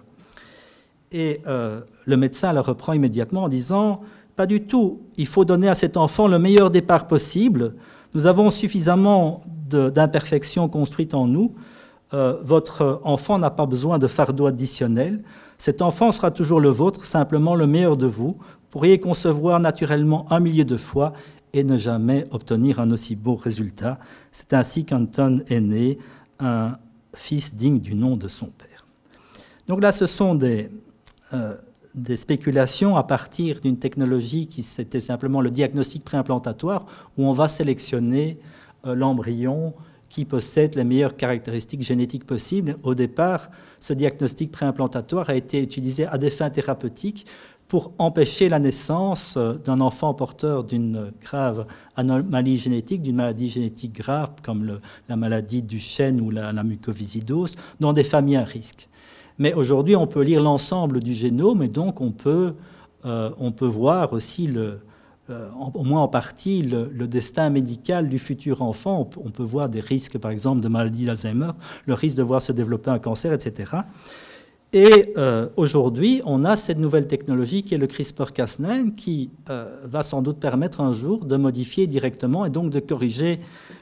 Et 1.12 1.40
euh, 1.46 1.80
le 2.04 2.16
médecin 2.16 2.52
la 2.52 2.60
reprend 2.60 2.92
immédiatement 2.92 3.44
en 3.44 3.48
disant 3.48 4.00
Pas 4.36 4.46
du 4.46 4.62
tout, 4.62 5.00
il 5.16 5.26
faut 5.26 5.44
donner 5.44 5.68
à 5.68 5.74
cet 5.74 5.96
enfant 5.96 6.28
le 6.28 6.38
meilleur 6.38 6.70
départ 6.70 7.06
possible. 7.06 7.74
Nous 8.14 8.26
avons 8.26 8.50
suffisamment 8.50 9.42
d'imperfections 9.68 10.68
construites 10.68 11.14
en 11.14 11.26
nous. 11.26 11.54
Euh, 12.14 12.38
votre 12.42 13.00
enfant 13.04 13.38
n'a 13.38 13.50
pas 13.50 13.66
besoin 13.66 13.98
de 13.98 14.06
fardeau 14.06 14.46
additionnel. 14.46 15.22
Cet 15.58 15.82
enfant 15.82 16.10
sera 16.10 16.30
toujours 16.30 16.60
le 16.60 16.70
vôtre, 16.70 17.04
simplement 17.04 17.54
le 17.54 17.66
meilleur 17.66 17.96
de 17.96 18.06
vous. 18.06 18.36
Vous 18.38 18.70
pourriez 18.70 18.98
concevoir 18.98 19.60
naturellement 19.60 20.30
un 20.30 20.40
millier 20.40 20.64
de 20.64 20.76
fois 20.76 21.12
et 21.52 21.64
ne 21.64 21.78
jamais 21.78 22.26
obtenir 22.30 22.80
un 22.80 22.90
aussi 22.90 23.16
beau 23.16 23.34
résultat. 23.34 23.98
C'est 24.30 24.52
ainsi 24.52 24.84
qu'Anton 24.84 25.42
est 25.48 25.60
né, 25.60 25.98
un 26.38 26.76
fils 27.14 27.54
digne 27.54 27.80
du 27.80 27.94
nom 27.94 28.16
de 28.16 28.28
son 28.28 28.46
père. 28.46 28.86
Donc 29.66 29.82
là, 29.82 29.92
ce 29.92 30.06
sont 30.06 30.34
des, 30.34 30.70
euh, 31.34 31.54
des 31.94 32.16
spéculations 32.16 32.96
à 32.96 33.02
partir 33.02 33.60
d'une 33.60 33.78
technologie 33.78 34.46
qui 34.46 34.62
c'était 34.62 35.00
simplement 35.00 35.40
le 35.40 35.50
diagnostic 35.50 36.04
préimplantatoire, 36.04 36.86
où 37.16 37.24
on 37.26 37.32
va 37.32 37.48
sélectionner 37.48 38.38
euh, 38.86 38.94
l'embryon 38.94 39.74
qui 40.08 40.24
possède 40.24 40.74
les 40.74 40.84
meilleures 40.84 41.16
caractéristiques 41.16 41.82
génétiques 41.82 42.24
possibles. 42.24 42.76
Au 42.82 42.94
départ, 42.94 43.50
ce 43.80 43.92
diagnostic 43.92 44.52
préimplantatoire 44.52 45.28
a 45.28 45.34
été 45.34 45.62
utilisé 45.62 46.06
à 46.06 46.18
des 46.18 46.30
fins 46.30 46.50
thérapeutiques 46.50 47.26
pour 47.66 47.92
empêcher 47.98 48.48
la 48.48 48.58
naissance 48.58 49.36
euh, 49.36 49.54
d'un 49.54 49.80
enfant 49.80 50.14
porteur 50.14 50.64
d'une 50.64 51.12
grave 51.20 51.66
anomalie 51.96 52.58
génétique, 52.58 53.02
d'une 53.02 53.16
maladie 53.16 53.50
génétique 53.50 53.92
grave 53.92 54.30
comme 54.42 54.80
la 55.08 55.16
maladie 55.16 55.62
du 55.62 55.78
chêne 55.78 56.20
ou 56.20 56.30
la, 56.30 56.52
la 56.52 56.62
mucoviscidose, 56.64 57.56
dans 57.80 57.92
des 57.92 58.04
familles 58.04 58.36
à 58.36 58.44
risque. 58.44 58.88
Mais 59.38 59.54
aujourd'hui, 59.54 59.94
on 59.94 60.06
peut 60.06 60.22
lire 60.22 60.42
l'ensemble 60.42 61.00
du 61.00 61.14
génome 61.14 61.62
et 61.62 61.68
donc 61.68 62.00
on 62.00 62.10
peut, 62.10 62.54
euh, 63.04 63.30
on 63.38 63.52
peut 63.52 63.66
voir 63.66 64.12
aussi, 64.12 64.50
euh, 64.56 64.76
au 65.74 65.84
moins 65.84 66.02
en 66.02 66.08
partie, 66.08 66.62
le, 66.62 67.06
destin 67.06 67.48
médical 67.48 68.08
du 68.08 68.18
futur 68.18 68.62
enfant. 68.62 69.08
On, 69.16 69.30
peut 69.30 69.44
voir 69.44 69.68
des 69.68 69.80
risques, 69.80 70.18
par 70.18 70.32
exemple, 70.32 70.60
de 70.60 70.68
maladie 70.68 71.06
d'Alzheimer, 71.06 71.52
le 71.86 71.94
risque 71.94 72.16
de 72.16 72.22
voir 72.24 72.40
se 72.40 72.50
développer 72.50 72.90
un 72.90 72.98
cancer, 72.98 73.32
etc. 73.32 73.72
Et 74.72 75.14
euh, 75.16 75.48
aujourd'hui, 75.56 76.20
on 76.26 76.44
a 76.44 76.56
cette 76.56 76.78
nouvelle 76.78 77.06
technologie 77.06 77.62
qui 77.62 77.74
est 77.74 77.78
le 77.78 77.86
CRISPR-Cas9 77.86 78.96
qui 78.96 79.30
va 79.84 80.02
sans 80.02 80.20
doute 80.20 80.40
permettre 80.40 80.80
un 80.80 80.92
jour 80.92 81.24
de 81.24 81.36
modifier 81.36 81.86
directement 81.86 82.44
et 82.44 82.50
donc 82.50 82.70
de 82.70 82.80
corriger 82.80 83.38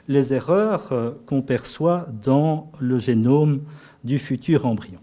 les 0.07 0.34
erreurs 0.34 0.92
qu'on 1.24 1.42
perçoit 1.42 2.07
dans 2.22 2.70
le 2.78 2.98
génome 2.98 3.62
du 4.04 4.20
futur 4.20 4.66
embryon. 4.66 5.00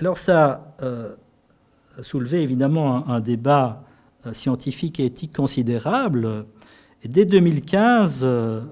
Alors 0.00 0.18
ça 0.18 0.74
euh, 0.82 1.14
a 1.98 2.02
soulevé 2.02 2.42
évidemment 2.42 3.08
un, 3.08 3.20
débat 3.20 3.84
euh, 4.26 4.32
scientifique 4.32 4.98
et 4.98 5.04
éthique 5.04 5.32
considérable. 5.32 6.46
Et 7.04 7.08
dès 7.08 7.24
2015, 7.24 8.22
euh, 8.24 8.62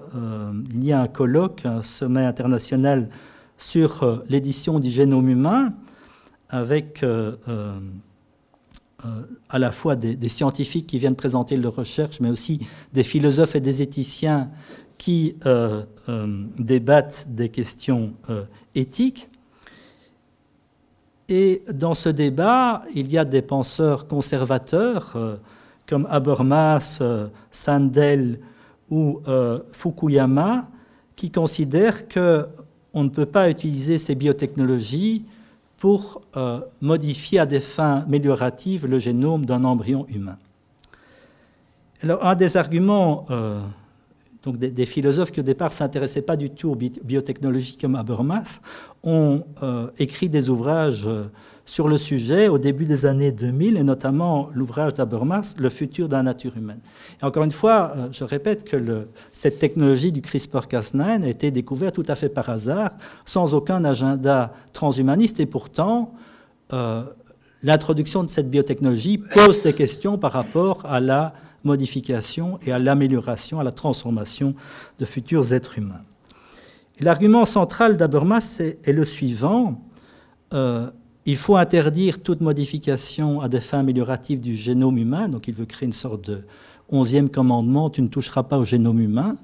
il 0.73 0.83
y 0.83 0.91
a 0.91 0.99
un 0.99 1.07
colloque, 1.07 1.65
un 1.65 1.81
sommet 1.81 2.25
international 2.25 3.09
sur 3.57 4.23
l'édition 4.27 4.79
du 4.79 4.89
génome 4.89 5.29
humain, 5.29 5.69
avec 6.49 7.05
à 9.49 9.59
la 9.59 9.71
fois 9.71 9.95
des, 9.95 10.29
scientifiques 10.29 10.87
qui 10.87 10.99
viennent 10.99 11.15
présenter 11.15 11.55
leurs 11.55 11.75
recherches, 11.75 12.19
mais 12.19 12.29
aussi 12.29 12.59
des 12.91 13.03
philosophes 13.03 13.55
et 13.55 13.61
des 13.61 13.81
éthiciens 13.81 14.49
qui 14.97 15.37
débattent 16.57 17.27
des 17.29 17.47
questions 17.49 18.13
éthiques. 18.75 19.29
Et 21.35 21.63
dans 21.73 21.95
ce 21.95 22.09
débat, 22.09 22.83
il 22.93 23.11
y 23.11 23.17
a 23.17 23.25
des 23.25 23.41
penseurs 23.41 24.05
conservateurs 24.05 25.13
euh, 25.15 25.37
comme 25.87 26.07
Habermas, 26.11 26.99
euh, 27.01 27.27
Sandel 27.49 28.39
ou 28.91 29.19
euh, 29.27 29.57
Fukuyama 29.71 30.67
qui 31.15 31.31
considèrent 31.31 32.07
qu'on 32.07 33.03
ne 33.03 33.09
peut 33.09 33.25
pas 33.25 33.49
utiliser 33.49 33.97
ces 33.97 34.13
biotechnologies 34.13 35.25
pour 35.77 36.21
modifier 36.81 37.39
à 37.39 37.45
des 37.47 37.59
fins 37.59 38.03
amélioratives 38.05 38.85
le 38.85 38.99
génome 38.99 39.45
d'un 39.45 39.63
embryon 39.65 40.05
humain. 40.07 40.37
Alors, 42.03 42.25
un 42.25 42.35
des 42.35 42.55
arguments 42.55 43.25
donc 44.43 44.57
des, 44.57 44.85
philosophes 44.85 45.31
qui 45.31 45.39
au 45.39 45.43
départ 45.43 45.69
ne 45.69 45.73
s'intéressaient 45.73 46.21
pas 46.21 46.35
du 46.35 46.49
tout 46.49 46.71
aux 46.71 46.75
biotechnologies 46.75 47.77
comme 47.77 47.95
Habermas, 47.95 48.59
ont 49.01 49.43
euh, 49.63 49.87
écrit 49.97 50.27
des 50.27 50.49
ouvrages 50.49 51.05
euh, 51.07 51.31
sur 51.65 51.87
le 51.87 51.95
sujet 51.95 52.49
au 52.49 52.57
début 52.57 52.83
des 52.83 53.05
années 53.05 53.31
2000, 53.31 53.77
et 53.77 53.83
notamment 53.83 54.49
l'ouvrage 54.53 54.95
d'Habermas, 54.95 55.55
Le 55.57 55.69
futur 55.69 56.09
de 56.09 56.13
la 56.13 56.23
nature 56.23 56.57
humaine. 56.57 56.81
Et 57.21 57.25
encore 57.25 57.43
une 57.43 57.51
fois, 57.51 57.93
euh, 57.95 58.07
je 58.11 58.25
répète 58.25 58.65
que 58.65 59.07
cette 59.31 59.59
technologie 59.59 60.11
du 60.11 60.19
CRISPR-Cas9 60.19 61.23
a 61.23 61.29
été 61.29 61.49
découverte 61.49 61.95
tout 61.95 62.05
à 62.09 62.15
fait 62.15 62.29
par 62.29 62.49
hasard, 62.49 62.91
sans 63.23 63.55
aucun 63.55 63.85
agenda 63.85 64.53
transhumaniste, 64.73 65.39
et 65.39 65.45
pourtant, 65.45 66.13
l'introduction 67.61 68.23
de 68.23 68.29
cette 68.31 68.49
biotechnologie 68.49 69.19
pose 69.19 69.61
des 69.61 69.73
questions 69.73 70.17
par 70.17 70.31
rapport 70.31 70.83
à 70.87 70.99
la 70.99 71.33
modification 71.63 72.59
et 72.65 72.71
à 72.71 72.79
l'amélioration, 72.79 73.59
à 73.59 73.63
la 73.63 73.71
transformation 73.71 74.55
de 74.99 75.05
futurs 75.05 75.53
êtres 75.53 75.77
humains. 75.77 76.01
L'argument 76.99 77.45
central 77.45 77.97
d'Habermas 77.97 78.61
est, 78.61 78.91
le 78.91 79.03
suivant. 79.03 79.81
Euh, 80.53 80.89
il 81.25 81.37
faut 81.37 81.55
interdire 81.55 82.21
toute 82.21 82.41
modification 82.41 83.41
à 83.41 83.49
des 83.49 83.61
fins 83.61 83.79
amélioratives 83.79 84.39
du 84.39 84.55
génome 84.55 84.97
humain. 84.97 85.29
Donc 85.29 85.47
il 85.47 85.53
veut 85.53 85.65
créer 85.65 85.87
une 85.87 85.93
sorte 85.93 86.29
de 86.29 86.43
onzième 86.89 87.29
commandement, 87.29 87.89
tu 87.89 88.01
ne 88.01 88.07
toucheras 88.07 88.43
pas 88.43 88.57
au 88.57 88.63
génome 88.63 88.99
humain. 88.99 89.37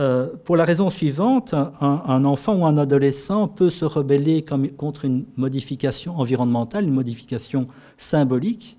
Euh, 0.00 0.28
pour 0.44 0.56
la 0.56 0.64
raison 0.64 0.88
suivante, 0.88 1.54
un, 1.54 2.24
enfant 2.24 2.54
ou 2.54 2.64
un 2.64 2.78
adolescent 2.78 3.46
peut 3.46 3.68
se 3.68 3.84
rebeller 3.84 4.42
contre 4.42 5.04
une 5.04 5.26
modification 5.36 6.18
environnementale, 6.18 6.84
une 6.84 6.94
modification 6.94 7.66
symbolique, 7.98 8.78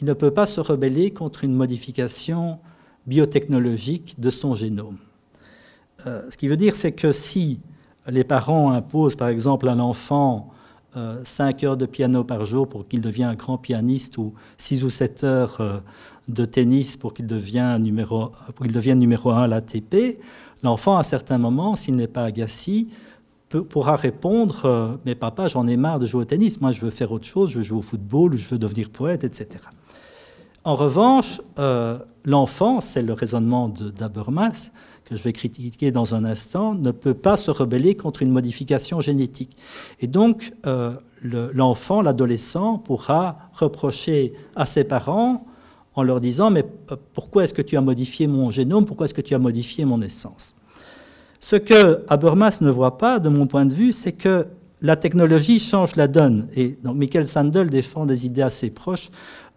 il 0.00 0.06
ne 0.06 0.12
peut 0.12 0.30
pas 0.30 0.46
se 0.46 0.60
rebeller 0.60 1.10
contre 1.10 1.44
une 1.44 1.54
modification 1.54 2.58
biotechnologique 3.06 4.20
de 4.20 4.30
son 4.30 4.54
génome. 4.54 4.98
Euh, 6.06 6.22
ce 6.30 6.36
qui 6.36 6.48
veut 6.48 6.56
dire, 6.56 6.76
c'est 6.76 6.92
que 6.92 7.12
si 7.12 7.60
les 8.06 8.24
parents 8.24 8.72
imposent, 8.72 9.16
par 9.16 9.28
exemple, 9.28 9.68
à 9.68 9.72
un 9.72 9.80
enfant 9.80 10.50
5 10.94 11.62
euh, 11.62 11.66
heures 11.66 11.76
de 11.76 11.86
piano 11.86 12.24
par 12.24 12.44
jour 12.44 12.68
pour 12.68 12.86
qu'il 12.86 13.00
devienne 13.00 13.28
un 13.28 13.34
grand 13.34 13.58
pianiste 13.58 14.18
ou 14.18 14.34
6 14.58 14.84
ou 14.84 14.90
7 14.90 15.24
heures 15.24 15.60
euh, 15.60 15.78
de 16.28 16.44
tennis 16.44 16.96
pour 16.96 17.14
qu'il 17.14 17.26
devienne 17.26 17.82
numéro, 17.82 18.30
pour 18.54 18.64
qu'il 18.64 18.72
devienne 18.72 18.98
numéro 18.98 19.30
1 19.30 19.42
à 19.42 19.46
l'ATP, 19.46 20.18
l'enfant, 20.62 20.96
à 20.96 21.00
un 21.00 21.04
certain 21.04 21.38
moment, 21.38 21.76
s'il 21.76 21.96
n'est 21.96 22.08
pas 22.08 22.24
agacé, 22.24 22.88
pourra 23.68 23.94
répondre 23.94 24.98
Mais 25.06 25.14
papa, 25.14 25.46
j'en 25.46 25.68
ai 25.68 25.76
marre 25.76 26.00
de 26.00 26.06
jouer 26.06 26.22
au 26.22 26.24
tennis, 26.24 26.60
moi 26.60 26.72
je 26.72 26.80
veux 26.80 26.90
faire 26.90 27.12
autre 27.12 27.26
chose, 27.26 27.50
je 27.50 27.58
veux 27.58 27.62
jouer 27.62 27.78
au 27.78 27.82
football, 27.82 28.34
ou 28.34 28.36
je 28.36 28.48
veux 28.48 28.58
devenir 28.58 28.90
poète, 28.90 29.22
etc. 29.22 29.60
En 30.66 30.74
revanche, 30.74 31.40
euh, 31.60 31.96
l'enfant, 32.24 32.80
c'est 32.80 33.00
le 33.00 33.12
raisonnement 33.12 33.68
d'Abermas, 33.68 34.72
que 35.04 35.14
je 35.14 35.22
vais 35.22 35.32
critiquer 35.32 35.92
dans 35.92 36.16
un 36.16 36.24
instant, 36.24 36.74
ne 36.74 36.90
peut 36.90 37.14
pas 37.14 37.36
se 37.36 37.52
rebeller 37.52 37.94
contre 37.94 38.20
une 38.20 38.32
modification 38.32 39.00
génétique. 39.00 39.56
Et 40.00 40.08
donc, 40.08 40.52
euh, 40.66 40.94
l'enfant, 41.22 42.02
l'adolescent, 42.02 42.78
pourra 42.78 43.38
reprocher 43.52 44.32
à 44.56 44.66
ses 44.66 44.82
parents 44.82 45.46
en 45.94 46.02
leur 46.02 46.20
disant 46.20 46.50
Mais 46.50 46.64
euh, 46.90 46.96
pourquoi 47.14 47.44
est-ce 47.44 47.54
que 47.54 47.62
tu 47.62 47.76
as 47.76 47.80
modifié 47.80 48.26
mon 48.26 48.50
génome? 48.50 48.86
Pourquoi 48.86 49.04
est-ce 49.04 49.14
que 49.14 49.20
tu 49.20 49.36
as 49.36 49.38
modifié 49.38 49.84
mon 49.84 50.02
essence? 50.02 50.56
Ce 51.38 51.54
que 51.54 52.02
Habermas 52.08 52.58
ne 52.60 52.70
voit 52.70 52.98
pas, 52.98 53.20
de 53.20 53.28
mon 53.28 53.46
point 53.46 53.66
de 53.66 53.74
vue, 53.74 53.92
c'est 53.92 54.14
que 54.14 54.48
la 54.82 54.96
technologie 54.96 55.58
change 55.58 55.94
la 55.94 56.08
donne. 56.08 56.48
Et 56.54 56.76
donc, 56.82 56.96
Michael 56.96 57.26
Sandel 57.26 57.70
défend 57.70 58.04
des 58.04 58.26
idées 58.26 58.42
assez 58.42 58.70
proches 58.70 59.10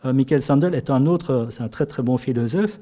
Michael 0.04 0.42
Sandel 0.42 0.76
est 0.76 0.90
un 0.90 1.06
autre, 1.06 1.48
c'est 1.50 1.62
un 1.62 1.68
très 1.68 1.86
très 1.86 2.04
bon 2.04 2.18
philosophe, 2.18 2.80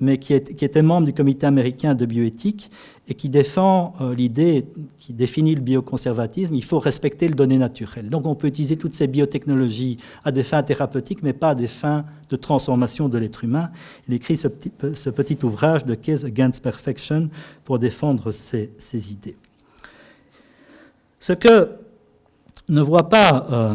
mais 0.00 0.18
qui, 0.18 0.32
était 0.32 0.82
membre 0.82 1.06
du 1.06 1.12
comité 1.12 1.46
américain 1.46 1.94
de 1.94 2.06
bioéthique 2.06 2.70
et 3.06 3.14
qui 3.14 3.28
défend 3.28 3.92
euh, 4.00 4.14
l'idée, 4.14 4.66
qui 4.98 5.12
définit 5.12 5.54
le 5.54 5.60
bioconservatisme, 5.60 6.54
il 6.54 6.64
faut 6.64 6.78
respecter 6.78 7.28
le 7.28 7.34
donné 7.34 7.58
naturel. 7.58 8.08
Donc 8.08 8.26
on 8.26 8.34
peut 8.34 8.46
utiliser 8.46 8.76
toutes 8.76 8.94
ces 8.94 9.06
biotechnologies 9.06 9.98
à 10.24 10.32
des 10.32 10.42
fins 10.42 10.62
thérapeutiques, 10.62 11.22
mais 11.22 11.34
pas 11.34 11.50
à 11.50 11.54
des 11.54 11.68
fins 11.68 12.06
de 12.30 12.36
transformation 12.36 13.10
de 13.10 13.18
l'être 13.18 13.44
humain. 13.44 13.70
Il 14.08 14.14
écrit 14.14 14.38
ce 14.38 14.48
petit, 14.48 15.38
ouvrage 15.44 15.84
de 15.84 15.94
Case 15.94 16.24
Against 16.24 16.62
Perfection 16.62 17.28
pour 17.64 17.78
défendre 17.78 18.30
ces, 18.30 18.70
idées. 19.12 19.36
Ce 21.18 21.34
que 21.34 21.68
ne 22.70 22.80
voient 22.80 23.08
pas 23.10 23.46
euh, 23.50 23.74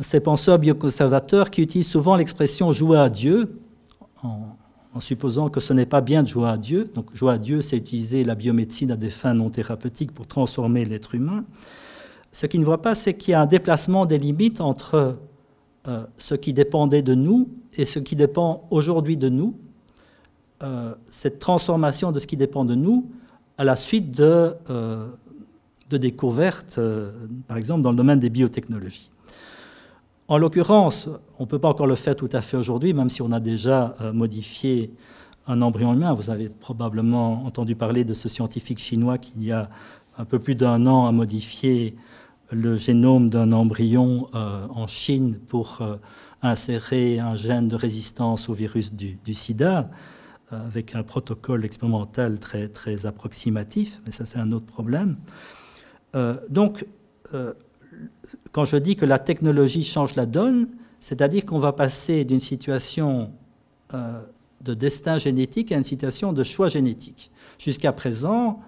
ces 0.00 0.20
penseurs 0.20 0.58
bioconservateurs 0.58 1.50
qui 1.50 1.62
utilisent 1.62 1.88
souvent 1.88 2.16
l'expression 2.16 2.72
jouer 2.72 2.98
à 2.98 3.10
Dieu, 3.10 3.60
en, 4.22 4.56
supposant 4.98 5.48
que 5.48 5.60
ce 5.60 5.72
n'est 5.72 5.86
pas 5.86 6.00
bien 6.00 6.22
de 6.22 6.28
jouer 6.28 6.48
à 6.48 6.56
Dieu. 6.56 6.90
Donc 6.94 7.14
jouer 7.14 7.32
à 7.34 7.38
Dieu, 7.38 7.62
c'est 7.62 7.76
utiliser 7.76 8.24
la 8.24 8.34
biomédecine 8.34 8.90
à 8.90 8.96
des 8.96 9.10
fins 9.10 9.34
non 9.34 9.50
thérapeutiques 9.50 10.12
pour 10.12 10.26
transformer 10.26 10.84
l'être 10.84 11.14
humain. 11.14 11.44
Ce 12.32 12.46
qu'ils 12.46 12.60
ne 12.60 12.64
voient 12.64 12.82
pas, 12.82 12.94
c'est 12.94 13.14
qu'il 13.14 13.32
y 13.32 13.34
a 13.34 13.40
un 13.40 13.46
déplacement 13.46 14.06
des 14.06 14.18
limites 14.18 14.60
entre 14.60 15.16
euh, 15.88 16.04
ce 16.16 16.34
qui 16.34 16.52
dépendait 16.52 17.02
de 17.02 17.14
nous 17.14 17.48
et 17.76 17.84
ce 17.84 17.98
qui 17.98 18.16
dépend 18.16 18.66
aujourd'hui 18.70 19.16
de 19.16 19.28
nous. 19.28 19.56
Euh, 20.62 20.94
cette 21.08 21.38
transformation 21.38 22.12
de 22.12 22.18
ce 22.18 22.26
qui 22.26 22.36
dépend 22.36 22.64
de 22.64 22.74
nous 22.74 23.10
à 23.58 23.64
la 23.64 23.76
suite 23.76 24.10
de, 24.10 24.54
euh, 24.70 25.08
de 25.88 25.96
découvertes, 25.96 26.80
par 27.46 27.56
exemple 27.56 27.82
dans 27.82 27.90
le 27.90 27.96
domaine 27.96 28.18
des 28.18 28.30
biotechnologies. 28.30 29.10
En 30.30 30.38
l'occurrence, 30.38 31.08
on 31.40 31.42
ne 31.42 31.48
peut 31.48 31.58
pas 31.58 31.68
encore 31.68 31.88
le 31.88 31.96
faire 31.96 32.14
tout 32.14 32.28
à 32.32 32.40
fait 32.40 32.56
aujourd'hui, 32.56 32.94
même 32.94 33.10
si 33.10 33.20
on 33.20 33.32
a 33.32 33.40
déjà 33.40 33.96
euh, 34.00 34.12
modifié 34.12 34.94
un 35.48 35.60
embryon 35.60 35.92
humain. 35.92 36.14
Vous 36.14 36.30
avez 36.30 36.48
probablement 36.48 37.44
entendu 37.44 37.74
parler 37.74 38.04
de 38.04 38.14
ce 38.14 38.28
scientifique 38.28 38.78
chinois 38.78 39.18
qui, 39.18 39.32
il 39.34 39.44
y 39.44 39.50
a 39.50 39.68
un 40.18 40.24
peu 40.24 40.38
plus 40.38 40.54
d'un 40.54 40.86
an, 40.86 41.06
a 41.06 41.10
modifié 41.10 41.96
le 42.52 42.76
génome 42.76 43.28
d'un 43.28 43.50
embryon 43.50 44.28
euh, 44.36 44.68
en 44.70 44.86
Chine 44.86 45.36
pour 45.48 45.78
euh, 45.80 45.96
insérer 46.42 47.18
un 47.18 47.34
gène 47.34 47.66
de 47.66 47.74
résistance 47.74 48.48
au 48.48 48.54
virus 48.54 48.92
du, 48.94 49.34
sida, 49.34 49.90
avec 50.52 50.94
un 50.94 51.02
protocole 51.02 51.64
expérimental 51.64 52.38
très, 52.38 52.68
très 52.68 53.04
approximatif, 53.04 54.00
mais 54.04 54.12
ça 54.12 54.24
c'est 54.24 54.38
un 54.38 54.52
autre 54.52 54.66
problème. 54.66 55.16
donc, 56.48 56.86
quand 58.52 58.64
je 58.64 58.76
dis 58.76 58.96
que 58.96 59.06
la 59.06 59.18
technologie 59.18 59.84
change 59.84 60.14
la 60.16 60.26
donne, 60.26 60.68
c'est-à-dire 61.00 61.44
qu'on 61.44 61.58
va 61.58 61.72
passer 61.72 62.24
d'une 62.24 62.40
situation 62.40 63.30
euh, 63.94 64.20
de 64.60 64.74
destin 64.74 65.16
génétique 65.16 65.72
à 65.72 65.76
une 65.76 65.84
situation 65.84 66.32
de 66.34 66.44
choix 66.44 66.68
génétique. 66.68 67.30
Jusqu'à 67.58 67.92
présent, 67.92 68.60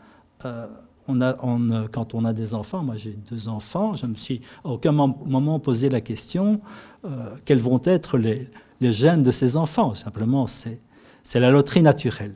euh, 0.47 0.67
quand 1.07 2.15
on 2.15 2.25
a 2.25 2.33
des 2.33 2.55
enfants, 2.55 2.83
moi 2.83 2.97
j'ai 2.97 3.19
deux 3.31 3.49
enfants, 3.49 3.95
je 3.95 4.07
me 4.07 4.15
suis 4.15 4.41
à 4.65 4.69
aucun 4.69 4.93
moment 4.93 5.59
posé 5.59 5.91
la 5.91 6.01
question 6.01 6.61
euh, 7.05 7.35
quels 7.45 7.61
vont 7.61 7.81
être 7.85 8.17
les, 8.17 8.49
gènes 8.81 9.23
de 9.23 9.31
ces 9.31 9.57
enfants. 9.59 9.95
Simplement, 9.95 10.47
c'est 10.47 11.41
la 11.41 11.51
loterie 11.51 11.83
naturelle. 11.83 12.35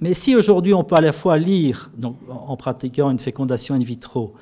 Mais 0.00 0.14
si 0.14 0.34
aujourd'hui 0.34 0.72
on 0.72 0.82
peut 0.82 0.96
à 0.96 1.02
la 1.02 1.12
fois 1.12 1.36
lire, 1.36 1.90
en 2.30 2.56
pratiquant 2.56 3.10
une 3.10 3.18
fécondation 3.18 3.74
in 3.74 3.80
vitro, 3.80 4.34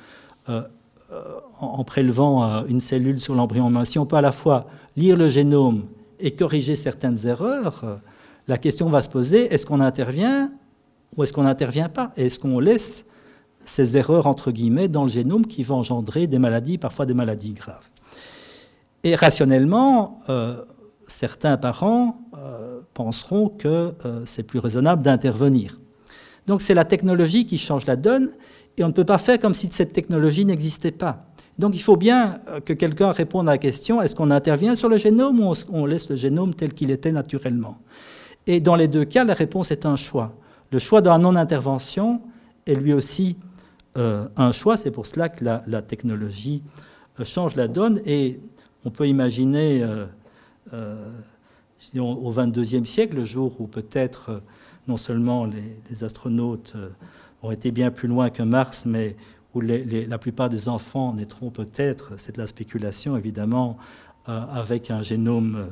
en 1.59 1.83
prélevant 1.83 2.43
euh, 2.43 2.63
une 2.67 2.79
cellule 2.79 3.19
sur 3.19 3.35
l'embryon 3.35 3.83
si 3.85 3.99
on 3.99 4.05
peut 4.05 4.15
à 4.15 4.21
la 4.21 4.31
fois 4.31 4.67
lire 4.95 5.17
le 5.17 5.29
génome 5.29 5.85
et 6.19 6.31
corriger 6.31 6.75
certaines 6.75 7.25
erreurs, 7.25 7.81
euh, 7.83 7.95
la 8.47 8.57
question 8.57 8.87
va 8.87 9.01
se 9.01 9.09
poser, 9.09 9.53
est-ce 9.53 9.65
qu'on 9.65 9.79
intervient 9.79 10.51
ou 11.15 11.23
est-ce 11.23 11.33
qu'on 11.33 11.43
n'intervient 11.43 11.89
pas? 11.89 12.11
Est-ce 12.17 12.39
qu'on 12.39 12.59
laisse 12.59 13.05
ces 13.63 13.97
erreurs, 13.97 14.27
entre 14.27 14.51
guillemets, 14.51 14.87
dans 14.87 15.03
le 15.03 15.09
génome 15.09 15.45
qui 15.45 15.63
vont 15.63 15.77
engendrer 15.77 16.27
des 16.27 16.39
maladies, 16.39 16.77
parfois 16.77 17.05
des 17.05 17.13
maladies 17.13 17.53
graves? 17.53 17.89
Et 19.03 19.15
rationnellement, 19.15 20.19
euh, 20.29 20.61
certains 21.07 21.57
parents 21.57 22.21
penseront 22.93 23.49
que 23.49 23.93
c'est 24.25 24.43
plus 24.43 24.59
raisonnable 24.59 25.03
d'intervenir. 25.03 25.79
Donc 26.47 26.61
c'est 26.61 26.73
la 26.73 26.85
technologie 26.85 27.45
qui 27.45 27.57
change 27.57 27.85
la 27.85 27.95
donne, 27.95 28.31
et 28.79 28.83
on 28.83 28.87
ne 28.87 28.93
peut 28.93 29.05
pas 29.05 29.17
faire 29.17 29.39
comme 29.39 29.53
si 29.53 29.67
cette 29.71 29.93
technologie 29.93 30.45
n'existait 30.45 30.91
pas. 30.91 31.25
Donc 31.57 31.75
il 31.75 31.81
faut 31.81 31.97
bien 31.97 32.39
euh, 32.47 32.61
que 32.61 32.73
quelqu'un 32.73 33.11
réponde 33.11 33.49
à 33.49 33.53
la 33.53 33.57
question, 33.57 34.01
est-ce 34.01 34.15
qu'on 34.15 34.31
intervient 34.31 34.75
sur 34.75 34.87
le 34.87 34.97
génome 34.97 35.41
ou 35.41 35.53
on 35.73 35.85
laisse 35.85 36.09
le 36.09 36.15
génome 36.15 36.53
tel 36.53 36.73
qu'il 36.73 36.89
était 36.89 37.11
naturellement? 37.11 37.77
Et 38.47 38.61
dans 38.61 38.75
les 38.75 38.87
deux 38.87 39.05
cas, 39.05 39.25
la 39.25 39.33
réponse 39.33 39.71
est 39.71 39.85
un 39.85 39.97
choix. 39.97 40.33
Le 40.71 40.79
choix 40.79 41.01
de 41.01 41.09
la 41.09 41.17
non-intervention 41.17 42.21
est 42.65 42.75
lui 42.75 42.93
aussi 42.93 43.37
euh, 43.97 44.27
un 44.37 44.51
choix, 44.53 44.77
c'est 44.77 44.91
pour 44.91 45.05
cela 45.05 45.27
que 45.27 45.43
la, 45.43 45.81
technologie 45.81 46.63
euh, 47.19 47.25
change 47.25 47.55
la 47.55 47.67
donne 47.67 48.01
et 48.05 48.39
on 48.85 48.91
peut 48.91 49.07
imaginer 49.07 49.83
au 51.97 52.31
XXIe 52.31 52.85
siècle, 52.85 53.15
le 53.15 53.25
jour 53.25 53.59
où 53.59 53.67
peut-être 53.67 54.41
non 54.87 54.97
seulement 54.97 55.45
les 55.45 56.03
astronautes 56.03 56.75
ont 57.43 57.51
été 57.51 57.71
bien 57.71 57.91
plus 57.91 58.07
loin 58.07 58.29
que 58.29 58.43
Mars, 58.43 58.85
mais 58.85 59.15
où 59.55 59.61
la 59.61 60.17
plupart 60.17 60.49
des 60.49 60.69
enfants 60.69 61.13
naîtront 61.13 61.49
peut-être, 61.49 62.13
c'est 62.17 62.35
de 62.35 62.41
la 62.41 62.47
spéculation 62.47 63.17
évidemment, 63.17 63.77
euh, 64.27 64.41
avec 64.51 64.91
un 64.91 65.01
génome 65.01 65.55
euh, 65.55 65.65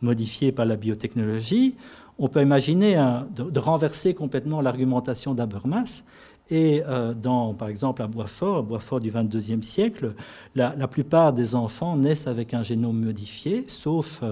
modifié 0.00 0.52
par 0.52 0.64
la 0.64 0.76
biotechnologie, 0.76 1.74
on 2.18 2.28
peut 2.28 2.40
imaginer 2.40 2.94
de, 3.34 3.60
renverser 3.60 4.14
complètement 4.14 4.60
l'argumentation 4.60 5.34
d'Habermas. 5.34 6.02
Et 6.50 6.82
euh, 6.86 7.14
dans, 7.14 7.54
par 7.54 7.68
exemple, 7.68 8.02
à 8.02 8.06
Boisfort, 8.06 8.58
à 8.58 8.62
Boisfort 8.62 9.00
du 9.00 9.10
22e 9.10 9.62
siècle, 9.62 10.14
la, 10.56 10.88
plupart 10.88 11.32
des 11.32 11.54
enfants 11.54 11.96
naissent 11.96 12.26
avec 12.26 12.54
un 12.54 12.62
génome 12.62 13.04
modifié, 13.04 13.64
sauf 13.68 14.22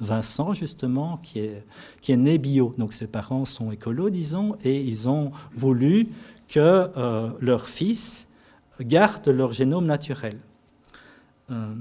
Vincent, 0.00 0.54
justement, 0.54 1.18
qui 1.18 1.40
est, 1.40 2.16
né 2.16 2.38
bio. 2.38 2.74
Donc 2.78 2.92
ses 2.92 3.06
parents 3.06 3.44
sont 3.44 3.70
écolos, 3.70 4.10
disons, 4.10 4.56
et 4.64 4.80
ils 4.80 5.08
ont 5.08 5.32
voulu 5.54 6.08
que 6.48 6.90
leur 7.40 7.68
fils 7.68 8.28
gardent 8.80 9.28
leur 9.28 9.52
génome 9.52 9.86
naturel. 9.86 10.36
Euh, 11.50 11.74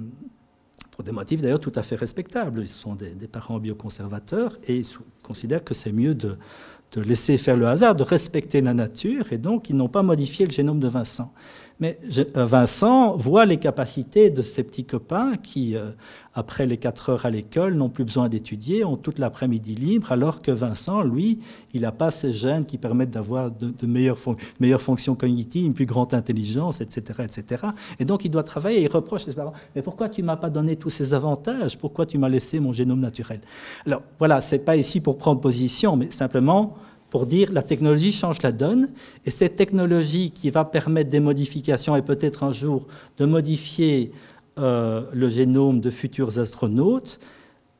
pour 0.91 1.03
des 1.03 1.11
motifs 1.11 1.41
d'ailleurs 1.41 1.59
tout 1.59 1.71
à 1.75 1.81
fait 1.81 1.95
respectables. 1.95 2.61
Ils 2.61 2.67
sont 2.67 2.93
des, 2.93 3.27
parents 3.27 3.57
bioconservateurs 3.57 4.57
et 4.67 4.77
ils 4.77 4.87
considèrent 5.23 5.63
que 5.63 5.73
c'est 5.73 5.91
mieux 5.91 6.13
de, 6.13 6.37
laisser 6.95 7.39
faire 7.39 7.57
le 7.57 7.67
hasard, 7.67 7.95
de 7.95 8.03
respecter 8.03 8.61
la 8.61 8.75
nature, 8.75 9.33
et 9.33 9.39
donc 9.39 9.71
ils 9.71 9.75
n'ont 9.75 9.89
pas 9.89 10.03
modifié 10.03 10.45
le 10.45 10.51
génome 10.51 10.79
de 10.79 10.87
Vincent. 10.87 11.33
Mais 11.79 11.99
euh, 12.17 12.45
Vincent 12.45 13.13
voit 13.13 13.45
les 13.45 13.57
capacités 13.57 14.29
de 14.29 14.41
ses 14.41 14.63
petits 14.63 14.85
copains 14.85 15.33
qui, 15.37 15.75
euh, 15.75 15.89
après 16.33 16.65
les 16.65 16.77
4 16.77 17.09
heures 17.09 17.25
à 17.25 17.29
l'école, 17.29 17.73
n'ont 17.73 17.89
plus 17.89 18.03
besoin 18.03 18.29
d'étudier, 18.29 18.85
ont 18.85 18.95
toute 18.95 19.19
l'après-midi 19.19 19.75
libre, 19.75 20.11
alors 20.11 20.41
que 20.41 20.51
Vincent, 20.51 21.01
lui, 21.01 21.39
il 21.73 21.81
n'a 21.81 21.91
pas 21.91 22.11
ces 22.11 22.31
gènes 22.31 22.65
qui 22.65 22.77
permettent 22.77 23.11
d'avoir 23.11 23.51
de, 23.51 23.73
meilleures, 23.85 24.81
fonctions 24.81 25.15
cognitives, 25.15 25.65
une 25.65 25.73
plus 25.73 25.85
grande 25.85 26.13
intelligence, 26.13 26.81
etc., 26.81 27.23
etc. 27.23 27.65
Et 27.99 28.05
donc 28.05 28.25
il 28.25 28.29
doit 28.29 28.43
travailler 28.43 28.79
et 28.79 28.83
il 28.83 28.91
reproche 28.91 29.23
à 29.23 29.25
ses 29.25 29.33
parents, 29.33 29.53
mais 29.75 29.81
pourquoi 29.81 30.09
tu 30.09 30.21
m'as 30.23 30.37
pas 30.37 30.49
donné 30.49 30.75
tous 30.75 30.89
ces 30.89 31.13
avantages? 31.13 31.77
Pourquoi 31.77 32.05
tu 32.05 32.17
m'as 32.17 32.29
laissé 32.29 32.59
mon 32.59 32.73
génome 32.73 32.99
naturel? 32.99 33.41
Alors 33.85 34.03
voilà, 34.19 34.41
c'est 34.41 34.63
pas 34.63 34.75
ici 34.75 35.01
pour 35.01 35.17
prendre 35.17 35.41
position, 35.41 35.95
mais 35.95 36.11
simplement 36.11 36.77
pour 37.13 37.27
dire 37.27 37.51
la 37.51 37.61
technologie 37.61 38.11
change 38.11 38.41
la 38.41 38.51
donne, 38.51 38.89
et 39.23 39.29
cette 39.29 39.55
technologie 39.55 40.31
qui 40.31 40.49
va 40.49 40.65
permettre 40.65 41.11
des 41.11 41.19
modifications 41.19 41.95
et 41.95 42.01
peut-être 42.01 42.41
un 42.41 42.51
jour 42.51 42.87
de 43.19 43.25
modifier 43.25 44.11
euh, 44.57 45.03
le 45.13 45.29
génome 45.29 45.79
de 45.79 45.91
futurs 45.91 46.39
astronautes, 46.39 47.19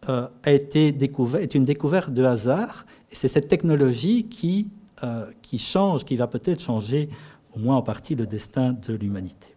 euh, 0.07 0.27
a 0.43 0.51
été 0.51 0.95
est 1.39 1.55
une 1.55 1.65
découverte 1.65 2.13
de 2.13 2.23
hasard, 2.23 2.85
et 3.11 3.15
c'est 3.15 3.27
cette 3.27 3.47
technologie 3.47 4.25
qui, 4.25 4.67
euh, 5.01 5.25
qui 5.41 5.57
change, 5.57 6.05
qui 6.05 6.15
va 6.15 6.27
peut-être 6.27 6.61
changer 6.61 7.09
au 7.55 7.59
moins 7.59 7.77
en 7.77 7.81
partie 7.81 8.13
le 8.13 8.27
destin 8.27 8.77
de 8.87 8.93
l'humanité. 8.93 9.55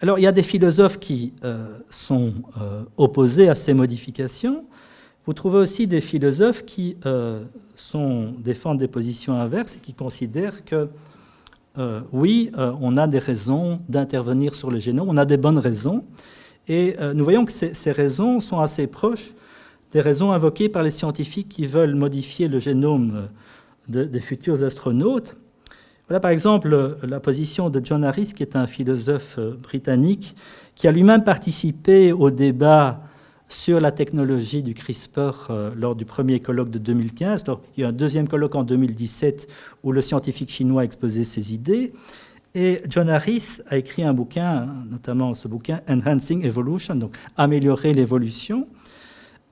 Alors 0.00 0.18
il 0.18 0.22
y 0.22 0.26
a 0.26 0.32
des 0.32 0.42
philosophes 0.42 0.98
qui 0.98 1.34
sont 1.90 2.32
opposés 2.96 3.50
à 3.50 3.54
ces 3.54 3.74
modifications. 3.74 4.64
Vous 5.26 5.32
trouvez 5.32 5.58
aussi 5.58 5.86
des 5.86 6.00
philosophes 6.00 6.64
qui 6.64 6.96
sont, 7.74 8.34
défendent 8.38 8.78
des 8.78 8.88
positions 8.88 9.40
inverses 9.40 9.76
et 9.76 9.78
qui 9.78 9.94
considèrent 9.94 10.64
que 10.64 10.88
euh, 11.76 12.02
oui, 12.12 12.52
euh, 12.56 12.72
on 12.80 12.96
a 12.96 13.08
des 13.08 13.18
raisons 13.18 13.80
d'intervenir 13.88 14.54
sur 14.54 14.70
le 14.70 14.78
génome, 14.78 15.08
on 15.08 15.16
a 15.16 15.24
des 15.24 15.36
bonnes 15.36 15.58
raisons, 15.58 16.04
et 16.68 16.94
euh, 17.00 17.14
nous 17.14 17.24
voyons 17.24 17.44
que 17.44 17.50
ces, 17.50 17.90
raisons 17.90 18.38
sont 18.38 18.60
assez 18.60 18.86
proches 18.86 19.34
des 19.90 20.00
raisons 20.00 20.30
invoquées 20.30 20.68
par 20.68 20.84
les 20.84 20.92
scientifiques 20.92 21.48
qui 21.48 21.66
veulent 21.66 21.96
modifier 21.96 22.48
le 22.48 22.58
génome 22.58 23.28
des 23.86 24.20
futurs 24.20 24.64
astronautes. 24.64 25.36
Voilà 26.08 26.18
par 26.18 26.32
exemple 26.32 26.96
la 27.06 27.20
position 27.20 27.70
de 27.70 27.80
John 27.84 28.02
Harris, 28.02 28.32
qui 28.34 28.42
est 28.42 28.56
un 28.56 28.66
philosophe 28.66 29.38
britannique, 29.62 30.34
qui 30.74 30.88
a 30.88 30.92
lui-même 30.92 31.22
participé 31.22 32.12
au 32.12 32.32
débat 32.32 33.02
sur 33.48 33.80
la 33.80 33.92
technologie 33.92 34.62
du 34.62 34.74
CRISPR 34.74 35.50
lors 35.76 35.94
du 35.94 36.04
premier 36.04 36.40
colloque 36.40 36.70
de 36.70 36.78
2015. 36.78 37.44
il 37.76 37.80
y 37.82 37.84
a 37.84 37.88
un 37.88 37.92
deuxième 37.92 38.26
colloque 38.26 38.54
en 38.54 38.64
2017 38.64 39.48
où 39.82 39.92
le 39.92 40.00
scientifique 40.00 40.50
chinois 40.50 40.82
a 40.82 40.84
exposé 40.84 41.24
ses 41.24 41.54
idées. 41.54 41.92
Et 42.54 42.80
John 42.88 43.08
Harris 43.10 43.60
a 43.68 43.76
écrit 43.76 44.02
un 44.02 44.14
bouquin, 44.14 44.68
notamment 44.90 45.34
ce 45.34 45.48
bouquin 45.48 45.82
Enhancing 45.88 46.44
Evolution, 46.44 46.94
donc 46.94 47.16
Améliorer 47.36 47.92
l'évolution, 47.92 48.66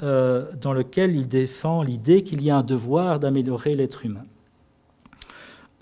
dans 0.00 0.72
lequel 0.72 1.14
il 1.14 1.28
défend 1.28 1.82
l'idée 1.82 2.22
qu'il 2.22 2.42
y 2.42 2.50
a 2.50 2.56
un 2.56 2.62
devoir 2.62 3.18
d'améliorer 3.20 3.74
l'être 3.74 4.04
humain. 4.04 4.24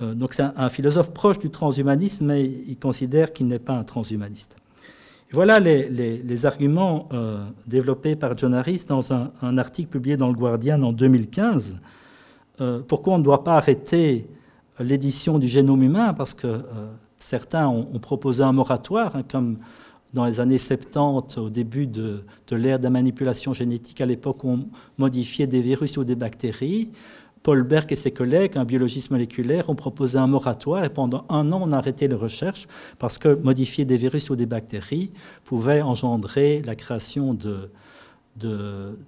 Euh, 0.02 0.14
donc 0.14 0.34
c'est 0.34 0.42
un, 0.42 0.68
philosophe 0.68 1.12
proche 1.12 1.38
du 1.38 1.50
transhumanisme, 1.50 2.26
mais 2.26 2.44
il 2.44 2.78
considère 2.78 3.32
qu'il 3.32 3.46
n'est 3.46 3.58
pas 3.58 3.74
un 3.74 3.84
transhumaniste. 3.84 4.56
Voilà 5.32 5.58
les, 5.60 6.46
arguments 6.46 7.08
euh, 7.12 7.44
développés 7.66 8.16
par 8.16 8.36
John 8.36 8.54
Harris 8.54 8.84
dans 8.88 9.12
un, 9.12 9.58
article 9.58 9.88
publié 9.88 10.16
dans 10.16 10.28
le 10.28 10.34
Guardian 10.34 10.82
en 10.82 10.92
2015. 10.92 11.78
Euh, 12.60 12.80
pourquoi 12.86 13.14
on 13.14 13.18
ne 13.18 13.22
doit 13.22 13.44
pas 13.44 13.56
arrêter 13.56 14.26
l'édition 14.78 15.38
du 15.38 15.46
génome 15.46 15.82
humain 15.82 16.14
Parce 16.14 16.34
que 16.34 16.62
certains 17.18 17.68
ont, 17.68 17.98
proposé 18.00 18.42
un 18.42 18.52
moratoire, 18.52 19.14
hein, 19.14 19.22
comme 19.30 19.58
dans 20.14 20.24
les 20.24 20.40
années 20.40 20.58
70, 20.58 21.38
au 21.38 21.50
début 21.50 21.86
de, 21.86 22.24
de 22.48 22.56
l'ère 22.56 22.78
de 22.78 22.84
la 22.84 22.90
manipulation 22.90 23.52
génétique, 23.52 24.00
à 24.00 24.06
l'époque 24.06 24.42
où 24.42 24.48
on 24.48 24.68
modifiait 24.98 25.46
des 25.46 25.60
virus 25.60 25.96
ou 25.96 26.04
des 26.04 26.16
bactéries. 26.16 26.90
Paul 27.42 27.62
Berg 27.62 27.90
et 27.90 27.96
ses 27.96 28.10
collègues, 28.10 28.58
un 28.58 28.64
biologiste 28.64 29.10
moléculaire, 29.10 29.70
ont 29.70 29.74
proposé 29.74 30.18
un 30.18 30.26
moratoire 30.26 30.84
et 30.84 30.90
pendant 30.90 31.24
un 31.30 31.52
an, 31.52 31.60
on 31.62 31.72
a 31.72 31.78
arrêté 31.78 32.06
les 32.06 32.14
recherches 32.14 32.66
parce 32.98 33.18
que 33.18 33.34
modifier 33.42 33.84
des 33.84 33.96
virus 33.96 34.28
ou 34.28 34.36
des 34.36 34.46
bactéries 34.46 35.10
pouvait 35.44 35.80
engendrer 35.80 36.60
la 36.62 36.74
création 36.74 37.32
de, 37.34 37.70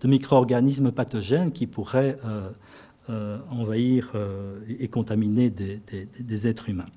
micro-organismes 0.05 0.93
pathogènes 0.93 1.53
qui 1.53 1.67
pourraient 1.67 2.17
euh, 2.25 2.51
euh, 3.11 3.39
envahir 3.51 4.13
euh, 4.15 4.61
et 4.79 4.89
contaminer 4.89 5.51
des, 5.51 6.49
êtres 6.49 6.71
humains. 6.71 6.89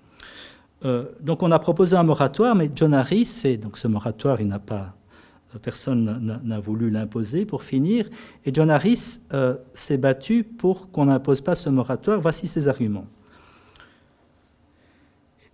donc 1.21 1.43
on 1.43 1.51
a 1.51 1.59
proposé 1.59 1.97
un 1.97 2.03
moratoire, 2.03 2.55
mais 2.55 2.71
John 2.73 2.93
Harris, 2.93 3.57
donc 3.61 3.77
ce 3.77 3.89
moratoire, 3.89 4.39
il 4.39 4.47
n'a 4.47 4.59
pas 4.59 4.95
personne 5.59 6.39
n'a 6.43 6.59
voulu 6.59 6.89
l'imposer 6.89 7.45
pour 7.45 7.63
finir. 7.63 8.09
Et 8.45 8.53
John 8.53 8.69
Harris 8.69 9.19
euh, 9.33 9.55
s'est 9.73 9.97
battu 9.97 10.43
pour 10.43 10.91
qu'on 10.91 11.05
n'impose 11.05 11.41
pas 11.41 11.55
ce 11.55 11.69
moratoire. 11.69 12.19
Voici 12.19 12.47
ses 12.47 12.67
arguments. 12.67 13.05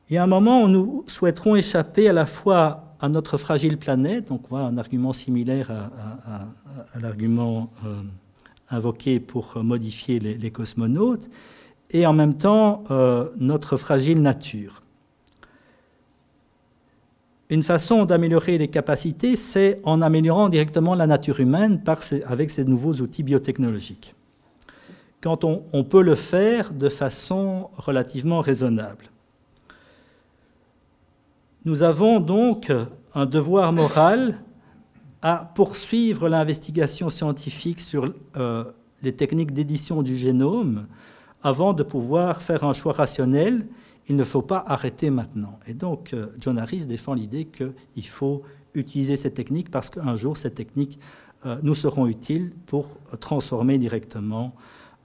Il 0.09 0.15
y 0.15 0.17
a 0.17 0.23
un 0.23 0.27
moment 0.27 0.63
où 0.63 0.67
nous 0.67 1.03
souhaiterons 1.07 1.55
échapper 1.55 2.09
à 2.09 2.13
la 2.13 2.25
fois 2.25 2.95
à 2.99 3.09
notre 3.09 3.37
fragile 3.37 3.77
planète, 3.77 4.27
donc 4.27 4.43
voilà 4.49 4.67
un 4.67 4.77
argument 4.77 5.13
similaire 5.13 5.71
à, 5.71 6.99
l'argument 6.99 7.71
euh, 7.85 8.01
invoqué 8.69 9.19
pour 9.19 9.57
modifier 9.63 10.19
les, 10.19 10.51
cosmonautes, 10.51 11.29
et 11.89 12.05
en 12.05 12.13
même 12.13 12.35
temps 12.35 12.83
euh, 12.91 13.29
notre 13.37 13.77
fragile 13.77 14.21
nature. 14.21 14.80
Une 17.51 17.63
façon 17.63 18.05
d'améliorer 18.05 18.57
les 18.57 18.69
capacités, 18.69 19.35
c'est 19.35 19.81
en 19.83 20.01
améliorant 20.01 20.47
directement 20.47 20.95
la 20.95 21.05
nature 21.05 21.41
humaine 21.41 21.83
avec 22.25 22.49
ces 22.49 22.63
nouveaux 22.63 22.93
outils 22.93 23.23
biotechnologiques. 23.23 24.15
Quand 25.19 25.43
on, 25.43 25.83
peut 25.83 26.01
le 26.01 26.15
faire 26.15 26.73
de 26.73 26.87
façon 26.87 27.69
relativement 27.75 28.39
raisonnable. 28.39 29.07
Nous 31.65 31.83
avons 31.83 32.21
donc 32.21 32.71
un 33.13 33.25
devoir 33.25 33.73
moral 33.73 34.39
à 35.21 35.51
poursuivre 35.53 36.29
l'investigation 36.29 37.09
scientifique 37.09 37.81
sur 37.81 38.13
euh, 38.37 38.63
les 39.03 39.11
techniques 39.11 39.51
d'édition 39.51 40.03
du 40.03 40.15
génome 40.15 40.87
avant 41.43 41.73
de 41.73 41.83
pouvoir 41.83 42.41
faire 42.41 42.63
un 42.63 42.71
choix 42.71 42.93
rationnel 42.93 43.67
il 44.07 44.15
ne 44.15 44.23
faut 44.23 44.41
pas 44.41 44.63
arrêter 44.65 45.09
maintenant. 45.09 45.59
Et 45.67 45.73
donc, 45.73 46.13
euh, 46.13 46.27
John 46.39 46.57
Harris 46.57 46.85
défend 46.85 47.13
l'idée 47.13 47.45
qu'il 47.45 48.07
faut 48.07 48.43
utiliser 48.73 49.15
ces 49.15 49.31
techniques 49.31 49.69
parce 49.69 49.89
qu'un 49.89 50.15
jour, 50.15 50.37
ces 50.37 50.53
techniques 50.53 50.99
euh, 51.45 51.57
nous 51.63 51.75
seront 51.75 52.07
utiles 52.07 52.53
pour 52.65 52.89
transformer 53.19 53.77
directement 53.77 54.53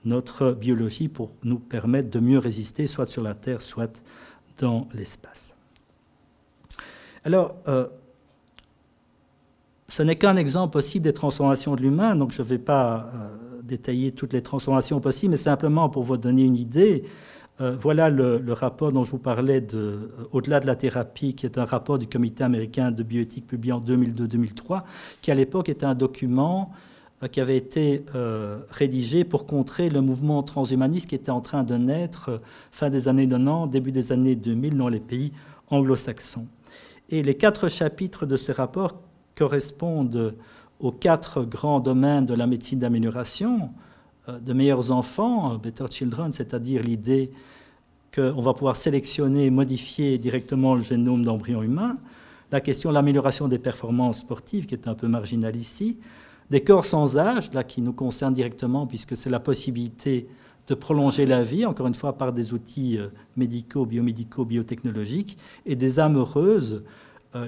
notre 0.04 0.52
biologie, 0.52 1.08
pour 1.08 1.30
nous 1.42 1.58
permettre 1.58 2.10
de 2.10 2.20
mieux 2.20 2.38
résister, 2.38 2.86
soit 2.86 3.06
sur 3.06 3.22
la 3.22 3.34
Terre, 3.34 3.60
soit 3.60 4.02
dans 4.58 4.88
l'espace. 4.94 5.54
Alors, 7.24 7.56
euh, 7.66 7.88
ce 9.88 10.02
n'est 10.02 10.16
qu'un 10.16 10.36
exemple 10.36 10.72
possible 10.72 11.04
des 11.04 11.12
transformations 11.12 11.74
de 11.74 11.82
l'humain, 11.82 12.14
donc 12.16 12.32
je 12.32 12.42
ne 12.42 12.46
vais 12.46 12.58
pas 12.58 13.10
détailler 13.62 14.12
toutes 14.12 14.32
les 14.32 14.42
transformations 14.42 15.00
possibles, 15.00 15.32
mais 15.32 15.36
simplement 15.36 15.88
pour 15.88 16.02
vous 16.02 16.16
donner 16.16 16.44
une 16.44 16.56
idée. 16.56 17.04
Euh, 17.60 17.74
voilà 17.78 18.10
le, 18.10 18.52
rapport 18.52 18.92
dont 18.92 19.02
je 19.02 19.12
vous 19.12 19.18
parlais 19.18 19.60
de, 19.62 19.78
euh, 19.78 20.28
au-delà 20.32 20.60
de 20.60 20.66
la 20.66 20.76
thérapie, 20.76 21.34
qui 21.34 21.46
est 21.46 21.56
un 21.56 21.64
rapport 21.64 21.98
du 21.98 22.06
Comité 22.06 22.44
américain 22.44 22.90
de 22.90 23.02
bioéthique 23.02 23.46
publié 23.46 23.72
en 23.72 23.80
2002-2003, 23.80 24.82
qui 25.22 25.30
à 25.30 25.34
l'époque 25.34 25.70
était 25.70 25.86
un 25.86 25.94
document 25.94 26.70
euh, 27.22 27.28
qui 27.28 27.40
avait 27.40 27.56
été 27.56 28.04
rédigé 28.70 29.24
pour 29.24 29.46
contrer 29.46 29.88
le 29.88 30.02
mouvement 30.02 30.42
transhumaniste 30.42 31.08
qui 31.08 31.14
était 31.14 31.30
en 31.30 31.40
train 31.40 31.64
de 31.64 31.76
naître 31.76 32.42
fin 32.70 32.90
des 32.90 33.08
années 33.08 33.26
90, 33.26 33.70
début 33.70 33.92
des 33.92 34.12
années 34.12 34.36
2000 34.36 34.76
dans 34.76 34.90
les 34.90 35.00
pays 35.00 35.32
anglo-saxons. 35.70 36.46
Et 37.08 37.22
les 37.22 37.36
quatre 37.36 37.68
chapitres 37.68 38.26
de 38.26 38.36
ce 38.36 38.52
rapport 38.52 39.00
correspondent 39.34 40.34
aux 40.78 40.92
quatre 40.92 41.44
grands 41.44 41.80
domaines 41.80 42.26
de 42.26 42.34
la 42.34 42.46
médecine 42.46 42.80
d'amélioration, 42.80 43.70
de 44.28 44.52
meilleurs 44.52 44.90
enfants, 44.90 45.54
euh, 45.54 45.58
Better 45.58 45.86
Children, 45.90 46.32
c'est-à-dire 46.32 46.82
l'idée 46.82 47.30
qu'on 48.14 48.40
va 48.40 48.54
pouvoir 48.54 48.76
sélectionner 48.76 49.46
et 49.46 49.50
modifier 49.50 50.18
directement 50.18 50.74
le 50.74 50.80
génome 50.80 51.24
d'embryons 51.24 51.62
humains, 51.62 51.96
la 52.50 52.60
question 52.60 52.90
de 52.90 52.94
l'amélioration 52.94 53.48
des 53.48 53.58
performances 53.58 54.20
sportives, 54.20 54.66
qui 54.66 54.74
est 54.74 54.88
un 54.88 54.94
peu 54.94 55.06
marginale 55.08 55.56
ici, 55.56 55.98
des 56.50 56.62
corps 56.62 56.84
sans 56.84 57.18
âge, 57.18 57.52
là 57.52 57.64
qui 57.64 57.82
nous 57.82 57.92
concerne 57.92 58.32
directement, 58.32 58.86
puisque 58.86 59.16
c'est 59.16 59.30
la 59.30 59.40
possibilité 59.40 60.28
de 60.68 60.74
prolonger 60.74 61.26
la 61.26 61.42
vie, 61.42 61.64
encore 61.64 61.86
une 61.86 61.94
fois 61.94 62.16
par 62.16 62.32
des 62.32 62.52
outils 62.52 62.98
euh, 62.98 63.08
médicaux, 63.36 63.86
biomédicaux, 63.86 64.44
biotechnologiques, 64.44 65.38
et 65.64 65.76
des 65.76 66.00
âmes 66.00 66.16
heureuses, 66.16 66.84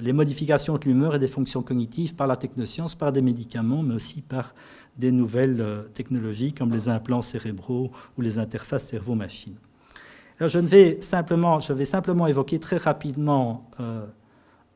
les 0.03 0.13
modifications 0.13 0.77
de 0.77 0.85
l'humeur 0.85 1.15
et 1.15 1.19
des 1.19 1.27
fonctions 1.27 1.63
cognitives 1.63 2.13
par 2.13 2.27
la 2.27 2.35
technoscience, 2.35 2.93
par 2.93 3.11
des 3.11 3.23
médicaments, 3.23 3.81
mais 3.81 3.95
aussi 3.95 4.21
par 4.21 4.53
des 4.99 5.11
nouvelles 5.11 5.61
euh, 5.61 5.83
technologies 5.93 6.53
comme 6.53 6.71
les 6.71 6.89
implants 6.89 7.21
cérébraux 7.21 7.89
ou 8.17 8.21
les 8.21 8.37
interfaces 8.37 8.85
cerveau-machine. 8.85 9.55
Alors 10.39 10.49
je, 10.49 10.59
vais 10.59 11.01
simplement, 11.01 11.59
je 11.59 11.73
vais 11.73 11.85
simplement 11.85 12.27
évoquer 12.27 12.59
très 12.59 12.77
rapidement 12.77 13.69
euh, 13.79 14.05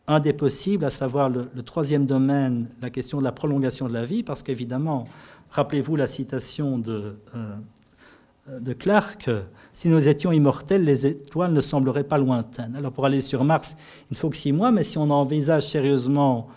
un 0.07 0.19
des 0.19 0.33
possibles, 0.33 0.85
à 0.85 0.89
savoir 0.89 1.29
le, 1.29 1.47
troisième 1.63 2.05
domaine, 2.05 2.67
la 2.81 2.89
question 2.89 3.19
de 3.19 3.23
la 3.23 3.31
prolongation 3.31 3.87
de 3.87 3.93
la 3.93 4.05
vie, 4.05 4.23
parce 4.23 4.43
qu'évidemment, 4.43 5.05
rappelez-vous 5.51 5.95
la 5.95 6.07
citation 6.07 6.77
de, 6.77 7.15
euh, 7.35 8.59
de 8.59 8.73
Clark, 8.73 9.29
si 9.71 9.87
nous 9.89 10.07
étions 10.07 10.31
immortels, 10.31 10.83
les 10.83 11.05
étoiles 11.05 11.53
ne 11.53 11.61
sembleraient 11.61 12.03
pas 12.03 12.17
lointaines. 12.17 12.75
Alors 12.75 12.91
pour 12.91 13.05
aller 13.05 13.21
sur 13.21 13.43
Mars, 13.43 13.77
il 14.09 14.13
ne 14.13 14.17
faut 14.17 14.29
que 14.29 14.37
six 14.37 14.51
mois, 14.51 14.71
mais 14.71 14.83
si 14.83 14.97
on 14.97 15.09
envisage 15.09 15.67
sérieusement 15.69 16.49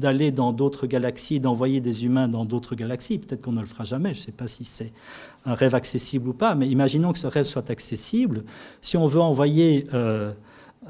d'aller 0.00 0.32
dans 0.32 0.52
d'autres 0.52 0.86
galaxies, 0.86 1.38
d'envoyer 1.38 1.80
des 1.80 2.04
humains 2.04 2.26
dans 2.26 2.44
d'autres 2.44 2.74
galaxies. 2.74 3.18
Peut-être 3.18 3.42
qu'on 3.42 3.52
ne 3.52 3.60
le 3.60 3.66
fera 3.66 3.84
jamais, 3.84 4.14
je 4.14 4.20
ne 4.20 4.24
sais 4.24 4.32
pas 4.32 4.48
si 4.48 4.64
c'est 4.64 4.92
un 5.46 5.54
rêve 5.54 5.74
accessible 5.74 6.30
ou 6.30 6.32
pas, 6.32 6.54
mais 6.54 6.68
imaginons 6.68 7.12
que 7.12 7.18
ce 7.18 7.26
rêve 7.26 7.44
soit 7.44 7.70
accessible. 7.70 8.44
Si 8.80 8.96
on 8.96 9.06
veut 9.06 9.20
envoyer 9.20 9.86
euh, 9.94 10.32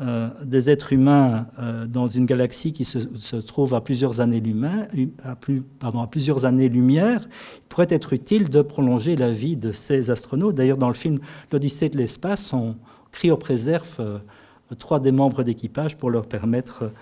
euh, 0.01 0.29
des 0.45 0.71
êtres 0.71 0.93
humains 0.93 1.49
euh, 1.59 1.87
dans 1.87 2.07
une 2.07 2.25
galaxie 2.25 2.73
qui 2.73 2.85
se, 2.85 3.37
trouve 3.37 3.75
à 3.75 3.81
plusieurs 3.81 4.21
années 4.21 4.43
à, 5.25 5.37
pardon, 5.79 6.01
à 6.01 6.07
plusieurs 6.07 6.45
années 6.45 6.69
lumière, 6.69 7.29
il 7.57 7.69
pourrait 7.69 7.89
être 7.91 8.13
utile 8.13 8.49
de 8.49 8.63
prolonger 8.63 9.17
la 9.17 9.33
vie 9.33 9.57
de 9.57 9.73
ces 9.73 10.11
astronautes. 10.11 10.55
D'ailleurs, 10.55 10.79
dans 10.79 10.89
le 10.89 10.95
film 10.95 11.19
L'Odyssée 11.53 11.89
de 11.89 11.99
l'espace, 11.99 12.53
on 12.53 12.77
préserve 13.39 14.21
trois 14.79 15.01
des 15.01 15.13
membres 15.13 15.43
d'équipage 15.43 15.97
pour 15.97 16.11
leur 16.11 16.27
permettre 16.27 16.93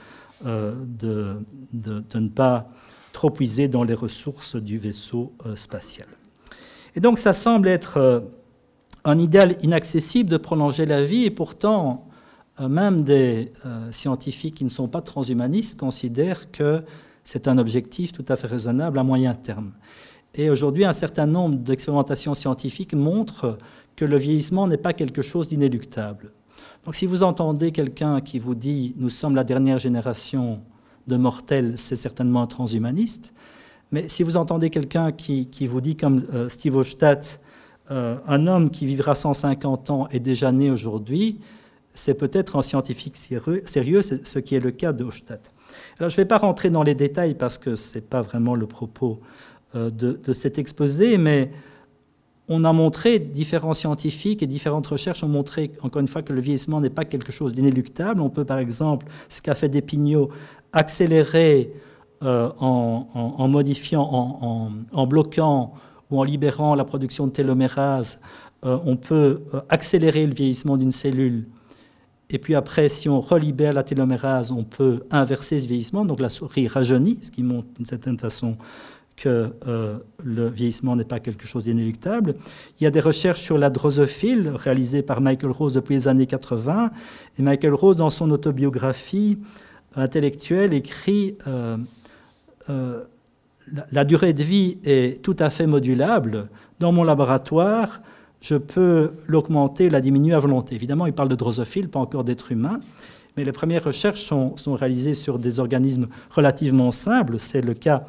euh, 0.47 0.75
de, 0.87 1.37
de, 1.73 2.19
ne 2.19 2.29
pas 2.29 2.69
trop 3.13 3.31
puiser 3.31 3.67
dans 3.67 3.83
les 3.83 3.95
ressources 3.95 4.55
du 4.55 4.79
vaisseau 4.79 5.33
euh, 5.45 5.57
spatial. 5.57 6.07
Et 6.95 7.01
donc 7.01 7.19
ça 7.19 7.33
semble 7.33 7.67
être 7.67 7.97
euh, 7.97 8.21
un 9.05 9.19
idéal 9.19 9.57
inaccessible 9.63 10.31
de 10.31 10.37
prolonger 10.37 10.87
la 10.87 11.03
vie, 11.03 11.25
et 11.25 11.31
pourtant, 11.31 12.09
même 12.61 13.03
des 13.03 13.53
scientifiques 13.93 14.57
qui 14.57 14.65
ne 14.65 14.69
sont 14.69 14.89
pas 14.89 15.01
transhumanistes 15.01 15.79
considèrent 15.79 16.51
que 16.51 16.83
c'est 17.23 17.47
un 17.47 17.57
objectif 17.57 18.13
tout 18.13 18.25
à 18.29 18.37
fait 18.37 18.49
raisonnable 18.49 18.99
à 18.99 19.05
moyen 19.05 19.35
terme. 19.35 19.73
Et 20.35 20.51
aujourd'hui, 20.51 20.85
un 20.85 20.93
certain 20.93 21.27
nombre 21.27 21.57
d'expérimentations 21.57 22.35
scientifiques 22.35 22.95
montrent 22.95 23.59
que 23.97 24.05
le 24.05 24.17
vieillissement 24.17 24.67
n'est 24.67 24.77
pas 24.77 24.93
quelque 24.93 25.23
chose 25.23 25.49
d'inéluctable. 25.49 26.33
Donc 26.89 26.95
si 26.95 27.05
vous 27.05 27.23
entendez 27.23 27.71
quelqu'un 27.71 28.23
qui 28.23 28.39
vous 28.39 28.55
dit 28.55 28.95
nous 28.97 29.11
sommes 29.11 29.37
la 29.37 29.45
dernière 29.45 29.79
génération 29.79 30.63
de 31.07 31.19
mortels, 31.19 31.75
c'est 31.77 31.97
certainement 31.97 32.41
un 32.41 32.47
transhumaniste. 32.47 33.35
Mais 33.93 34.09
si 34.09 34.23
vous 34.23 34.39
entendez 34.39 34.71
quelqu'un 34.71 35.13
qui, 35.13 35.67
vous 35.67 35.83
dit, 35.83 35.97
comme 35.97 36.25
euh, 36.33 36.49
Steve 36.49 36.77
Ostadt, 36.77 37.43
un 37.91 38.47
homme 38.47 38.71
qui 38.71 38.87
vivra 38.87 39.15
150 39.15 39.91
ans 39.91 40.09
est 40.09 40.21
déjà 40.21 40.51
né 40.51 40.71
aujourd'hui, 40.71 41.41
c'est 41.93 42.15
peut-être 42.15 42.57
un 42.57 42.63
scientifique 42.63 43.19
sérieux, 43.19 44.01
ce 44.01 44.39
qui 44.39 44.55
est 44.55 44.61
le 44.61 44.71
cas 44.71 44.95
d'Ostadt. 44.95 45.53
Alors 45.99 46.09
je 46.09 46.15
ne 46.15 46.23
vais 46.23 46.29
pas 46.29 46.39
rentrer 46.39 46.71
dans 46.71 46.85
les 46.85 46.95
détails 46.95 47.35
parce 47.35 47.59
que 47.59 47.77
ce 47.77 47.97
n'est 47.97 48.03
pas 48.03 48.23
vraiment 48.23 48.55
le 48.55 48.67
propos 48.67 49.21
de, 49.75 49.91
de, 49.91 50.33
cet 50.33 50.59
exposé, 50.59 51.19
mais 51.19 51.51
on 52.49 52.65
a 52.65 52.73
montré, 52.73 53.19
différents 53.19 53.75
scientifiques 53.75 54.43
et 54.43 54.47
différentes 54.47 54.87
recherches 54.87 55.23
ont 55.23 55.29
montré, 55.29 55.71
encore 55.83 56.01
une 56.01 56.09
fois, 56.09 56.23
que 56.23 56.33
le 56.33 56.41
vieillissement 56.41 56.81
n'est 56.81 56.91
pas 56.91 57.05
quelque 57.05 57.31
chose 57.31 57.53
d'inéluctable. 57.53 58.21
On 58.21 58.31
peut, 58.31 58.45
par 58.45 58.59
exemple, 58.59 59.07
ce 59.29 59.43
qu'a 59.43 59.55
fait 59.55 59.69
Despignot, 59.69 60.31
accélérer 60.73 61.73
euh, 62.23 62.51
en, 62.59 63.49
modifiant, 63.49 64.03
en, 64.93 65.07
bloquant 65.07 65.75
ou 66.11 66.21
en 66.21 66.25
libérant 66.25 66.75
la 66.75 66.85
production 66.85 67.27
de 67.27 67.33
télomérase. 67.33 68.21
Euh, 68.65 68.79
on 68.85 68.97
peut 68.97 69.43
euh, 69.55 69.61
accélérer 69.69 70.27
le 70.27 70.35
vieillissement 70.35 70.77
d'une 70.77 70.91
cellule. 70.91 71.47
Et 72.31 72.39
puis 72.39 72.55
après, 72.55 72.89
si 72.89 73.09
on 73.09 73.21
relibère 73.21 73.73
la 73.73 73.83
télomérase, 73.83 74.51
on 74.51 74.65
peut 74.65 75.05
inverser 75.11 75.61
ce 75.61 75.69
vieillissement. 75.69 76.05
Donc 76.05 76.21
la 76.21 76.29
souris 76.29 76.67
rajeunit, 76.67 77.19
ce 77.23 77.31
qui 77.31 77.43
montre 77.43 77.69
d'une 77.77 77.87
certaine 77.87 78.19
façon 78.19 78.57
que 79.19 79.53
euh, 79.67 79.99
le 80.23 80.49
vieillissement 80.49 80.97
n'est 80.97 81.05
pas 81.05 81.21
quelque 81.21 81.47
chose 81.47 81.65
d'inéluctable. 81.65 82.37
Il 82.81 82.85
y 82.85 82.87
a 82.87 82.91
des 82.91 83.01
recherches 83.01 83.41
sur 83.41 83.59
la 83.59 83.71
drosophile 83.71 84.49
réalisées 84.55 85.03
par 85.03 85.21
Michael 85.21 85.51
Rose 85.51 85.75
depuis 85.75 85.95
les 85.95 86.09
années 86.09 86.27
80. 86.27 86.91
Et 87.39 87.43
Michael 87.43 87.75
Rose, 87.75 87.97
dans 87.97 88.11
son 88.11 88.31
autobiographie 88.31 89.39
intellectuelle, 89.97 90.73
écrit 90.73 91.37
euh, 91.47 91.77
euh, 92.71 93.03
la, 93.91 94.05
durée 94.05 94.33
de 94.33 94.43
vie 94.43 94.79
est 94.85 95.23
tout 95.23 95.37
à 95.39 95.51
fait 95.51 95.67
modulable. 95.67 96.49
Dans 96.79 96.93
mon 96.93 97.03
laboratoire, 97.03 98.01
je 98.41 98.55
peux 98.55 99.13
l'augmenter, 99.27 99.91
la 99.91 100.01
diminuer 100.01 100.35
à 100.35 100.39
volonté. 100.39 100.77
Évidemment, 100.77 101.07
il 101.07 101.13
parle 101.13 101.29
de 101.29 101.35
drosophile, 101.35 101.89
pas 101.89 101.99
encore 101.99 102.25
d'être 102.25 102.53
humain. 102.53 102.81
Mais 103.39 103.45
les 103.45 103.53
premières 103.53 103.85
recherches 103.85 104.25
sont, 104.25 104.57
réalisées 104.67 105.15
sur 105.15 105.39
des 105.39 105.61
organismes 105.61 106.09
relativement 106.29 106.91
simples. 106.91 107.39
C'est 107.39 107.61
le 107.61 107.73
cas 107.73 108.03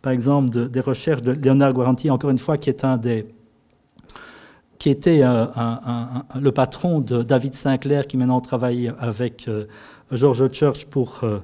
par 0.00 0.12
exemple, 0.12 0.68
des 0.68 0.78
recherches 0.78 1.22
de 1.22 1.32
Leonard 1.32 1.72
Guaranti, 1.72 2.08
encore 2.08 2.30
une 2.30 2.38
fois, 2.38 2.56
qui 2.56 2.70
est 2.70 2.84
un 2.84 2.98
des 2.98 3.26
qui 4.78 4.90
était 4.90 5.22
le 5.22 6.50
patron 6.52 7.00
de 7.00 7.24
David 7.24 7.54
Sinclair, 7.54 8.06
qui 8.06 8.16
maintenant 8.16 8.40
travaille 8.40 8.92
avec 9.00 9.48
euh, 9.48 9.64
George 10.12 10.48
Church 10.52 10.84
pour 10.84 11.24
euh, 11.24 11.40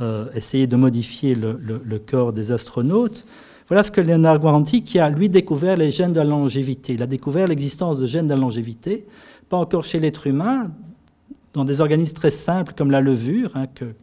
euh, 0.00 0.26
essayer 0.34 0.66
de 0.66 0.74
modifier 0.74 1.36
le, 1.36 1.98
corps 1.98 2.32
des 2.32 2.50
astronautes. 2.50 3.24
Voilà 3.68 3.84
ce 3.84 3.92
que 3.92 4.00
Leonard 4.00 4.40
Guaranti, 4.40 4.82
qui 4.82 4.98
a 4.98 5.08
lui 5.08 5.28
découvert 5.28 5.76
les 5.76 5.92
gènes 5.92 6.14
de 6.14 6.18
la 6.18 6.24
longévité. 6.24 6.94
Il 6.94 7.02
a 7.04 7.06
découvert 7.06 7.46
l'existence 7.46 7.98
de 7.98 8.06
gènes 8.06 8.26
de 8.26 8.34
la 8.34 8.40
longévité, 8.40 9.06
pas 9.48 9.58
encore 9.58 9.84
chez 9.84 10.00
l'être 10.00 10.26
humain, 10.26 10.72
dans 11.52 11.64
des 11.64 11.80
organismes 11.80 12.14
très 12.14 12.30
simples 12.30 12.72
comme 12.76 12.90
la 12.90 13.00
levure, 13.00 13.50
hein, 13.54 13.66
que, 13.66 13.94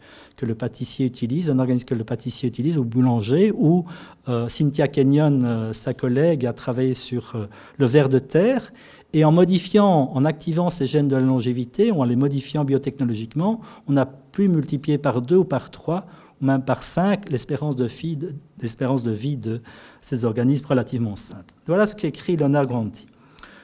le 0.45 0.55
pâtissier 0.55 1.05
utilise, 1.05 1.49
un 1.49 1.59
organisme 1.59 1.85
que 1.85 1.95
le 1.95 2.05
pâtissier 2.05 2.47
utilise, 2.47 2.77
ou 2.77 2.85
boulanger, 2.85 3.51
ou 3.53 3.83
euh, 4.29 4.47
Cynthia 4.47 4.87
Kenyon, 4.87 5.41
euh, 5.43 5.73
sa 5.73 5.93
collègue, 5.93 6.45
a 6.45 6.53
travaillé 6.53 6.93
sur 6.93 7.35
euh, 7.35 7.47
le 7.77 7.85
ver 7.85 8.07
de 8.07 8.19
terre. 8.19 8.71
Et 9.11 9.25
en 9.25 9.33
modifiant, 9.33 10.11
en 10.13 10.23
activant 10.23 10.69
ces 10.69 10.85
gènes 10.85 11.09
de 11.09 11.15
la 11.17 11.21
longévité, 11.21 11.91
ou 11.91 12.01
en 12.01 12.05
les 12.05 12.15
modifiant 12.15 12.63
biotechnologiquement, 12.63 13.59
on 13.87 13.97
a 13.97 14.05
pu 14.05 14.47
multiplier 14.47 14.97
par 14.97 15.21
deux 15.21 15.37
ou 15.37 15.43
par 15.43 15.71
trois, 15.71 16.05
ou 16.41 16.45
même 16.45 16.63
par 16.63 16.83
cinq, 16.83 17.29
l'espérance 17.29 17.75
de, 17.75 17.85
vie 17.85 18.15
de, 18.15 19.61
ces 19.99 20.25
organismes 20.25 20.67
relativement 20.67 21.17
simples. 21.17 21.53
Voilà 21.67 21.85
ce 21.85 21.97
qu'écrit 21.97 22.37
Leonard 22.37 22.67
Granti. 22.67 23.07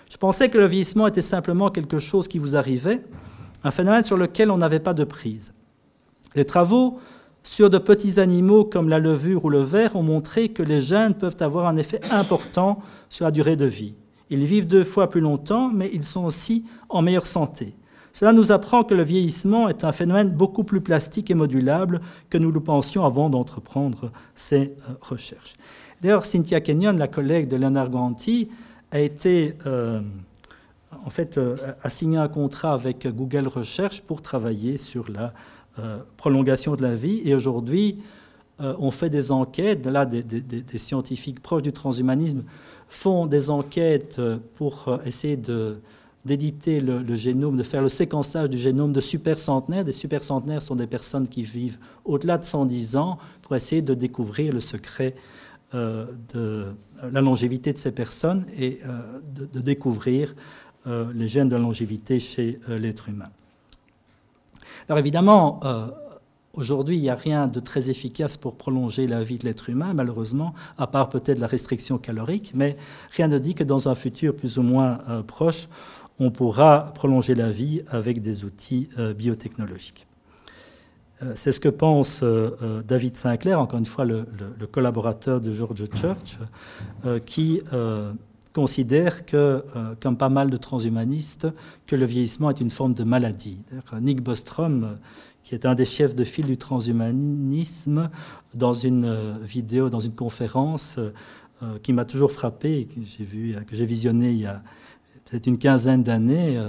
Je 0.10 0.18
pensais 0.18 0.50
que 0.50 0.58
le 0.58 0.66
vieillissement 0.66 1.08
était 1.08 1.22
simplement 1.22 1.70
quelque 1.70 2.00
chose 2.00 2.28
qui 2.28 2.38
vous 2.38 2.56
arrivait, 2.56 3.02
un 3.66 3.72
phénomène 3.72 4.04
sur 4.04 4.16
lequel 4.16 4.52
on 4.52 4.58
n'avait 4.58 4.80
pas 4.80 4.94
de 4.94 5.04
prise. 5.04 5.54
Les 6.36 6.46
travaux 6.46 7.00
sur 7.42 7.70
de 7.70 7.80
petits 7.80 8.20
animaux 8.20 8.64
comme 8.64 8.90
la 8.90 9.00
levure 9.00 9.44
ou 9.44 9.50
le 9.50 9.62
ver 9.62 9.96
ont 9.96 10.04
montré 10.04 10.50
que 10.50 10.62
les 10.62 10.82
gènes 10.82 11.16
peuvent 11.16 11.38
avoir 11.40 11.68
un 11.68 11.76
effet 11.76 12.00
important 12.12 12.80
sur 13.10 13.26
la 13.26 13.32
durée 13.32 13.56
de 13.56 13.66
vie. 13.66 13.96
Ils 14.30 14.46
vivent 14.46 14.68
deux 14.68 14.84
fois 14.84 15.10
plus 15.10 15.22
longtemps, 15.22 15.70
mais 15.74 15.90
ils 15.92 16.04
sont 16.04 16.26
aussi 16.26 16.66
en 16.90 17.02
meilleure 17.02 17.26
santé. 17.26 17.76
Cela 18.14 18.34
nous 18.34 18.52
apprend 18.52 18.84
que 18.84 18.94
le 18.94 19.04
vieillissement 19.04 19.68
est 19.68 19.84
un 19.84 19.92
phénomène 19.92 20.30
beaucoup 20.30 20.64
plus 20.64 20.82
plastique 20.82 21.32
et 21.32 21.36
modulable 21.36 22.02
que 22.30 22.38
nous 22.38 22.52
le 22.52 22.60
pensions 22.60 23.04
avant 23.04 23.30
d'entreprendre 23.30 24.12
ces 24.36 24.76
euh, 24.90 24.94
recherches. 25.02 25.56
D'ailleurs, 26.02 26.26
Cynthia 26.26 26.62
Kenyon, 26.62 26.94
la 26.94 27.08
collègue 27.08 27.48
de 27.48 27.56
Leonard 27.56 27.90
Ganti, 27.90 28.50
a 28.92 29.00
été 29.00 29.58
euh, 29.66 30.02
en 31.06 31.10
fait 31.10 31.38
euh, 31.38 31.56
a 31.82 31.90
signé 31.90 32.18
un 32.18 32.28
contrat 32.28 32.74
avec 32.74 33.08
Google 33.08 33.48
Research 33.48 34.02
pour 34.02 34.22
travailler 34.22 34.78
sur 34.78 35.10
la 35.10 35.34
euh, 35.80 36.00
prolongation 36.18 36.76
de 36.76 36.82
la 36.82 36.96
vie. 36.96 37.22
Et 37.24 37.36
aujourd'hui, 37.36 38.00
euh, 38.60 38.74
on 38.80 38.90
fait 38.90 39.10
des 39.10 39.32
enquêtes, 39.32 39.86
là, 39.86 40.06
des, 40.06 40.24
scientifiques 40.78 41.42
proches 41.42 41.62
du 41.62 41.72
transhumanisme 41.72 42.44
font 42.88 43.26
des 43.26 43.50
enquêtes 43.50 44.22
pour 44.54 45.00
essayer 45.06 45.40
d'éditer 46.24 46.80
le, 46.80 47.16
génome, 47.16 47.58
de 47.58 47.64
faire 47.64 47.82
le 47.82 47.90
séquençage 47.90 48.50
du 48.50 48.58
génome 48.58 48.94
de 48.94 49.02
super 49.02 49.40
centenaires. 49.40 49.84
Des 49.84 49.92
super 49.92 50.22
centenaires 50.22 50.62
sont 50.62 50.76
des 50.76 50.86
personnes 50.86 51.28
qui 51.28 51.42
vivent 51.42 51.80
au-delà 52.06 52.38
de 52.38 52.46
110 52.46 52.96
ans 52.96 53.18
pour 53.42 53.56
essayer 53.56 53.82
de 53.82 53.96
découvrir 53.96 54.54
le 54.54 54.60
secret 54.60 55.16
de 55.74 56.68
la 57.12 57.22
longévité 57.22 57.74
de 57.74 57.80
ces 57.80 57.92
personnes 57.92 58.46
et 58.56 58.80
de, 59.34 59.60
découvrir 59.62 60.36
les 60.86 61.28
gènes 61.28 61.50
de 61.50 61.56
longévité 61.56 62.20
chez 62.20 62.60
l'être 62.68 63.10
humain. 63.10 63.30
Alors 64.88 65.00
évidemment, 65.00 65.60
euh, 65.64 65.88
aujourd'hui, 66.54 66.96
il 66.96 67.02
n'y 67.02 67.10
a 67.10 67.16
rien 67.16 67.48
de 67.48 67.60
très 67.60 67.90
efficace 67.90 68.38
pour 68.38 68.56
prolonger 68.56 69.08
la 69.08 69.24
vie 69.24 69.38
de 69.38 69.44
l'être 69.44 69.70
humain, 69.70 69.94
malheureusement, 69.94 70.54
à 70.78 70.86
part 70.86 71.10
peut-être 71.10 71.40
la 71.40 71.48
restriction 71.48 71.98
calorique, 71.98 72.52
mais 72.54 72.78
rien 73.16 73.28
ne 73.28 73.40
dit 73.40 73.56
que 73.56 73.64
dans 73.64 73.90
un 73.90 73.96
futur 73.96 74.36
plus 74.36 74.60
ou 74.60 74.62
moins 74.62 75.00
euh, 75.10 75.24
proche, 75.24 75.68
on 76.20 76.30
pourra 76.30 76.94
prolonger 76.94 77.36
la 77.36 77.50
vie 77.50 77.82
avec 77.90 78.22
des 78.22 78.46
outils 78.46 78.90
euh, 78.98 79.14
biotechnologiques. 79.14 80.08
C'est 81.34 81.54
ce 81.54 81.62
que 81.62 81.70
pense 81.70 82.22
David 82.86 83.16
Sinclair, 83.16 83.62
encore 83.62 83.80
une 83.80 83.86
fois 83.86 84.04
le, 84.04 84.26
collaborateur 84.70 85.40
de 85.40 85.54
George 85.54 85.86
Church, 85.96 86.38
qui 87.26 87.62
considère 88.56 89.26
que, 89.26 89.66
euh, 89.76 89.96
comme 90.00 90.16
pas 90.16 90.30
mal 90.30 90.50
de 90.50 90.56
transhumanistes, 90.56 91.50
que 91.86 91.98
le 91.98 92.06
vieillissement 92.06 92.50
est 92.50 92.62
une 92.62 92.70
forme 92.70 92.94
de 92.94 93.04
maladie. 93.04 93.58
Nick 94.00 94.22
Bostrom, 94.24 94.84
euh, 94.86 94.94
qui 95.44 95.56
est 95.56 95.66
un 95.66 95.76
des 95.76 95.84
chefs 95.84 96.16
de 96.16 96.24
file 96.24 96.46
du 96.46 96.58
transhumanisme, 96.58 98.10
dans 98.54 98.74
une 98.74 99.04
euh, 99.04 99.34
vidéo, 99.42 99.90
dans 99.90 100.00
une 100.00 100.16
conférence 100.16 100.98
qui 101.84 101.94
m'a 101.94 102.06
toujours 102.06 102.32
frappé, 102.32 102.86
que 102.86 103.02
j'ai 103.02 103.24
vu, 103.24 103.56
que 103.66 103.76
j'ai 103.76 103.86
visionné 103.86 104.32
il 104.32 104.40
y 104.40 104.46
a 104.46 104.62
peut-être 105.24 105.48
une 105.48 105.58
quinzaine 105.58 106.04
d'années, 106.04 106.62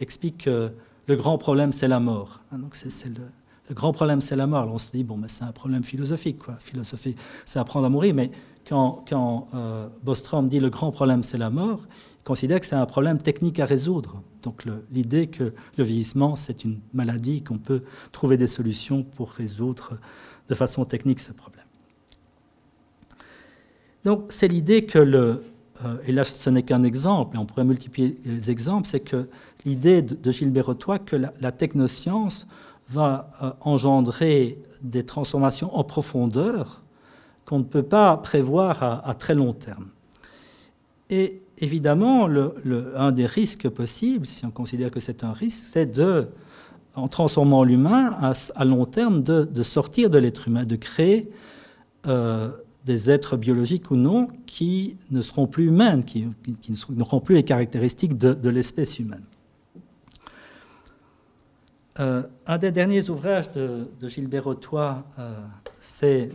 explique 0.00 0.44
que 0.44 0.70
le 1.06 1.16
grand 1.16 1.36
problème 1.38 1.72
c'est 1.72 1.88
la 1.88 1.98
mort. 1.98 2.40
Hein, 2.50 2.58
donc 2.58 2.76
c'est, 2.76 3.08
le, 3.08 3.74
grand 3.74 3.92
problème 3.92 4.20
c'est 4.20 4.36
la 4.36 4.46
mort. 4.46 4.70
On 4.72 4.78
se 4.78 4.92
dit 4.92 5.02
bon, 5.02 5.16
mais 5.16 5.28
c'est 5.28 5.44
un 5.44 5.52
problème 5.52 5.82
philosophique, 5.82 6.38
quoi. 6.38 6.56
Philosophie, 6.60 7.16
c'est 7.44 7.58
apprendre 7.58 7.86
à 7.86 7.88
mourir, 7.90 8.14
mais 8.14 8.30
quand, 8.68 9.48
euh, 9.54 9.88
Bostrom 10.02 10.48
dit 10.48 10.60
le 10.60 10.70
grand 10.70 10.90
problème 10.90 11.22
c'est 11.22 11.38
la 11.38 11.50
mort, 11.50 11.80
il 12.20 12.24
considère 12.24 12.60
que 12.60 12.66
c'est 12.66 12.76
un 12.76 12.86
problème 12.86 13.18
technique 13.18 13.60
à 13.60 13.64
résoudre. 13.64 14.22
Donc 14.42 14.64
l'idée 14.92 15.28
que 15.28 15.54
le 15.76 15.84
vieillissement 15.84 16.36
c'est 16.36 16.64
une 16.64 16.80
maladie, 16.92 17.42
qu'on 17.42 17.58
peut 17.58 17.82
trouver 18.12 18.36
des 18.36 18.46
solutions 18.46 19.02
pour 19.02 19.30
résoudre 19.30 19.98
de 20.48 20.54
façon 20.54 20.84
technique 20.84 21.20
ce 21.20 21.32
problème. 21.32 21.64
Donc 24.04 24.26
c'est 24.28 24.48
l'idée 24.48 24.84
que 24.84 24.98
le, 24.98 25.44
euh, 25.84 25.96
et 26.06 26.12
là 26.12 26.24
ce 26.24 26.50
n'est 26.50 26.62
qu'un 26.62 26.82
exemple, 26.82 27.36
et 27.36 27.38
on 27.38 27.46
pourrait 27.46 27.64
multiplier 27.64 28.16
les 28.24 28.50
exemples, 28.50 28.86
c'est 28.86 29.00
que 29.00 29.28
l'idée 29.64 30.02
de, 30.02 30.30
Gilbert 30.30 30.66
Rotois 30.66 30.98
que 30.98 31.16
la, 31.16 31.52
technoscience 31.52 32.46
va 32.90 33.30
euh, 33.42 33.50
engendrer 33.60 34.58
des 34.82 35.04
transformations 35.04 35.74
en 35.76 35.84
profondeur 35.84 36.82
qu'on 37.48 37.60
ne 37.60 37.64
peut 37.64 37.82
pas 37.82 38.14
prévoir 38.18 38.82
à, 39.08 39.14
très 39.14 39.34
long 39.34 39.54
terme. 39.54 39.86
Et 41.08 41.40
évidemment, 41.56 42.28
un 42.94 43.10
des 43.10 43.24
risques 43.24 43.70
possibles, 43.70 44.26
si 44.26 44.44
on 44.44 44.50
considère 44.50 44.90
que 44.90 45.00
c'est 45.00 45.24
un 45.24 45.32
risque, 45.32 45.58
c'est 45.58 45.86
de, 45.86 46.28
en 46.94 47.08
transformant 47.08 47.64
l'humain 47.64 48.14
à, 48.54 48.64
long 48.66 48.84
terme, 48.84 49.22
de, 49.22 49.62
sortir 49.62 50.10
de 50.10 50.18
l'être 50.18 50.48
humain, 50.48 50.64
de 50.64 50.76
créer 50.76 51.30
euh, 52.06 52.50
des 52.84 53.10
êtres 53.10 53.38
biologiques 53.38 53.90
ou 53.90 53.96
non 53.96 54.28
qui 54.44 54.98
ne 55.10 55.22
seront 55.22 55.46
plus 55.46 55.68
humains, 55.68 56.02
qui, 56.02 56.28
n'auront 56.90 57.20
plus 57.20 57.34
les 57.34 57.44
caractéristiques 57.44 58.18
de, 58.18 58.50
l'espèce 58.50 58.98
humaine. 58.98 59.24
Euh, 61.98 62.24
un 62.46 62.58
des 62.58 62.72
derniers 62.72 63.08
ouvrages 63.08 63.50
de, 63.52 63.88
Gilbert 64.02 64.44
Rotois, 64.44 65.02
euh, 65.18 65.34
c'est 65.80 66.30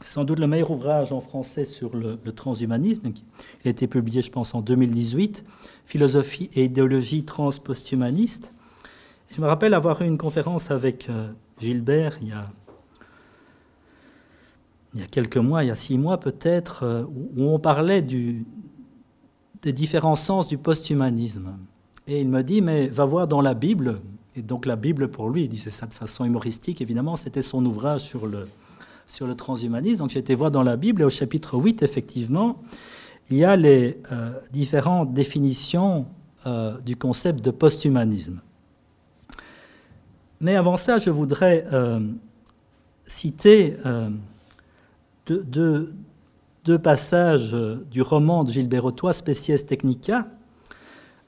C'est 0.00 0.12
sans 0.12 0.24
doute 0.24 0.38
le 0.38 0.46
meilleur 0.46 0.70
ouvrage 0.70 1.12
en 1.12 1.20
français 1.20 1.66
sur 1.66 1.94
le, 1.94 2.16
transhumanisme. 2.32 3.12
Il 3.62 3.68
a 3.68 3.70
été 3.70 3.86
publié, 3.86 4.22
je 4.22 4.30
pense, 4.30 4.54
en 4.54 4.62
2018, 4.62 5.44
Philosophie 5.84 6.48
et 6.54 6.64
idéologie 6.64 7.24
transposthumaniste. 7.24 8.54
Je 9.30 9.40
me 9.42 9.46
rappelle 9.46 9.74
avoir 9.74 10.00
eu 10.00 10.06
une 10.06 10.18
conférence 10.18 10.70
avec 10.70 11.08
euh, 11.10 11.30
Gilbert 11.60 12.18
il 12.22 12.28
y 12.28 12.32
a, 12.32 12.50
il 14.94 15.00
y 15.00 15.02
a 15.02 15.06
quelques 15.06 15.36
mois, 15.36 15.62
il 15.64 15.68
y 15.68 15.70
a 15.70 15.76
six 15.76 15.98
mois 15.98 16.18
peut-être, 16.18 16.82
euh, 16.82 17.04
où 17.36 17.44
on 17.44 17.58
parlait 17.58 18.00
des 18.02 18.42
différents 19.72 20.16
sens 20.16 20.48
du 20.48 20.56
posthumanisme. 20.56 21.58
Et 22.06 22.22
il 22.22 22.28
me 22.28 22.42
dit, 22.42 22.62
mais 22.62 22.88
va 22.88 23.04
voir 23.04 23.28
dans 23.28 23.42
la 23.42 23.52
Bible. 23.52 24.00
Et 24.34 24.40
donc 24.42 24.64
la 24.64 24.76
Bible, 24.76 25.08
pour 25.10 25.28
lui, 25.28 25.44
il 25.44 25.48
disait 25.48 25.70
ça 25.70 25.86
de 25.86 25.94
façon 25.94 26.24
humoristique, 26.24 26.80
évidemment, 26.80 27.16
c'était 27.16 27.42
son 27.42 27.64
ouvrage 27.66 28.00
sur 28.00 28.26
le, 28.26 28.48
sur 29.10 29.26
le 29.26 29.34
transhumanisme. 29.34 29.98
Donc 29.98 30.10
j'ai 30.10 30.20
été 30.20 30.34
voir 30.34 30.50
dans 30.50 30.62
la 30.62 30.76
Bible, 30.76 31.02
et 31.02 31.04
au 31.04 31.10
chapitre 31.10 31.56
8, 31.56 31.82
effectivement, 31.82 32.62
il 33.28 33.38
y 33.38 33.44
a 33.44 33.56
les 33.56 34.00
euh, 34.12 34.30
différentes 34.52 35.12
définitions 35.12 36.06
euh, 36.46 36.78
du 36.80 36.96
concept 36.96 37.44
de 37.44 37.50
posthumanisme. 37.50 38.40
Mais 40.40 40.54
avant 40.54 40.76
ça, 40.76 40.98
je 40.98 41.10
voudrais 41.10 41.64
euh, 41.72 42.00
citer 43.04 43.76
deux, 45.26 45.92
passages 46.82 47.54
du 47.90 48.00
roman 48.00 48.44
de 48.44 48.52
Gilbert 48.52 48.84
Autois, 48.84 49.12
Species 49.12 49.66
Technica. 49.66 50.28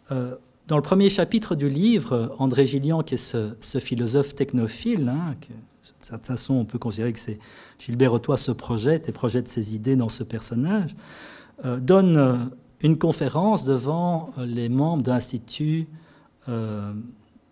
Dans 0.09 0.77
le 0.77 0.83
premier 0.83 1.11
chapitre 1.11 1.57
du 1.57 1.69
livre, 1.69 2.35
André 2.39 2.67
Gillian, 2.67 3.03
qui 3.03 3.15
est 3.15 3.53
ce, 3.61 3.79
philosophe 3.81 4.35
technophile, 4.35 5.09
hein, 5.09 5.35
de 5.83 6.05
certaine 6.07 6.37
façon 6.37 6.55
on 6.55 6.65
peut 6.65 6.79
considérer 6.79 7.13
que 7.13 7.19
c'est 7.19 7.39
Gilbert 7.79 8.13
Autois 8.13 8.37
se 8.37 8.53
projette 8.53 9.09
et 9.09 9.13
projette 9.13 9.49
ses 9.49 9.75
idées 9.75 9.97
dans 9.97 10.09
ce 10.09 10.23
personnage, 10.23 10.95
euh, 11.65 11.81
donne 11.81 12.17
euh, 12.17 12.37
une 12.81 12.99
conférence 12.99 13.65
devant 13.65 14.31
euh, 14.39 14.47
les 14.47 14.69
membres 14.69 15.03
d'un 15.03 15.15
institut 15.15 15.89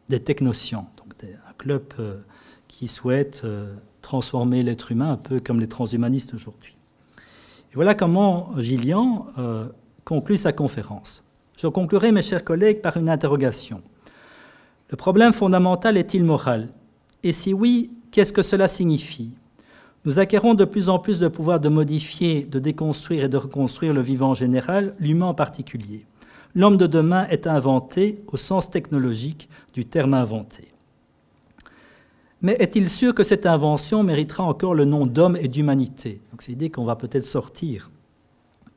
des 0.09 0.19
technosciences, 0.19 0.89
donc 0.97 1.15
un 1.23 1.53
club 1.57 1.85
qui 2.67 2.89
souhaite 2.89 3.47
transformer 4.03 4.65
l'être 4.65 4.91
humain 4.91 5.13
un 5.13 5.17
peu 5.17 5.39
comme 5.39 5.61
les 5.61 5.69
transhumanistes 5.69 6.35
aujourd'hui. 6.35 6.77
Et 7.71 7.77
voilà 7.77 7.95
comment 7.95 8.51
Gillian 8.59 9.29
conclut 10.05 10.37
sa 10.37 10.53
conférence. 10.53 11.25
Je 11.57 11.69
conclurai, 11.69 12.11
mes 12.11 12.21
chers 12.21 12.43
collègues, 12.43 12.81
par 12.81 12.97
une 12.97 13.09
interrogation. 13.09 13.81
Le 14.89 14.97
problème 14.97 15.33
fondamental 15.33 15.97
est-il 15.97 16.25
moral? 16.25 16.71
Et 17.23 17.31
si 17.31 17.55
oui, 17.55 17.93
qu'est-ce 18.11 18.33
que 18.33 18.43
cela 18.43 18.69
signifie? 18.69 19.37
Nous 20.05 20.19
acquérons 20.19 20.55
de 20.55 20.65
plus 20.65 20.89
en 20.89 20.99
plus 20.99 21.21
de 21.21 21.29
pouvoir 21.29 21.61
de 21.61 21.69
modifier, 21.69 22.47
de 22.47 22.59
déconstruire 22.59 23.25
et 23.25 23.29
de 23.29 23.37
reconstruire 23.37 23.93
le 23.93 24.01
vivant 24.01 24.31
en 24.31 24.35
général, 24.35 24.95
l'humain 24.99 25.27
en 25.27 25.35
particulier. 25.35 26.07
L'homme 26.55 26.79
de 26.79 26.87
demain 26.87 27.27
est 27.29 27.47
inventé 27.47 28.23
au 28.27 28.37
sens 28.37 28.71
technologique 28.71 29.49
du 29.75 29.85
terme 29.85 30.15
inventé. 30.15 30.69
Mais 32.43 32.57
est-il 32.59 32.89
sûr 32.89 33.15
que 33.15 33.23
cette 33.23 33.45
invention 33.45 34.03
méritera 34.03 34.45
encore 34.45 34.75
le 34.75 34.87
nom 34.87 35.07
d'homme 35.07 35.37
et 35.37 35.49
d'humanité? 35.49 36.23
Donc 36.31 36.41
c'est 36.41 36.53
l'idée 36.53 36.71
qu'on 36.71 36.87
va 36.87 36.97
peut-être 36.97 37.25
sortir 37.25 37.91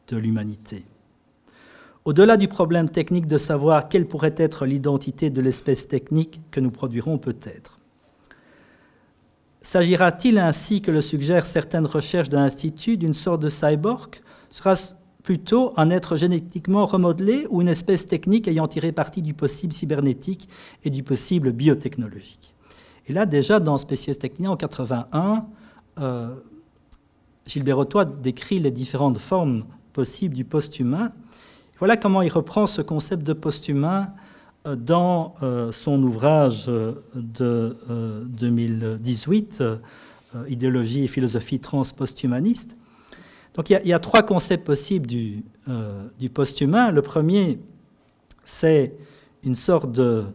de 0.10 0.18
l'humanité. 0.18 0.84
Au-delà 2.04 2.36
du 2.36 2.50
problème 2.50 2.90
technique 2.90 3.28
de 3.28 3.38
savoir 3.38 3.88
quelle 3.88 4.06
pourrait 4.06 4.36
être 4.36 4.66
l'identité 4.66 5.30
de 5.30 5.40
l'espèce 5.40 5.88
technique 5.88 6.42
que 6.52 6.60
nous 6.60 6.72
produirons 6.72 7.18
peut-être. 7.18 7.80
S'agira-t-il 9.64 10.38
ainsi 10.40 10.82
que 10.82 10.92
le 10.92 11.00
suggèrent 11.00 11.46
certaines 11.46 11.86
recherches 11.86 12.28
de 12.28 12.36
l'Institut 12.36 12.98
d'une 12.98 13.14
sorte 13.14 13.42
de 13.42 13.48
cyborg? 13.48 14.22
Sera 14.50 14.74
plutôt 15.24 15.72
un 15.78 15.90
être 15.90 16.18
génétiquement 16.18 16.86
remodelé 16.86 17.48
ou 17.50 17.62
une 17.62 17.70
espèce 17.70 18.10
technique 18.10 18.50
ayant 18.50 18.68
tiré 18.68 18.92
parti 18.92 19.22
du 19.22 19.34
possible 19.34 19.72
cybernétique 19.72 20.50
et 20.84 20.90
du 20.90 21.02
possible 21.02 21.54
biotechnologique? 21.54 22.54
Et 23.08 23.14
là, 23.14 23.26
déjà, 23.26 23.62
dans 23.62 23.78
Species 23.78 24.18
Technica 24.18 24.52
en 24.52 24.58
81, 24.58 25.46
euh, 26.00 26.36
Gilbert 27.46 27.78
Autois 27.78 28.04
décrit 28.04 28.60
les 28.60 28.72
différentes 28.72 29.18
formes 29.18 29.64
possibles 29.94 30.36
du 30.36 30.44
post-humain. 30.44 31.14
Voilà 31.80 31.96
comment 31.96 32.22
il 32.22 32.30
reprend 32.30 32.66
ce 32.66 32.82
concept 32.82 33.24
de 33.24 33.32
post-humain 33.32 34.14
dans 34.66 35.36
euh, 35.44 35.72
son 35.72 36.02
ouvrage 36.04 36.66
euh, 36.68 36.94
de 37.16 37.78
2018, 38.26 39.64
Idéologie 40.48 41.04
et 41.04 41.08
philosophie 41.08 41.60
trans-post-humaniste. 41.60 42.76
Donc 43.54 43.70
il 43.70 43.80
y, 43.86 43.94
a, 43.94 44.00
trois 44.00 44.24
concepts 44.24 44.66
possibles 44.66 45.06
du, 45.06 45.44
du 46.18 46.32
post-humain. 46.32 46.90
Le 46.90 47.04
premier, 47.04 47.60
c'est 48.44 48.96
une 49.44 49.54
sorte 49.54 49.92
de 49.92 50.26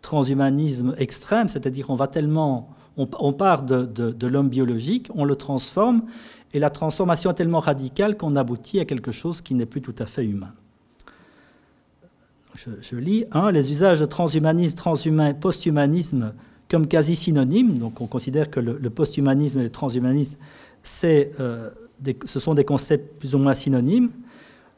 transhumanisme 0.00 0.94
extrême, 0.96 1.48
c'est-à-dire 1.48 1.90
on 1.90 1.96
va 1.96 2.06
tellement, 2.06 2.68
on, 2.96 3.32
part 3.32 3.64
de, 3.64 3.84
de 3.84 4.26
l'homme 4.28 4.48
biologique, 4.48 5.08
on 5.12 5.24
le 5.24 5.34
transforme, 5.34 6.04
et 6.52 6.60
la 6.60 6.70
transformation 6.70 7.32
est 7.32 7.34
tellement 7.34 7.58
radicale 7.58 8.16
qu'on 8.16 8.36
aboutit 8.36 8.78
à 8.78 8.84
quelque 8.84 9.10
chose 9.10 9.42
qui 9.42 9.54
n'est 9.54 9.66
plus 9.66 9.82
tout 9.82 9.96
à 9.98 10.06
fait 10.06 10.24
humain. 10.24 10.52
Je, 12.54 12.96
lis 12.96 13.24
un, 13.32 13.50
les 13.50 13.72
usages 13.72 14.00
de 14.00 14.06
transhumanisme, 14.06 14.76
transhumain 14.76 15.34
posthumanisme 15.34 16.32
comme 16.70 16.86
quasi 16.86 17.16
synonymes. 17.16 17.78
Donc 17.78 18.00
on 18.00 18.06
considère 18.06 18.50
que 18.50 18.60
le, 18.60 18.90
posthumanisme 18.90 19.60
et 19.60 19.64
le 19.64 19.70
transhumanisme, 19.70 20.38
euh, 21.04 21.70
ce 22.24 22.38
sont 22.38 22.54
des 22.54 22.64
concepts 22.64 23.18
plus 23.18 23.34
ou 23.34 23.38
moins 23.38 23.54
synonymes. 23.54 24.10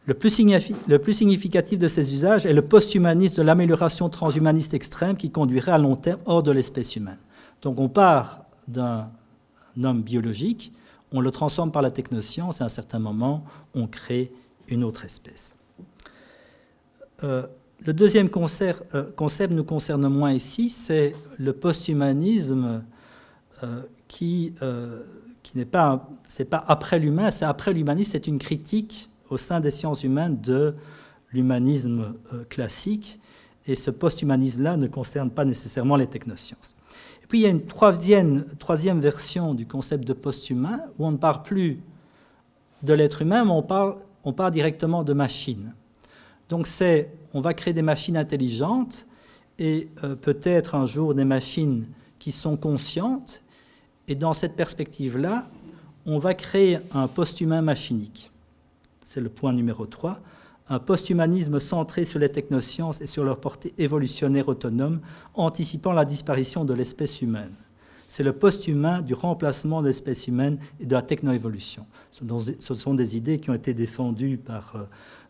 Le 0.07 0.14
plus, 0.14 0.41
le 0.89 0.99
plus, 0.99 1.12
significatif 1.12 1.79
de 1.79 1.89
ces 1.89 2.14
usages 2.14 2.47
est 2.47 2.53
le 2.53 2.62
posthumanisme 2.62 3.39
de 3.39 3.43
l'amélioration 3.43 4.09
transhumaniste 4.09 4.72
extrême 4.72 5.16
qui 5.16 5.31
conduirait 5.31 5.72
à 5.72 5.79
long 5.79 5.97
terme 5.97 6.20
hors 6.27 6.43
de 6.43 6.53
l'espèce 6.53 6.97
humaine. 6.97 7.18
Donc 7.62 7.81
on 7.81 7.89
part 7.89 8.45
d'un 8.68 9.09
homme 9.83 10.03
biologique 10.03 10.72
on 11.12 11.20
le 11.20 11.31
transforme 11.31 11.70
par 11.70 11.83
la 11.83 11.91
technoscience 11.91 12.61
et 12.61 12.62
à 12.62 12.66
un 12.66 12.70
certain 12.70 12.99
moment, 12.99 13.45
on 13.74 13.87
crée 13.87 14.33
une 14.68 14.85
autre 14.85 15.05
espèce. 15.05 15.55
Euh, 17.24 17.47
le 17.85 17.93
deuxième 17.93 18.29
euh, 18.29 19.05
concept, 19.16 19.53
nous 19.53 19.64
concerne 19.64 20.09
moins 20.09 20.33
ici, 20.33 20.70
c'est 20.70 21.12
le 21.39 21.53
posthumanisme 21.53 22.83
euh, 23.62 23.83
qui, 24.09 24.55
qui 25.43 25.59
n'est 25.59 25.64
pas, 25.64 26.09
après 26.66 26.99
l'humain, 26.99 27.31
c'est 27.31 27.45
après 27.45 27.72
l'humanisme, 27.72 28.12
c'est 28.12 28.27
une 28.27 28.39
critique 28.39 29.11
au 29.31 29.37
sein 29.37 29.61
des 29.61 29.70
sciences 29.70 30.05
humaines 30.05 30.41
de 30.41 30.74
l'humanisme 31.33 32.14
classique. 32.49 33.20
Et 33.66 33.74
ce 33.74 33.91
posthumanisme-là 33.91 34.77
ne 34.77 34.87
concerne 34.87 35.31
pas 35.31 35.45
nécessairement 35.45 35.97
les 35.97 36.07
technosciences 36.07 36.77
puis 37.29 37.41
il 37.41 37.43
y 37.43 37.47
a 37.47 37.51
une 37.51 37.64
troisième, 37.64 38.45
version 39.01 39.55
du 39.55 39.66
concept 39.66 40.07
de 40.07 40.12
post-humain 40.12 40.81
où 40.99 41.07
on 41.07 41.12
ne 41.12 41.16
parle 41.16 41.43
plus 41.43 41.81
de 42.83 42.93
l'être 42.93 43.22
humain, 43.22 43.45
mais 43.45 43.51
on 43.51 43.62
parle, 43.62 43.97
on 44.24 44.33
parle 44.33 44.53
directement 44.53 45.03
de 45.03 45.12
machines. 45.12 45.74
Donc 46.49 46.66
c'est, 46.66 47.11
on 47.37 47.43
va 47.43 47.53
créer 47.53 47.74
des 47.74 47.82
machines 47.82 48.16
intelligentes 48.16 49.07
et 49.59 49.91
euh, 50.03 50.16
peut-être 50.16 50.74
un 50.74 50.87
jour 50.87 51.14
des 51.14 51.26
machines 51.26 51.84
qui 52.18 52.32
sont 52.32 52.57
conscientes. 52.57 53.43
Et 54.09 54.14
dans 54.14 54.32
cette 54.32 54.57
perspective-là, 54.57 55.47
on 56.07 56.18
va 56.18 56.32
créer 56.32 56.78
un 56.95 57.09
post-humain 57.09 57.61
machinique. 57.61 58.30
C'est 59.05 59.20
le 59.20 59.28
point 59.28 59.53
numéro 59.53 59.84
3 59.84 60.18
un 60.68 60.78
post-humanisme 60.80 61.59
centré 61.59 62.05
sur 62.05 62.18
les 62.18 62.30
technosciences 62.30 63.01
et 63.01 63.07
sur 63.07 63.22
leur 63.22 63.39
portée 63.39 63.72
évolutionnaire 63.78 64.49
autonome, 64.49 65.01
anticipant 65.34 65.93
la 65.93 66.05
disparition 66.05 66.64
de 66.64 66.74
l'espèce 66.74 67.22
humaine. 67.22 67.55
C'est 68.07 68.22
le 68.22 68.32
post-humain 68.32 69.02
du 69.02 69.14
remplacement 69.14 69.82
de 69.82 69.88
l'espèce 69.88 70.28
humaine 70.28 70.59
et 70.80 70.86
de 70.86 70.94
la 70.94 71.02
technoévolution. 71.02 71.86
Ce 72.12 72.74
sont 72.74 72.94
des 72.94 73.16
idées 73.16 73.40
qui 73.40 73.50
ont 73.50 73.54
été 73.54 73.74
défendues 73.74 74.38
par 74.38 74.76
euh, 74.76 74.82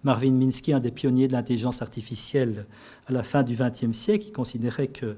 Marvin 0.04 0.32
Minsky, 0.32 0.72
un 0.72 0.80
des 0.80 0.90
pionniers 0.90 1.26
de 1.26 1.32
l'intelligence 1.32 1.80
artificielle 1.80 2.66
à 3.06 3.12
la 3.12 3.22
fin 3.22 3.42
du 3.42 3.56
XXe 3.56 3.96
siècle, 3.96 4.26
qui 4.26 4.32
considérait 4.32 4.88
que 4.88 5.16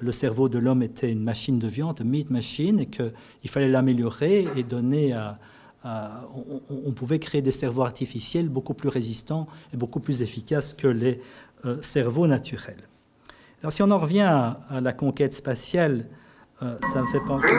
le 0.00 0.12
cerveau 0.12 0.48
de 0.48 0.58
l'homme 0.58 0.82
était 0.82 1.12
une 1.12 1.22
machine 1.22 1.58
de 1.58 1.68
viande, 1.68 2.00
meat 2.04 2.30
machine, 2.30 2.80
et 2.80 2.86
qu'il 2.86 3.50
fallait 3.50 3.68
l'améliorer 3.68 4.46
et 4.56 4.62
donner 4.62 5.12
à, 5.12 5.38
on, 6.70 6.92
pouvait 6.92 7.18
créer 7.18 7.42
des 7.42 7.50
cerveaux 7.50 7.82
artificiels 7.82 8.48
beaucoup 8.48 8.74
plus 8.74 8.88
résistants 8.88 9.46
et 9.72 9.76
beaucoup 9.76 10.00
plus 10.00 10.22
efficaces 10.22 10.72
que 10.72 10.88
les 10.88 11.20
euh, 11.64 11.76
cerveaux 11.82 12.26
naturels. 12.26 12.88
Alors 13.60 13.72
si 13.72 13.82
on 13.82 13.90
en 13.90 13.98
revient 13.98 14.20
à, 14.20 14.80
la 14.80 14.92
conquête 14.92 15.34
spatiale, 15.34 16.06
euh, 16.62 16.76
ça 16.80 17.02
me 17.02 17.06
fait 17.06 17.20
penser, 17.20 17.52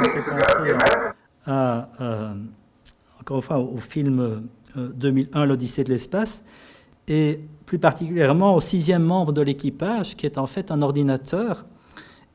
à, 1.45 1.89
encore 3.19 3.37
une 3.37 3.43
fois 3.43 3.59
au 3.59 3.77
film 3.77 4.47
2001, 4.75 5.45
l'Odyssée 5.45 5.83
de 5.83 5.89
l'espace, 5.89 6.43
et 7.07 7.41
plus 7.65 7.79
particulièrement 7.79 8.55
au 8.55 8.59
sixième 8.59 9.03
membre 9.03 9.31
de 9.31 9.41
l'équipage, 9.41 10.15
qui 10.15 10.25
est 10.25 10.37
en 10.37 10.47
fait 10.47 10.71
un 10.71 10.81
ordinateur 10.81 11.65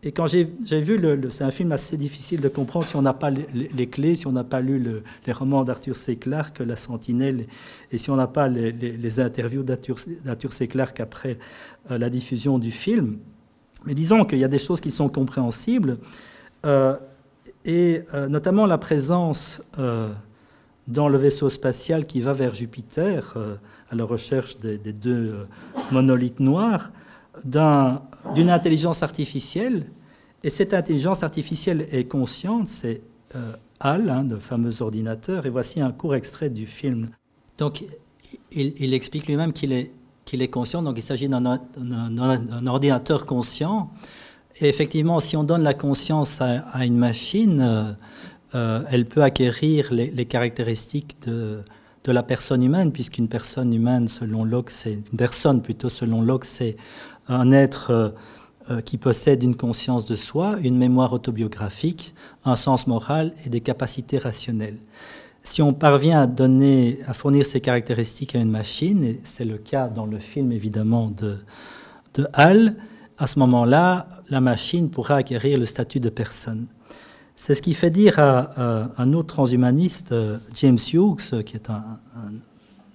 et 0.03 0.13
quand 0.13 0.27
j'ai 0.27 0.45
vu, 0.81 0.97
le, 0.97 1.29
c'est 1.29 1.45
un 1.45 1.51
film 1.51 1.73
assez 1.73 1.99
difficile 1.99 2.41
de 2.41 2.49
comprendre 2.49 2.87
si 2.87 2.97
on 2.97 3.03
n'a 3.03 3.13
pas 3.13 3.31
les, 3.31 3.87
clés, 3.87 4.17
si 4.17 4.27
on 4.27 4.33
n'a 4.33 4.45
pas 4.45 4.63
lu 4.63 4.83
les 5.27 5.33
romans 5.33 5.63
d'Arthur 5.63 5.95
C. 5.95 6.17
Clarke, 6.17 6.61
La 6.61 6.77
Sentinelle, 6.77 7.47
et 7.93 7.99
si 7.99 8.11
on 8.11 8.17
n'a 8.17 8.27
pas 8.27 8.49
les, 8.49 9.21
interviews 9.21 9.63
d'Arthur 9.63 9.99
C. 9.99 10.69
Clarke 10.69 11.01
après 11.01 11.39
euh, 11.91 11.99
la 11.99 12.09
diffusion 12.09 12.59
du 12.59 12.71
film. 12.71 13.19
Mais 13.85 13.95
disons 13.95 14.25
qu'il 14.25 14.39
y 14.39 14.45
a 14.45 14.49
des 14.49 14.59
choses 14.59 14.81
qui 14.81 14.91
sont 14.91 15.11
compréhensibles, 15.11 15.91
euh, 15.91 15.97
et 16.65 18.03
euh, 18.15 18.29
notamment 18.29 18.67
la 18.67 18.79
présence 18.79 19.63
dans 20.89 21.09
le 21.09 21.19
vaisseau 21.19 21.49
spatial 21.49 22.07
qui 22.07 22.21
va 22.21 22.33
vers 22.33 22.55
Jupiter, 22.55 23.37
à 23.91 23.95
la 23.95 24.05
recherche 24.05 24.59
des, 24.59 24.79
deux 24.93 25.47
monolithes 25.93 26.41
noirs, 26.41 26.91
d'une 27.45 28.51
intelligence 28.51 29.03
artificielle. 29.03 29.87
Et 30.43 30.51
cette 30.51 30.73
intelligence 30.73 31.23
artificielle 31.23 31.87
est 31.91 32.05
consciente, 32.05 32.67
c'est 32.67 33.03
euh, 33.37 33.53
HAL, 33.81 34.09
hein, 34.09 34.27
le 34.29 34.39
fameux 34.39 34.83
ordinateur. 34.83 35.47
Et 35.47 35.51
voici 35.51 35.81
un 35.81 35.93
court 35.93 36.15
extrait 36.15 36.51
du 36.51 36.67
film. 36.67 37.11
Donc, 37.59 37.85
il, 38.53 38.95
explique 38.95 39.27
lui-même 39.27 39.53
qu'il 39.53 39.73
est, 39.73 39.93
qu'il 40.25 40.41
est 40.41 40.49
conscient, 40.49 40.83
donc 40.83 40.97
il 40.97 41.03
s'agit 41.03 41.29
d'un 41.29 41.59
ordinateur 42.67 43.27
conscient. 43.27 43.91
Et 44.61 44.69
effectivement, 44.69 45.21
si 45.21 45.37
on 45.37 45.45
donne 45.45 45.63
la 45.63 45.75
conscience 45.75 46.41
à, 46.43 46.85
une 46.85 46.99
machine, 46.99 47.61
euh, 47.61 47.93
euh, 48.55 48.83
elle 48.91 49.07
peut 49.07 49.23
acquérir 49.23 49.89
les, 49.93 50.27
caractéristiques 50.27 51.17
de, 51.27 51.65
la 52.07 52.23
personne 52.23 52.63
humaine, 52.63 52.93
puisqu'une 52.93 53.29
personne 53.29 53.73
humaine, 53.73 54.07
selon 54.07 54.45
Locke, 54.45 54.71
c'est 54.71 54.93
une 54.93 55.17
personne 55.17 55.63
plutôt 55.63 55.89
selon 55.89 56.21
Locke, 56.21 56.45
c'est 56.45 56.77
un 57.29 57.53
être 57.53 58.15
euh, 58.71 58.81
qui 58.83 58.99
possède 58.99 59.43
une 59.43 59.57
conscience 59.57 60.05
de 60.05 60.17
soi, 60.17 60.57
une 60.63 60.77
mémoire 60.77 61.13
autobiographique, 61.13 62.15
un 62.45 62.57
sens 62.57 62.87
moral 62.87 63.33
et 63.47 63.49
des 63.49 63.61
capacités 63.61 64.19
rationnelles. 64.19 64.79
Si 65.43 65.63
on 65.63 65.73
parvient 65.73 66.21
à 66.21 66.27
donner, 66.27 66.99
à 67.07 67.15
fournir 67.15 67.47
ces 67.47 67.63
caractéristiques 67.63 68.35
à 68.35 68.39
une 68.41 68.51
machine, 68.51 69.05
et 69.05 69.21
c'est 69.25 69.47
le 69.47 69.57
cas 69.57 69.89
dans 69.89 70.05
le 70.05 70.19
film 70.19 70.53
évidemment 70.53 71.11
de, 71.17 71.39
de 72.15 72.27
Hall, 72.35 72.77
à 73.21 73.27
ce 73.27 73.39
moment-là, 73.39 74.09
la 74.31 74.41
machine 74.41 74.91
pourra 74.91 75.17
acquérir 75.17 75.59
le 75.59 75.67
statut 75.67 76.01
de 76.01 76.09
personne. 76.09 76.67
C'est 77.37 77.55
ce 77.55 77.63
qui 77.63 77.75
fait 77.75 77.91
dire 77.91 78.19
à, 78.19 78.89
un 78.99 79.13
autre 79.13 79.35
transhumaniste, 79.35 80.13
euh, 80.13 80.39
James 80.55 80.79
Hughes, 80.93 81.43
qui 81.45 81.55
est 81.55 81.71
un, 81.71 81.85
un 82.17 82.33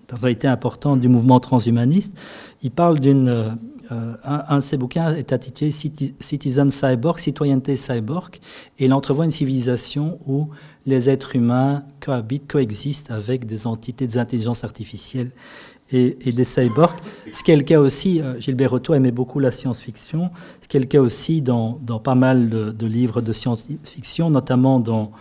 personnalité 0.08 0.48
importante 0.48 1.00
du 1.00 1.08
mouvement 1.08 1.40
transhumaniste, 1.40 2.18
il 2.62 2.72
parle 2.72 3.00
d'une 3.00 3.58
euh, 3.92 4.16
un, 4.24 4.58
de 4.58 4.62
ses 4.62 4.78
bouquins 4.78 5.14
est 5.14 5.32
intitulé 5.32 5.70
Citizen 5.72 6.72
Cyborg, 6.72 7.20
Citoyenneté 7.20 7.76
Cyborg, 7.76 8.36
et 8.80 8.86
il 8.86 8.94
entrevoit 8.94 9.26
une 9.26 9.32
civilisation 9.32 10.18
où 10.26 10.50
les 10.86 11.10
êtres 11.10 11.36
humains 11.36 11.84
cohabitent, 12.00 12.48
coexistent 12.52 13.12
avec 13.12 13.46
des 13.46 13.68
entités, 13.68 14.08
des 14.08 14.18
intelligences 14.18 14.64
artificielles 14.64 15.32
et, 15.92 16.32
des 16.32 16.44
cyborgs. 16.44 16.98
Ce 17.32 17.44
qui 17.44 17.52
est 17.52 17.56
le 17.56 17.64
cas 17.64 17.80
aussi, 17.80 18.22
euh, 18.22 18.40
Gilbert 18.40 18.74
Otto 18.74 18.94
aimait 18.94 19.12
beaucoup 19.12 19.40
la 19.40 19.52
science-fiction, 19.52 20.32
ce 20.62 20.68
qui 20.68 20.78
est 20.78 20.80
le 20.80 20.86
cas 20.86 21.02
aussi 21.02 21.42
dans, 21.42 21.74
pas 22.04 22.16
mal 22.16 22.50
de, 22.50 22.86
livres 22.88 23.22
de 23.22 23.34
science-fiction, 23.34 24.30
notamment 24.30 24.80
dans 24.80 25.12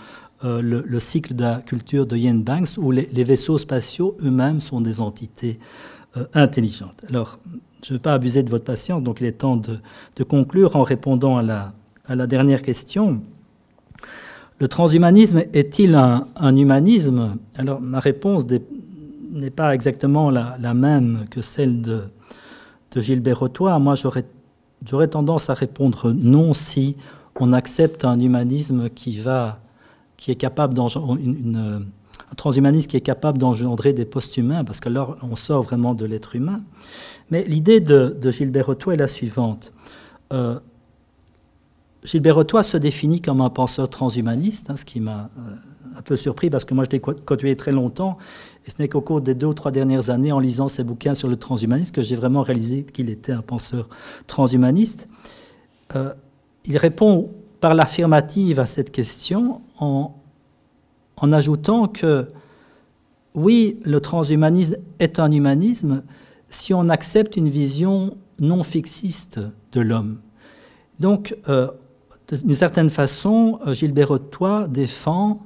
euh, 0.45 0.63
le, 0.63 1.01
cycle 1.01 1.35
de 1.35 1.43
la 1.43 1.61
culture 1.61 2.07
de 2.07 2.17
Ian 2.17 2.35
Banks, 2.35 2.79
où 2.79 2.91
les, 2.91 3.25
vaisseaux 3.25 3.59
spatiaux 3.59 4.17
eux-mêmes 4.23 4.61
sont 4.61 4.81
des 4.81 5.01
entités 5.01 5.59
intelligentes. 6.33 7.05
Alors, 7.09 7.41
je 7.85 7.93
ne 7.93 7.99
veux 7.99 8.03
pas 8.03 8.15
abuser 8.15 8.43
de 8.43 8.51
votre 8.51 8.65
patience, 8.65 9.03
donc 9.03 9.21
il 9.21 9.27
est 9.27 9.33
temps 9.33 9.57
de, 9.57 9.79
conclure 10.25 10.77
en 10.77 10.83
répondant 10.83 11.37
à 11.37 11.43
la, 11.43 12.27
dernière 12.27 12.63
question. 12.63 13.21
Le 14.59 14.69
transhumanisme 14.69 15.43
est-il 15.53 15.95
un, 15.95 16.57
humanisme? 16.57 17.37
Alors 17.57 17.81
ma 17.81 18.01
réponse 18.01 18.47
n'est 19.35 19.51
pas 19.51 19.75
exactement 19.75 20.31
la, 20.31 20.75
même 20.75 21.27
que 21.31 21.43
celle 21.43 21.83
de, 21.83 22.05
de 22.93 23.01
Gilbert 23.01 23.41
Rotois. 23.41 23.79
Moi, 23.79 23.95
j'aurais 23.95 25.09
tendance 25.09 25.51
à 25.51 25.55
répondre 25.55 26.13
non 26.13 26.53
si 26.53 26.97
on 27.37 27.53
accepte 27.53 28.05
un 28.05 28.19
humanisme 28.21 28.89
qui 28.89 29.19
va, 29.19 29.59
qui 30.17 30.31
est 30.31 30.37
capable 30.37 30.75
d'engendrer 30.75 31.21
un 32.31 32.35
transhumanisme 32.35 32.89
qui 32.89 32.97
est 32.97 33.01
capable 33.03 33.39
d'engendrer 33.39 33.93
des 33.93 34.05
post-humains, 34.05 34.65
parce 34.65 34.81
que 34.81 34.89
là, 34.89 35.09
on 35.23 35.37
sort 35.37 35.63
vraiment 35.63 35.95
de 35.95 36.05
l'être 36.05 36.37
humain. 36.37 36.63
Mais 37.31 37.45
l'idée 37.45 37.81
de, 37.81 38.17
Gilbert 38.31 38.67
Rotois 38.67 38.95
est 38.95 38.99
la 38.99 39.09
suivante. 39.09 39.73
Euh, 40.33 40.59
Gilbert 42.03 42.37
Rotois 42.37 42.63
se 42.63 42.77
définit 42.77 43.21
comme 43.21 43.41
un 43.41 43.51
penseur 43.51 43.89
transhumaniste, 43.89 44.71
hein, 44.71 44.77
ce 44.77 44.85
qui 44.85 45.01
m'a 45.01 45.31
euh, 45.39 45.55
un 45.97 46.03
peu 46.03 46.17
surpris 46.17 46.51
parce 46.51 46.65
que 46.65 46.75
moi 46.75 46.85
je 46.85 46.91
l'ai 46.91 47.01
côtoyé 47.01 47.57
très 47.57 47.73
longtemps 47.73 48.19
et 48.67 48.71
ce 48.71 48.77
n'est 48.79 48.89
qu'au 48.89 49.01
cours 49.01 49.21
des 49.21 49.35
deux 49.35 49.47
ou 49.49 49.55
trois 49.55 49.71
dernières 49.71 50.11
années 50.11 50.33
en 50.33 50.39
lisant 50.39 50.69
ses 50.69 50.85
bouquins 50.85 51.15
sur 51.15 51.29
le 51.29 51.37
transhumanisme 51.37 51.93
que 51.93 52.03
j'ai 52.03 52.17
vraiment 52.17 52.43
réalisé 52.43 52.85
qu'il 52.85 53.11
était 53.11 53.33
un 53.33 53.43
penseur 53.43 53.89
transhumaniste. 54.27 55.07
Euh, 55.95 56.13
il 56.65 56.77
répond 56.77 57.31
par 57.61 57.75
l'affirmative 57.75 58.61
à 58.61 58.67
cette 58.67 58.91
question 58.91 59.61
en, 59.79 60.15
en 61.17 61.33
ajoutant 61.33 61.89
que 61.89 62.29
oui, 63.35 63.81
le 63.85 64.01
transhumanisme 64.01 64.77
est 65.01 65.19
un 65.19 65.31
humanisme, 65.31 66.05
si 66.49 66.73
on 66.73 66.89
accepte 66.89 67.37
une 67.37 67.49
vision 67.49 68.17
non 68.39 68.63
fixiste 68.63 69.41
de 69.73 69.81
l'homme. 69.81 70.21
Donc, 71.01 71.37
euh, 71.49 71.69
d'une 72.31 72.55
certaine 72.55 72.89
façon, 72.89 73.59
euh, 73.67 73.75
Gilbert 73.75 74.09
Rotois 74.09 74.69
défend 74.69 75.41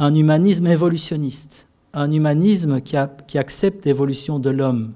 un 0.00 0.14
humanisme 0.14 0.66
évolutionniste, 0.66 1.68
un 1.92 2.10
humanisme 2.10 2.80
qui, 2.80 2.96
accepte 3.38 3.84
l'évolution 3.84 4.38
de 4.38 4.48
l'homme, 4.48 4.94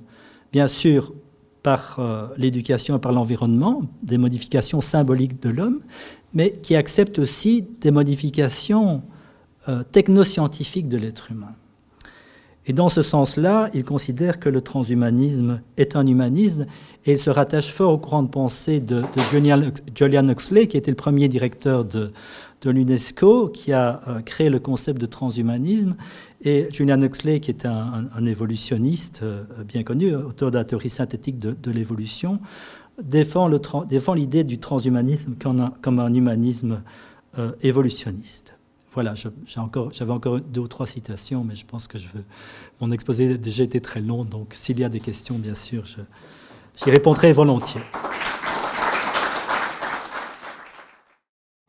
bien 0.51 0.67
sûr 0.67 1.13
par 1.63 1.97
euh, 1.99 2.27
l'éducation 2.39 2.97
et 2.97 2.99
par 2.99 3.13
l'environnement, 3.13 3.83
des 4.03 4.19
modifications 4.19 4.81
symboliques 4.81 5.43
de 5.43 5.51
l'homme, 5.51 5.81
mais 6.33 6.53
qui 6.53 6.75
accepte 6.75 7.19
aussi 7.19 7.67
des 7.81 7.91
modifications 7.91 9.03
technoscientifiques 9.93 10.91
de 10.91 10.99
l'être 10.99 11.31
humain. 11.31 11.55
Et 12.67 12.73
dans 12.73 12.89
ce 12.89 13.03
sens-là, 13.03 13.71
il 13.75 13.85
considère 13.85 14.39
que 14.39 14.49
le 14.49 14.61
transhumanisme 14.61 15.61
est 15.77 15.97
un 15.97 16.07
humanisme 16.07 16.67
et 17.05 17.13
il 17.13 17.19
se 17.19 17.31
rattache 17.31 17.71
fort 17.71 17.93
au 17.93 17.99
courant 17.99 18.23
de 18.23 18.29
pensée 18.29 18.81
de, 18.81 19.03
Julian 19.31 20.29
Huxley, 20.29 20.67
qui 20.67 20.77
était 20.77 20.91
le 20.91 20.97
premier 20.97 21.29
directeur 21.29 21.85
de, 21.85 22.13
l'UNESCO, 22.71 23.49
qui 23.49 23.73
a 23.73 24.01
euh, 24.09 24.21
créé 24.23 24.49
le 24.49 24.59
concept 24.59 25.01
de 25.01 25.07
transhumanisme. 25.07 25.97
Et 26.43 26.69
Julian 26.71 27.01
Huxley, 27.01 27.41
qui 27.41 27.51
était 27.51 27.69
un, 27.69 28.25
évolutionniste 28.25 29.21
euh, 29.23 29.45
bien 29.67 29.83
connu, 29.83 30.15
auteur 30.15 30.51
de 30.51 30.59
la 30.59 30.65
théorie 30.65 30.91
synthétique 30.91 31.39
de, 31.39 31.71
l'évolution, 31.71 32.41
défend 33.03 33.49
l'idée 34.15 34.45
du 34.45 34.59
transhumanisme 34.59 35.35
comme 35.35 35.99
un, 35.99 36.15
humanisme 36.15 36.83
euh, 37.39 37.53
évolutionniste. 37.63 38.57
Voilà, 38.93 39.15
j'avais 39.15 40.13
encore, 40.13 40.41
deux 40.41 40.61
ou 40.61 40.69
trois 40.69 40.87
citations, 40.87 41.43
mais 41.43 41.57
je 41.57 41.67
pense 41.67 41.89
que 41.89 41.99
je 41.99 42.07
mon 42.81 42.93
exposé 42.93 43.33
a 43.33 43.37
déjà 43.37 43.65
été 43.65 43.81
très 43.81 44.01
long, 44.01 44.25
donc 44.25 44.55
s'il 44.55 44.79
y 44.79 44.85
a 44.85 44.89
des 44.89 45.01
questions, 45.01 45.37
bien 45.37 45.55
sûr, 45.55 45.83
j'y 46.77 46.91
répondrai 46.91 47.33
volontiers. 47.33 47.81